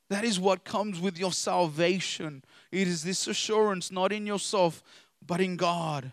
That 0.08 0.24
is 0.24 0.38
what 0.38 0.64
comes 0.64 1.00
with 1.00 1.18
your 1.18 1.32
salvation. 1.32 2.44
It 2.70 2.86
is 2.86 3.02
this 3.02 3.26
assurance, 3.26 3.90
not 3.90 4.12
in 4.12 4.26
yourself, 4.26 4.82
but 5.24 5.40
in 5.40 5.56
God. 5.56 6.12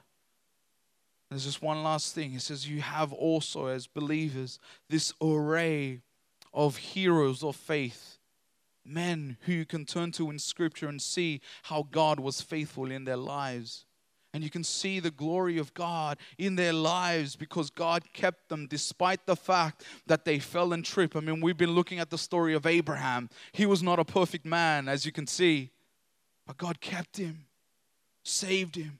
There's 1.30 1.46
just 1.46 1.62
one 1.62 1.84
last 1.84 2.14
thing. 2.14 2.34
It 2.34 2.42
says, 2.42 2.68
You 2.70 2.82
have 2.82 3.12
also, 3.12 3.68
as 3.68 3.88
believers, 3.88 4.60
this 4.90 5.14
array 5.22 6.02
of 6.54 6.78
heroes 6.78 7.44
of 7.44 7.56
faith, 7.56 8.18
men 8.86 9.38
who 9.42 9.54
you 9.54 9.66
can 9.66 9.86
turn 9.86 10.12
to 10.14 10.30
in 10.30 10.38
Scripture 10.38 10.88
and 10.88 11.02
see 11.02 11.42
how 11.64 11.88
God 11.90 12.20
was 12.20 12.42
faithful 12.42 12.92
in 12.92 13.06
their 13.06 13.18
lives. 13.18 13.86
And 14.34 14.44
you 14.44 14.50
can 14.50 14.64
see 14.64 15.00
the 15.00 15.12
glory 15.12 15.60
of 15.60 15.74
God 15.76 16.18
in 16.40 16.56
their 16.56 16.74
lives 16.74 17.36
because 17.36 17.70
God 17.70 18.04
kept 18.14 18.50
them 18.50 18.66
despite 18.68 19.28
the 19.28 19.36
fact 19.36 19.84
that 20.08 20.26
they 20.26 20.40
fell 20.40 20.74
and 20.74 20.84
tripped. 20.84 21.16
I 21.16 21.20
mean, 21.20 21.40
we've 21.40 21.58
been 21.58 21.76
looking 21.76 22.00
at 22.00 22.10
the 22.10 22.18
story 22.18 22.56
of 22.56 22.66
Abraham. 22.66 23.30
He 23.52 23.68
was 23.68 23.84
not 23.84 24.00
a 24.00 24.06
perfect 24.06 24.44
man, 24.44 24.90
as 24.90 25.06
you 25.06 25.12
can 25.12 25.28
see, 25.28 25.70
but 26.48 26.58
God 26.58 26.82
kept 26.82 27.18
him, 27.18 27.46
saved 28.24 28.76
him. 28.76 29.00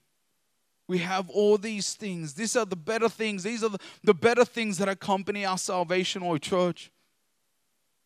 We 0.94 1.00
have 1.00 1.28
all 1.32 1.58
these 1.58 1.96
things. 1.96 2.36
These 2.36 2.56
are 2.56 2.66
the 2.66 2.76
better 2.76 3.10
things. 3.10 3.42
These 3.42 3.64
are 3.64 3.72
the, 4.04 4.14
better 4.14 4.46
things 4.46 4.78
that 4.78 4.88
accompany 4.88 5.44
our 5.44 5.58
salvation, 5.58 6.22
or 6.22 6.38
church. 6.38 6.92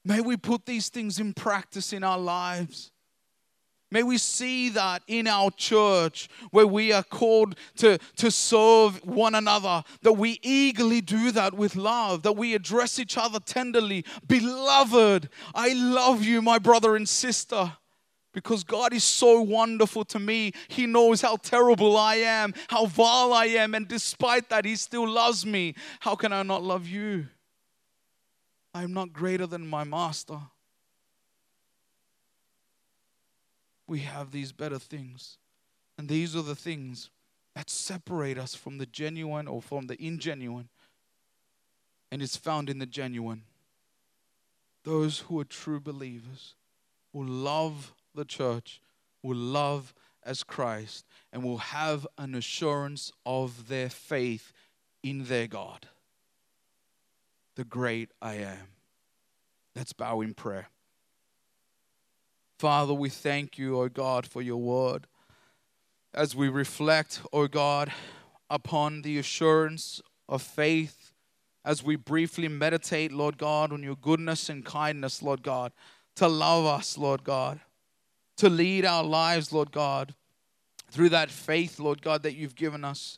May 0.06 0.22
we 0.22 0.38
put 0.38 0.66
these 0.66 0.88
things 0.88 1.20
in 1.20 1.34
practice 1.34 1.92
in 1.92 2.02
our 2.02 2.18
lives. 2.18 2.92
May 3.92 4.04
we 4.04 4.18
see 4.18 4.70
that 4.70 5.02
in 5.06 5.28
our 5.28 5.52
church 5.52 6.30
where 6.52 6.66
we 6.66 6.94
are 6.94 7.04
called 7.04 7.58
to, 7.76 7.98
to 8.16 8.32
serve 8.32 9.06
one 9.06 9.36
another, 9.36 9.84
that 10.04 10.14
we 10.14 10.40
eagerly 10.42 11.02
do 11.02 11.32
that 11.32 11.56
with 11.56 11.76
love, 11.76 12.22
that 12.22 12.38
we 12.38 12.56
address 12.56 13.00
each 13.00 13.18
other 13.18 13.42
tenderly. 13.42 14.06
Beloved, 14.26 15.28
I 15.54 15.74
love 15.74 16.24
you, 16.24 16.42
my 16.42 16.58
brother 16.58 16.96
and 16.96 17.10
sister, 17.10 17.74
because 18.38 18.64
God 18.64 18.94
is 18.94 19.04
so 19.04 19.42
wonderful 19.42 20.06
to 20.06 20.20
me. 20.20 20.52
He 20.68 20.86
knows 20.86 21.22
how 21.22 21.38
terrible 21.38 21.98
I 21.98 22.16
am, 22.16 22.54
how 22.68 22.86
vile 22.86 23.34
I 23.34 23.46
am, 23.46 23.74
and 23.74 23.88
despite 23.88 24.50
that, 24.50 24.64
He 24.64 24.76
still 24.76 25.10
loves 25.10 25.46
me. 25.46 25.74
How 26.02 26.16
can 26.16 26.32
I 26.32 26.44
not 26.44 26.62
love 26.62 26.88
you? 26.88 27.28
I 28.74 28.84
am 28.84 28.94
not 28.94 29.12
greater 29.12 29.48
than 29.48 29.68
my 29.68 29.84
master. 29.84 30.40
we 33.88 34.00
have 34.00 34.32
these 34.32 34.52
better 34.52 34.78
things. 34.78 35.38
And 35.98 36.08
these 36.08 36.36
are 36.36 36.44
the 36.44 36.56
things 36.56 37.10
that 37.56 37.70
separate 37.70 38.38
us 38.38 38.54
from 38.54 38.78
the 38.78 38.86
genuine 38.86 39.48
or 39.48 39.62
from 39.62 39.88
the 39.88 39.98
ingenuine. 39.98 40.68
And 42.12 42.22
it's 42.22 42.38
found 42.38 42.70
in 42.70 42.80
the 42.80 42.86
genuine. 42.86 43.44
Those 44.84 45.20
who 45.20 45.40
are 45.40 45.46
true 45.46 45.80
believers 45.80 46.54
will 47.12 47.26
love 47.26 47.94
the 48.18 48.26
church, 48.26 48.82
will 49.24 49.38
love 49.38 49.94
as 50.24 50.44
Christ, 50.44 51.06
and 51.32 51.42
will 51.42 51.58
have 51.58 52.06
an 52.18 52.36
assurance 52.36 53.14
of 53.26 53.70
their 53.70 53.90
faith 53.90 54.52
in 55.02 55.24
their 55.26 55.48
God, 55.48 55.88
the 57.56 57.64
great 57.64 58.12
I 58.22 58.36
am. 58.36 58.68
Let's 59.74 59.94
bow 59.94 60.20
in 60.22 60.34
prayer. 60.34 60.68
Father, 62.60 62.94
we 62.94 63.10
thank 63.10 63.58
you, 63.58 63.80
O 63.80 63.88
God, 63.88 64.26
for 64.26 64.42
your 64.42 64.58
word. 64.58 65.08
As 66.14 66.36
we 66.36 66.50
reflect, 66.50 67.22
O 67.32 67.48
God, 67.48 67.92
upon 68.50 69.04
the 69.04 69.20
assurance 69.20 70.02
of 70.28 70.42
faith, 70.42 71.14
as 71.64 71.84
we 71.84 71.96
briefly 71.96 72.48
meditate, 72.48 73.12
Lord 73.12 73.38
God, 73.38 73.72
on 73.72 73.84
your 73.84 73.96
goodness 73.96 74.50
and 74.50 74.66
kindness, 74.66 75.22
Lord 75.22 75.44
God, 75.44 75.72
to 76.16 76.28
love 76.28 76.66
us, 76.66 76.98
Lord 76.98 77.24
God, 77.24 77.60
to 78.38 78.50
lead 78.50 78.86
our 78.86 79.04
lives, 79.04 79.52
Lord 79.52 79.72
God, 79.72 80.14
through 80.92 81.10
that 81.10 81.30
faith, 81.30 81.80
Lord 81.80 82.02
God, 82.02 82.24
that 82.24 82.36
you've 82.36 82.56
given 82.56 82.86
us. 82.86 83.18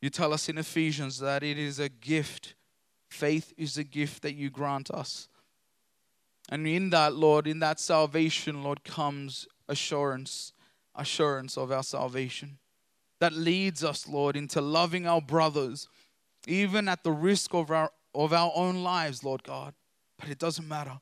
You 0.00 0.10
tell 0.10 0.32
us 0.32 0.48
in 0.48 0.58
Ephesians 0.58 1.18
that 1.20 1.42
it 1.42 1.58
is 1.58 1.78
a 1.78 1.88
gift. 1.88 2.54
Faith 3.08 3.52
is 3.56 3.76
a 3.76 3.84
gift 3.84 4.22
that 4.22 4.34
you 4.34 4.50
grant 4.50 4.90
us. 4.90 5.28
And 6.50 6.66
in 6.66 6.90
that, 6.90 7.14
Lord, 7.14 7.46
in 7.46 7.58
that 7.60 7.80
salvation, 7.80 8.62
Lord, 8.62 8.84
comes 8.84 9.46
assurance, 9.68 10.52
assurance 10.94 11.56
of 11.56 11.72
our 11.72 11.82
salvation. 11.82 12.58
That 13.20 13.32
leads 13.32 13.82
us, 13.82 14.06
Lord, 14.06 14.36
into 14.36 14.60
loving 14.60 15.06
our 15.06 15.22
brothers, 15.22 15.88
even 16.46 16.88
at 16.88 17.02
the 17.02 17.12
risk 17.12 17.54
of 17.54 17.70
our, 17.70 17.90
of 18.14 18.32
our 18.32 18.52
own 18.54 18.82
lives, 18.82 19.24
Lord 19.24 19.42
God. 19.42 19.72
But 20.18 20.28
it 20.28 20.38
doesn't 20.38 20.68
matter. 20.68 21.00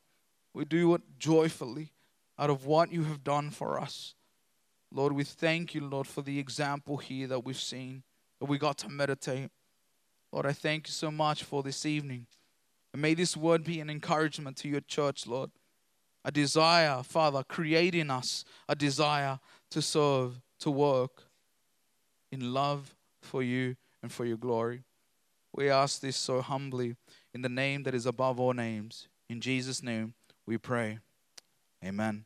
We 0.54 0.64
do 0.64 0.94
it 0.94 1.02
joyfully 1.18 1.92
out 2.42 2.50
of 2.50 2.66
what 2.66 2.90
you 2.90 3.04
have 3.04 3.22
done 3.22 3.50
for 3.50 3.78
us. 3.78 4.16
Lord, 4.90 5.12
we 5.12 5.22
thank 5.22 5.76
you, 5.76 5.80
Lord, 5.86 6.08
for 6.08 6.22
the 6.22 6.40
example 6.40 6.96
here 6.96 7.28
that 7.28 7.44
we've 7.44 7.56
seen, 7.56 8.02
that 8.40 8.46
we 8.46 8.58
got 8.58 8.78
to 8.78 8.88
meditate. 8.88 9.48
Lord, 10.32 10.46
I 10.46 10.52
thank 10.52 10.88
you 10.88 10.92
so 10.92 11.12
much 11.12 11.44
for 11.44 11.62
this 11.62 11.86
evening. 11.86 12.26
And 12.92 13.00
may 13.00 13.14
this 13.14 13.36
word 13.36 13.62
be 13.62 13.78
an 13.78 13.88
encouragement 13.88 14.56
to 14.56 14.68
your 14.68 14.80
church, 14.80 15.24
Lord. 15.24 15.52
A 16.24 16.32
desire, 16.32 17.04
Father, 17.04 17.44
create 17.44 17.94
in 17.94 18.10
us 18.10 18.44
a 18.68 18.74
desire 18.74 19.38
to 19.70 19.80
serve, 19.80 20.40
to 20.58 20.70
work 20.72 21.22
in 22.32 22.52
love 22.52 22.96
for 23.20 23.44
you 23.44 23.76
and 24.02 24.10
for 24.10 24.24
your 24.24 24.36
glory. 24.36 24.82
We 25.54 25.70
ask 25.70 26.00
this 26.00 26.16
so 26.16 26.40
humbly 26.40 26.96
in 27.32 27.42
the 27.42 27.48
name 27.48 27.84
that 27.84 27.94
is 27.94 28.04
above 28.04 28.40
all 28.40 28.52
names. 28.52 29.06
In 29.28 29.40
Jesus' 29.40 29.80
name 29.80 30.14
we 30.44 30.58
pray. 30.58 30.98
Amen. 31.84 32.24